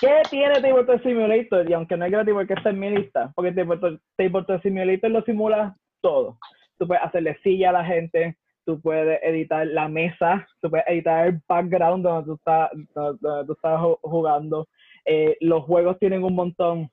¿Qué 0.00 0.22
tiene 0.30 0.60
Tabletop 0.60 1.02
Simulator? 1.02 1.68
Y 1.68 1.74
aunque 1.74 1.96
no 1.96 2.04
es 2.06 2.10
gratis 2.12 2.32
porque 2.32 2.54
está 2.54 2.70
en 2.70 2.78
mi 2.80 2.90
lista, 2.90 3.32
porque 3.34 3.52
Tabletop 3.52 4.62
Simulator 4.62 5.10
lo 5.10 5.22
simula 5.22 5.76
todo. 6.00 6.38
Tú 6.78 6.86
puedes 6.86 7.04
hacerle 7.04 7.36
silla 7.42 7.68
a 7.68 7.72
la 7.74 7.84
gente, 7.84 8.36
tú 8.64 8.80
puedes 8.80 9.20
editar 9.22 9.66
la 9.66 9.88
mesa, 9.88 10.46
tú 10.62 10.70
puedes 10.70 10.86
editar 10.88 11.26
el 11.26 11.40
background 11.46 12.02
donde 12.04 12.24
tú 12.26 12.34
estás, 12.34 12.70
donde, 12.94 13.46
tú 13.46 13.52
estás 13.52 13.78
ju- 13.80 13.98
jugando. 14.02 14.66
Eh, 15.04 15.36
los 15.40 15.64
juegos 15.64 15.98
tienen 15.98 16.24
un 16.24 16.34
montón. 16.34 16.90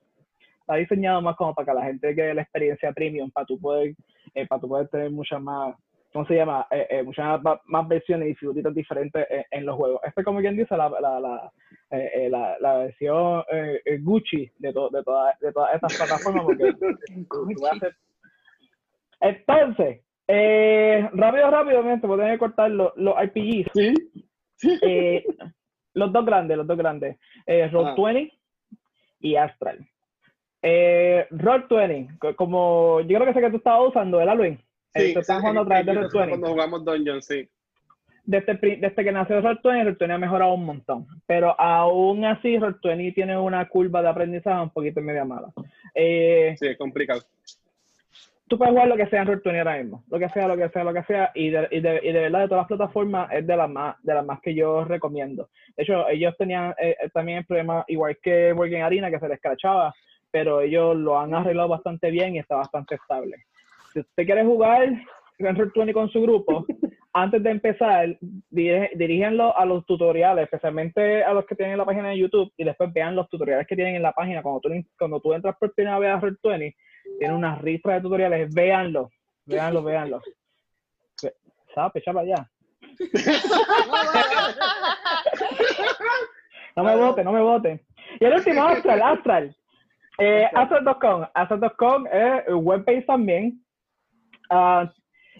Está 0.60 0.74
diseñado 0.74 1.22
más 1.22 1.34
como 1.36 1.54
para 1.54 1.64
que 1.72 1.78
la 1.78 1.86
gente 1.86 2.14
quede 2.14 2.34
la 2.34 2.42
experiencia 2.42 2.92
premium, 2.92 3.30
para 3.30 3.46
tú 3.46 3.58
poder, 3.58 3.94
eh, 4.34 4.46
para 4.46 4.60
tú 4.60 4.68
poder 4.68 4.88
tener 4.88 5.10
muchas 5.10 5.40
más, 5.40 5.74
¿cómo 6.12 6.26
se 6.26 6.34
llama? 6.36 6.66
Eh, 6.70 6.86
eh, 6.90 7.02
muchas 7.02 7.42
más, 7.42 7.58
más 7.66 7.86
versiones 7.88 8.28
y 8.30 8.34
figuritas 8.34 8.74
diferentes 8.74 9.26
en, 9.30 9.44
en 9.50 9.66
los 9.66 9.76
juegos. 9.76 10.00
Este, 10.04 10.24
como 10.24 10.40
quien 10.40 10.56
dice, 10.56 10.76
la, 10.76 10.88
la, 10.88 11.20
la, 11.20 11.52
eh, 11.90 12.10
eh, 12.14 12.28
la, 12.30 12.56
la 12.60 12.76
versión 12.78 13.42
Gucci 14.00 14.50
de, 14.58 14.72
to- 14.72 14.90
de, 14.90 15.02
todas 15.02 15.38
de 15.40 15.52
todas 15.52 15.74
estas 15.74 15.96
plataformas. 15.96 16.44
Porque 16.44 16.72
tú 17.28 17.66
hacer- 17.70 17.94
Entonces, 19.20 20.00
eh, 20.26 21.08
rápido, 21.12 21.50
rápidamente, 21.50 22.06
voy 22.06 22.16
a 22.18 22.22
tener 22.22 22.34
que 22.34 22.38
cortar 22.38 22.70
los, 22.70 22.92
los 22.96 23.14
RPGs. 23.16 23.70
Sí. 23.74 23.94
Los 25.94 26.12
dos 26.12 26.24
grandes, 26.24 26.56
los 26.56 26.66
dos 26.66 26.76
grandes. 26.78 27.16
Eh, 27.46 27.62
Ah. 27.64 27.70
Roll20 27.72 28.32
y 29.20 29.36
Astral. 29.36 29.78
Eh, 30.62 31.26
Roll20, 31.30 32.18
co- 32.18 32.36
como 32.36 33.00
yo 33.00 33.18
creo 33.18 33.26
que 33.26 33.34
sé 33.34 33.40
que 33.40 33.50
tú 33.50 33.56
estabas 33.56 33.88
usando, 33.88 34.18
¿verdad, 34.18 34.36
Luis? 34.36 34.58
Sí, 34.94 35.14
sí, 35.14 35.32
jugando 35.32 35.60
a 35.60 35.66
través 35.66 35.86
de 35.86 35.92
sí, 35.92 35.98
Roll20 36.00 36.28
Cuando 36.28 36.48
jugamos 36.48 36.84
Dungeon, 36.84 37.22
sí. 37.22 37.48
desde, 38.24 38.58
que 38.58 39.12
nació 39.12 39.40
Roll20, 39.40 39.96
Roll20 39.96 40.14
ha 40.14 40.18
mejorado 40.18 40.54
un 40.54 40.64
montón. 40.64 41.06
Pero 41.26 41.58
aún 41.60 42.24
así, 42.24 42.56
Roll20 42.58 43.14
tiene 43.14 43.38
una 43.38 43.68
curva 43.68 44.02
de 44.02 44.08
aprendizaje 44.08 44.60
un 44.62 44.70
poquito 44.70 45.00
media 45.00 45.24
mala. 45.24 45.48
Eh, 45.94 46.54
Sí, 46.58 46.66
es 46.66 46.76
complicado. 46.78 47.22
tú 48.48 48.56
puedes 48.56 48.72
jugar 48.72 48.88
lo 48.88 48.96
que 48.96 49.06
sea 49.06 49.22
en 49.22 49.28
Roll20 49.28 49.58
ahora 49.58 49.78
mismo. 49.78 50.04
Lo 50.10 50.18
que 50.18 50.28
sea, 50.30 50.48
lo 50.48 50.56
que 50.56 50.68
sea, 50.70 50.84
lo 50.84 50.94
que 50.94 51.02
sea. 51.04 51.30
Y 51.34 51.50
de, 51.50 51.68
y 51.70 51.80
de, 51.80 52.00
y 52.02 52.12
de 52.12 52.20
verdad, 52.20 52.40
de 52.40 52.48
todas 52.48 52.62
las 52.62 52.68
plataformas, 52.68 53.30
es 53.32 53.46
de 53.46 53.56
las 53.56 53.70
más, 53.70 54.02
de 54.02 54.14
las 54.14 54.24
más 54.24 54.40
que 54.40 54.54
yo 54.54 54.84
recomiendo. 54.84 55.50
De 55.76 55.82
hecho, 55.84 56.08
ellos 56.08 56.34
tenían 56.36 56.74
eh, 56.78 56.96
eh, 57.02 57.10
también 57.12 57.38
el 57.38 57.46
problema, 57.46 57.84
igual 57.88 58.18
que 58.22 58.52
Working 58.52 58.82
Arena, 58.82 59.10
que 59.10 59.20
se 59.20 59.28
les 59.28 59.40
crachaba, 59.40 59.94
pero 60.30 60.60
ellos 60.60 60.96
lo 60.96 61.18
han 61.18 61.34
arreglado 61.34 61.68
bastante 61.68 62.10
bien 62.10 62.34
y 62.34 62.38
está 62.38 62.56
bastante 62.56 62.96
estable. 62.96 63.36
Si 63.92 64.00
usted 64.00 64.24
quiere 64.24 64.44
jugar 64.44 64.84
en 64.84 65.56
Roll20 65.56 65.92
con 65.92 66.08
su 66.10 66.22
grupo, 66.22 66.66
antes 67.12 67.42
de 67.42 67.50
empezar, 67.50 68.18
diríjanlo 68.50 69.56
a 69.56 69.64
los 69.64 69.84
tutoriales, 69.86 70.44
especialmente 70.44 71.24
a 71.24 71.32
los 71.32 71.46
que 71.46 71.54
tienen 71.54 71.72
en 71.72 71.78
la 71.78 71.86
página 71.86 72.10
de 72.10 72.18
YouTube, 72.18 72.52
y 72.56 72.64
después 72.64 72.92
vean 72.92 73.16
los 73.16 73.28
tutoriales 73.28 73.66
que 73.66 73.76
tienen 73.76 73.96
en 73.96 74.02
la 74.02 74.12
página. 74.12 74.42
Cuando 74.42 74.60
tú, 74.60 74.70
cuando 74.98 75.20
tú 75.20 75.32
entras 75.32 75.56
por 75.58 75.74
primera 75.74 75.98
vez 75.98 76.10
a 76.10 76.20
Roll20, 76.20 76.74
tiene 77.18 77.34
una 77.34 77.56
ristra 77.56 77.94
de 77.94 78.00
tutoriales, 78.02 78.54
véanlo, 78.54 79.10
véanlo, 79.46 79.82
véanlo. 79.82 80.20
Echa 81.94 82.12
para 82.12 82.20
allá. 82.20 82.50
No 86.76 86.84
me 86.84 86.96
vote, 86.96 87.24
no 87.24 87.32
me 87.32 87.40
vote. 87.40 87.84
Y 88.20 88.24
el 88.24 88.34
último, 88.34 88.62
Astral, 88.62 89.02
Astral. 89.02 89.56
Eh, 90.18 90.48
Astral.com. 90.54 91.26
Astral.com 91.34 92.06
es 92.06 92.44
webpage 92.48 93.06
también. 93.06 93.60
Ah, 94.50 94.92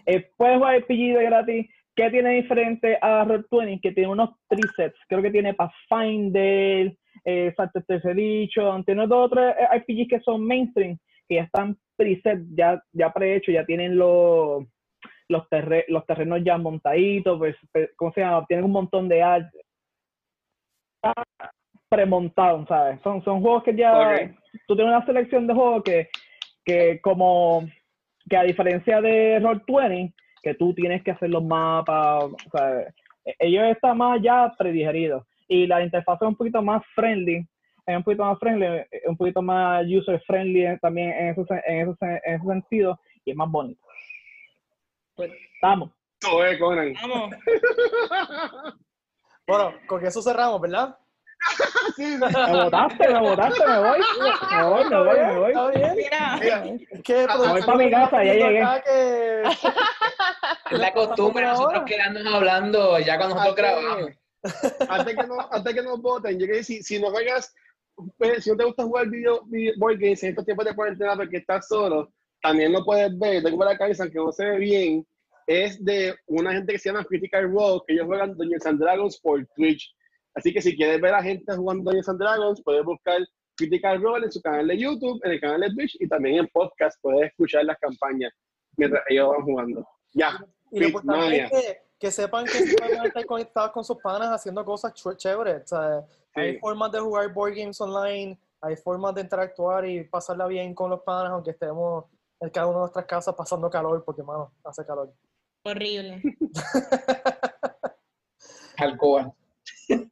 eh, 0.05 0.29
puedes 0.37 0.57
jugar 0.57 0.77
RPG 0.79 1.17
de 1.17 1.23
gratis. 1.25 1.69
¿Qué 1.95 2.09
tiene 2.11 2.29
diferente 2.41 2.97
a 3.01 3.25
Roll20? 3.25 3.81
Que 3.81 3.91
tiene 3.91 4.09
unos 4.09 4.29
presets. 4.47 4.97
Creo 5.07 5.21
que 5.21 5.31
tiene 5.31 5.53
Pathfinder, 5.53 6.95
eh, 7.25 7.53
Santa 7.57 7.83
Edition. 7.87 8.85
Tiene 8.85 9.05
dos 9.07 9.25
o 9.25 9.29
tres 9.29 9.55
RPGs 9.73 10.07
que 10.07 10.19
son 10.21 10.45
mainstream, 10.45 10.97
que 11.27 11.35
ya 11.35 11.43
están 11.43 11.77
presets, 11.97 12.43
ya, 12.55 12.81
ya 12.93 13.11
prehechos, 13.11 13.53
ya 13.53 13.65
tienen 13.65 13.97
los, 13.97 14.63
los, 15.27 15.49
terre- 15.49 15.85
los 15.89 16.05
terrenos 16.05 16.39
ya 16.43 16.57
montaditos. 16.57 17.37
Pues, 17.37 17.57
¿Cómo 17.97 18.13
se 18.13 18.21
llama? 18.21 18.45
Tienen 18.47 18.65
un 18.65 18.71
montón 18.71 19.09
de 19.09 19.21
art 19.21 19.47
premontados, 21.89 22.67
¿sabes? 22.67 23.01
Son, 23.01 23.23
son 23.23 23.41
juegos 23.41 23.63
que 23.63 23.75
ya 23.75 23.97
Ok. 23.97 24.31
tú 24.67 24.75
tienes 24.75 24.93
una 24.95 25.05
selección 25.05 25.47
de 25.47 25.53
juegos 25.53 25.83
que, 25.83 26.07
que 26.63 27.01
como 27.01 27.67
que 28.29 28.37
a 28.37 28.43
diferencia 28.43 29.01
de 29.01 29.39
Roll20, 29.41 30.13
que 30.41 30.53
tú 30.53 30.73
tienes 30.73 31.03
que 31.03 31.11
hacer 31.11 31.29
los 31.29 31.43
mapas, 31.43 32.23
o 32.25 32.35
sea, 32.51 32.81
e- 33.25 33.35
ellos 33.39 33.63
están 33.65 33.97
más 33.97 34.21
ya 34.21 34.53
predigeridos. 34.57 35.25
Y 35.47 35.65
la 35.67 35.83
interfaz 35.83 36.21
es 36.21 36.27
un 36.27 36.35
poquito 36.35 36.61
más 36.61 36.81
friendly, 36.95 37.45
es 37.85 37.97
un 37.97 38.03
poquito 38.03 38.23
más 38.23 38.37
friendly, 38.39 38.65
es 38.91 39.05
un 39.07 39.17
poquito 39.17 39.41
más 39.41 39.85
user 39.87 40.21
friendly 40.27 40.77
también 40.79 41.09
en 41.11 41.29
ese, 41.29 41.41
en 41.67 41.89
ese, 41.89 42.21
en 42.25 42.35
ese 42.35 42.45
sentido, 42.45 42.99
y 43.25 43.31
es 43.31 43.35
más 43.37 43.49
bonito. 43.49 43.81
Pues, 45.15 45.31
Vamos. 45.61 45.89
Eso 46.21 46.45
es, 46.45 46.59
Conan. 46.59 46.93
vamos. 47.01 47.35
Bueno, 49.47 49.73
con 49.87 50.05
eso 50.05 50.21
cerramos, 50.21 50.61
¿verdad? 50.61 50.95
Sí, 51.95 52.05
sí. 52.05 52.19
Me 52.19 52.63
votaste, 52.63 53.09
me 53.09 53.19
votaste, 53.19 53.67
me 53.67 53.79
voy. 53.79 53.99
Me 54.51 54.63
voy, 54.63 54.89
me 54.89 54.97
voy, 54.97 55.19
me 55.19 55.39
voy. 55.39 55.51
Está 55.51 55.67
bien. 55.69 55.95
Mira, 55.95 57.01
que 57.03 57.25
Ah, 57.29 57.37
voy 57.37 57.61
pa' 57.61 57.75
mi 57.75 57.91
casa, 57.91 58.23
ya 58.23 58.33
llegué. 58.33 58.63
que- 58.85 59.43
Es 60.71 60.79
la 60.79 60.93
costumbre 60.93 61.45
nosotros 61.45 61.83
quedarnos 61.85 62.25
hablando 62.33 62.99
ya 62.99 63.17
cuando 63.17 63.35
nosotros 63.35 63.55
grabamos. 63.57 64.11
antes 64.87 65.15
que, 65.15 65.27
no, 65.27 65.35
antes 65.51 65.73
que 65.73 65.81
nos 65.81 66.01
voten, 66.01 66.39
yo 66.39 66.47
que 66.47 66.63
si, 66.63 66.81
si 66.83 66.99
no 66.99 67.09
juegas, 67.11 67.53
pues, 68.17 68.43
si 68.43 68.51
no 68.51 68.55
te 68.57 68.63
gusta 68.63 68.83
jugar 68.83 69.07
video, 69.09 69.41
video 69.47 69.73
board 69.77 69.97
games 69.99 70.23
en 70.23 70.29
estos 70.29 70.45
tiempos 70.45 70.65
de 70.65 70.75
cuarentena 70.75 71.15
porque 71.15 71.37
estás 71.37 71.67
solo, 71.67 72.13
también 72.41 72.71
lo 72.71 72.85
puedes 72.85 73.17
ver. 73.19 73.43
Tengo 73.43 73.65
la 73.65 73.77
cabeza, 73.77 74.03
aunque 74.03 74.19
no 74.19 74.31
se 74.31 74.45
ve 74.45 74.57
bien, 74.59 75.05
es 75.47 75.83
de 75.83 76.15
una 76.27 76.53
gente 76.53 76.71
que 76.73 76.79
se 76.79 76.89
llama 76.89 77.03
Critical 77.03 77.51
Role, 77.51 77.81
que 77.85 77.93
ellos 77.95 78.05
juegan 78.05 78.37
Dungeons 78.37 78.65
and 78.65 78.79
Dragons 78.79 79.19
por 79.19 79.45
Twitch. 79.55 79.93
Así 80.39 80.53
que 80.53 80.61
si 80.61 80.75
quieres 80.75 80.99
ver 81.01 81.13
a 81.13 81.21
gente 81.21 81.53
jugando 81.55 81.83
Dungeons 81.83 82.09
and 82.09 82.19
Dragons, 82.19 82.61
puedes 82.63 82.83
buscar 82.85 83.19
Critical 83.55 84.01
Role 84.01 84.25
en 84.25 84.31
su 84.31 84.41
canal 84.41 84.67
de 84.67 84.77
YouTube, 84.77 85.19
en 85.23 85.31
el 85.31 85.41
canal 85.41 85.61
de 85.61 85.69
Twitch 85.73 85.97
y 85.99 86.07
también 86.07 86.39
en 86.39 86.47
podcast. 86.47 86.97
Puedes 87.01 87.29
escuchar 87.29 87.65
las 87.65 87.77
campañas 87.77 88.31
mientras 88.77 89.03
ellos 89.09 89.29
van 89.29 89.41
jugando. 89.43 89.87
Ya. 90.13 90.39
Y 90.71 90.83
es 90.85 90.93
que, 91.51 91.81
que 91.99 92.11
sepan 92.11 92.45
que 92.45 92.51
se 92.51 92.75
pueden 92.77 93.05
estar 93.05 93.25
conectados 93.25 93.71
con 93.71 93.83
sus 93.83 93.97
panas 93.97 94.29
haciendo 94.29 94.63
cosas 94.63 94.93
ch- 94.93 95.17
chéveres. 95.17 95.63
O 95.63 95.67
sea, 95.67 96.05
Hay 96.35 96.57
formas 96.59 96.91
de 96.91 96.99
jugar 96.99 97.33
board 97.33 97.55
games 97.55 97.81
online, 97.81 98.39
hay 98.61 98.75
formas 98.77 99.13
de 99.15 99.21
interactuar 99.21 99.85
y 99.85 100.03
pasarla 100.05 100.47
bien 100.47 100.73
con 100.73 100.89
los 100.89 101.01
panas, 101.01 101.31
aunque 101.33 101.51
estemos 101.51 102.05
en 102.39 102.49
cada 102.51 102.67
una 102.67 102.75
de 102.77 102.81
nuestras 102.81 103.05
casas 103.05 103.35
pasando 103.35 103.69
calor, 103.69 104.03
porque, 104.05 104.23
mano, 104.23 104.53
hace 104.63 104.85
calor. 104.85 105.11
horrible. 105.63 106.21
Alcoba. 108.77 109.33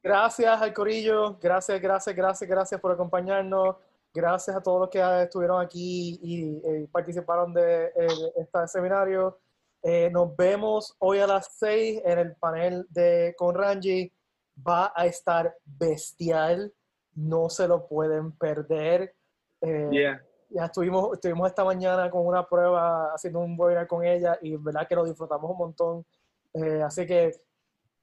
Gracias 0.02 0.60
al 0.60 0.72
Corillo, 0.74 1.38
gracias, 1.40 1.80
gracias, 1.80 2.16
gracias, 2.16 2.50
gracias 2.50 2.80
por 2.80 2.92
acompañarnos. 2.92 3.76
Gracias 4.12 4.56
a 4.56 4.62
todos 4.62 4.80
los 4.80 4.88
que 4.88 5.22
estuvieron 5.22 5.60
aquí 5.60 6.18
y 6.22 6.60
eh, 6.66 6.88
participaron 6.90 7.52
de 7.52 7.86
eh, 7.86 8.32
este 8.36 8.66
seminario. 8.66 9.38
Eh, 9.82 10.10
nos 10.10 10.34
vemos 10.36 10.96
hoy 10.98 11.18
a 11.20 11.26
las 11.26 11.48
6 11.58 12.02
en 12.04 12.18
el 12.18 12.34
panel 12.36 12.86
de 12.90 13.34
con 13.36 13.54
Ranji. 13.54 14.12
Va 14.66 14.92
a 14.96 15.06
estar 15.06 15.54
bestial, 15.64 16.72
no 17.14 17.48
se 17.48 17.68
lo 17.68 17.86
pueden 17.86 18.32
perder. 18.32 19.14
Eh, 19.60 19.88
Yeah. 19.92 20.22
ya 20.50 20.64
estuvimos, 20.64 21.12
estuvimos 21.14 21.48
esta 21.48 21.64
mañana 21.64 22.10
con 22.10 22.26
una 22.26 22.46
prueba 22.46 23.12
haciendo 23.12 23.40
un 23.40 23.54
webinar 23.58 23.86
con 23.86 24.04
ella 24.04 24.38
y 24.40 24.56
verdad 24.56 24.88
que 24.88 24.96
lo 24.96 25.04
disfrutamos 25.04 25.50
un 25.50 25.58
montón. 25.58 26.06
Eh, 26.54 26.82
así 26.82 27.06
que 27.06 27.32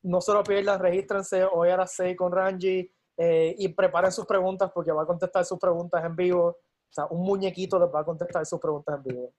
no 0.06 0.22
se 0.22 0.34
lo 0.34 0.43
pierdan, 0.43 0.80
regístrense 0.80 1.43
hoy 1.45 1.70
a 1.70 1.78
las 1.78 1.91
6 1.93 2.16
con 2.18 2.32
Ranji 2.32 2.91
eh, 3.18 3.56
y 3.58 3.68
preparen 3.70 4.12
sus 4.12 4.26
preguntas 4.26 4.72
porque 4.74 4.91
va 4.91 5.03
a 5.03 5.06
contestar 5.06 5.43
sus 5.45 5.60
preguntas 5.60 6.03
en 6.03 6.16
vivo. 6.16 6.47
O 6.47 6.93
sea, 6.95 7.06
un 7.08 7.22
muñequito 7.24 7.78
les 7.80 7.93
va 7.93 8.01
a 8.01 8.06
contestar 8.06 8.45
sus 8.45 8.60
preguntas 8.60 8.95
en 8.97 9.03
vivo. 9.03 9.32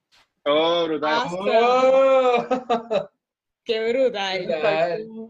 Oh, 0.45 0.85
brutal. 0.87 1.29
Oh. 1.33 2.45
Qué 3.65 3.93
brutal. 3.93 4.47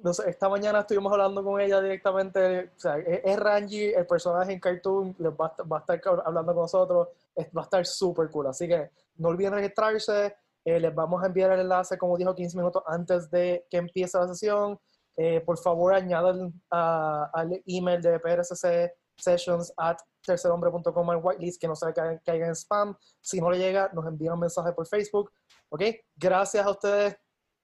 No 0.02 0.12
sé, 0.12 0.28
esta 0.28 0.48
mañana 0.50 0.80
estuvimos 0.80 1.10
hablando 1.10 1.42
con 1.42 1.58
ella 1.60 1.80
directamente. 1.80 2.70
O 2.76 2.78
sea, 2.80 2.98
es, 2.98 3.38
Ranji, 3.38 3.94
el 3.94 4.06
personaje 4.06 4.52
en 4.52 4.60
cartoon, 4.60 5.14
les 5.18 5.32
va, 5.32 5.46
a 5.46 5.48
estar- 5.48 5.72
va 5.72 5.78
a 5.78 5.80
estar 5.94 6.22
hablando 6.24 6.52
con 6.52 6.62
nosotros. 6.62 7.08
es- 7.34 7.48
va 7.56 7.62
a 7.62 7.64
estar 7.64 7.86
súper 7.86 8.28
cool. 8.30 8.46
Así 8.48 8.68
que 8.68 8.90
no 9.16 9.28
olviden 9.28 9.54
registrarse. 9.54 10.34
eh, 10.68 10.80
les 10.80 10.92
vamos 10.92 11.22
a 11.22 11.26
enviar 11.26 11.52
el 11.52 11.60
enlace, 11.60 11.96
como 11.96 12.16
dijo, 12.18 12.34
15 12.34 12.56
minutos 12.56 12.82
antes 12.86 13.30
de 13.30 13.64
que 13.70 13.76
empiece 13.76 14.18
la 14.18 14.26
sesión. 14.26 14.76
Eh, 15.16 15.40
por 15.40 15.58
favor, 15.58 15.94
añadan 15.94 16.52
al 16.70 17.62
email 17.66 18.02
de 18.02 18.18
PRCC 18.20 18.92
sessions 19.16 19.72
at 19.76 19.96
tercerhombre.com 20.22 21.10
al 21.10 21.20
whitelist 21.22 21.60
que 21.60 21.68
no 21.68 21.74
se 21.74 21.92
caiga, 21.92 22.20
caiga 22.24 22.46
en 22.46 22.54
spam. 22.54 22.96
Si 23.20 23.40
no 23.40 23.50
le 23.50 23.58
llega, 23.58 23.90
nos 23.92 24.06
envían 24.06 24.34
un 24.34 24.40
mensaje 24.40 24.72
por 24.72 24.86
Facebook. 24.86 25.32
¿Ok? 25.68 25.82
Gracias 26.16 26.64
a 26.64 26.70
ustedes, 26.70 27.16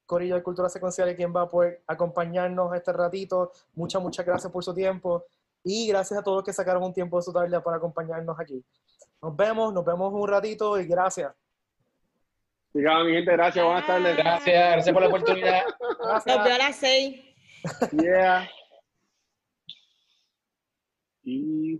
Corillo 0.05 0.35
de 0.35 0.43
Cultura 0.43 0.69
Secuencial, 0.69 1.09
y 1.09 1.15
quien 1.15 1.33
va 1.35 1.43
a 1.43 1.49
poder 1.49 1.83
acompañarnos 1.87 2.73
este 2.75 2.91
ratito. 2.93 3.51
Muchas, 3.73 4.01
muchas 4.01 4.25
gracias 4.25 4.51
por 4.51 4.63
su 4.63 4.73
tiempo. 4.73 5.25
Y 5.63 5.87
gracias 5.87 6.19
a 6.19 6.23
todos 6.23 6.37
los 6.37 6.43
que 6.43 6.53
sacaron 6.53 6.83
un 6.83 6.93
tiempo 6.93 7.17
de 7.17 7.23
su 7.23 7.31
tarde 7.31 7.61
para 7.61 7.77
acompañarnos 7.77 8.37
aquí. 8.39 8.63
Nos 9.21 9.35
vemos, 9.35 9.73
nos 9.73 9.85
vemos 9.85 10.11
un 10.13 10.27
ratito 10.27 10.77
y 10.79 10.85
gracias. 10.85 11.33
Mi 12.73 12.81
gente, 12.81 13.31
gracias. 13.31 13.63
Buenas 13.63 13.85
tardes. 13.85 14.17
Gracias, 14.17 14.71
gracias 14.73 14.93
por 14.93 15.01
la 15.03 15.07
oportunidad. 15.07 15.61
Gracias. 15.99 16.35
Nos 16.35 16.43
veo 16.43 16.55
a 16.55 16.57
las 16.57 16.75
seis. 16.75 17.32
Yeah. 17.93 18.45
Y... 21.23 21.79